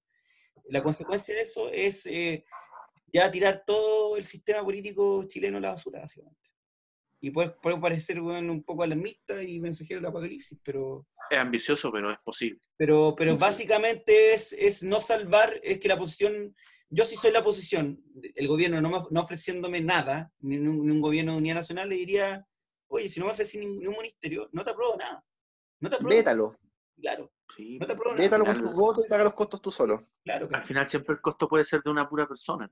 La 0.69 0.83
consecuencia 0.83 1.35
de 1.35 1.43
eso 1.43 1.71
es 1.71 2.07
eh, 2.07 2.45
ya 3.13 3.31
tirar 3.31 3.65
todo 3.67 4.17
el 4.17 4.25
sistema 4.25 4.63
político 4.63 5.25
chileno 5.27 5.59
a 5.59 5.61
la 5.61 5.71
basura, 5.71 6.01
básicamente 6.01 6.49
y 7.21 7.31
puede, 7.31 7.51
puede 7.51 7.79
parecer 7.79 8.21
un 8.21 8.63
poco 8.63 8.83
alarmista 8.83 9.43
y 9.43 9.61
mensajero 9.61 10.01
del 10.01 10.11
apocalipsis, 10.11 10.59
pero... 10.63 11.07
Es 11.31 11.39
ambicioso, 11.39 11.91
pero 11.91 12.13
es 12.13 12.19
posible. 12.25 12.61
Pero, 12.77 13.15
pero 13.17 13.37
básicamente 13.37 14.35
es, 14.35 14.53
es 14.53 14.83
no 14.83 15.01
salvar, 15.01 15.59
es 15.63 15.81
que 15.81 15.89
la 15.89 15.99
posición, 15.99 16.55
yo 16.91 17.05
si 17.05 17.17
soy 17.17 17.33
la 17.33 17.43
posición, 17.43 18.01
el 18.35 18.47
gobierno 18.47 18.81
no, 18.81 19.09
no 19.11 19.21
ofreciéndome 19.21 19.81
nada, 19.81 20.33
ni 20.41 20.59
un, 20.59 21.01
gobierno 21.01 21.33
de 21.33 21.39
unidad 21.39 21.57
nacional, 21.57 21.89
le 21.89 21.97
diría, 21.97 22.47
oye, 22.89 23.09
si 23.09 23.21
no 23.21 23.27
me 23.27 23.33
ofreces 23.33 23.61
ningún 23.61 23.97
ministerio, 23.97 24.49
no 24.53 24.65
te 24.65 24.71
apruebo 24.71 24.97
nada. 24.97 25.25
No 25.81 25.89
te 25.89 25.97
apruebo. 25.97 26.17
Vétalo. 26.17 26.57
Claro. 27.01 27.31
no 27.81 27.87
te 27.87 27.93
apruebo 27.93 28.17
Vétalo 28.17 28.45
con 28.45 28.61
tu 28.61 28.73
voto 28.73 29.03
y 29.05 29.09
paga 29.09 29.25
los 29.25 29.35
costos 29.35 29.63
tú 29.63 29.71
solo. 29.71 30.09
Claro. 30.25 30.49
Al 30.53 30.61
final 30.61 30.87
siempre 30.87 31.15
el 31.15 31.21
costo 31.21 31.49
puede 31.49 31.65
ser 31.65 31.83
de 31.83 31.91
una 31.91 32.09
pura 32.09 32.27
persona. 32.27 32.71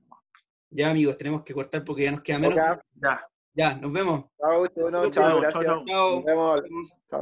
Ya, 0.69 0.89
amigos, 0.89 1.17
tenemos 1.17 1.43
que 1.43 1.53
cortar 1.53 1.83
porque 1.83 2.03
ya 2.03 2.11
nos 2.11 2.21
queda 2.21 2.39
menos. 2.39 2.55
Ya. 2.55 3.27
Ya, 3.53 3.73
nos 3.73 3.91
vemos. 3.91 4.25
Chao, 4.37 4.67
chao, 4.67 5.09
chao, 5.09 5.39
gracias. 5.41 5.65
Chao, 5.65 6.15
Nos 6.15 6.23
vemos. 6.23 6.61
Chao. 6.61 7.15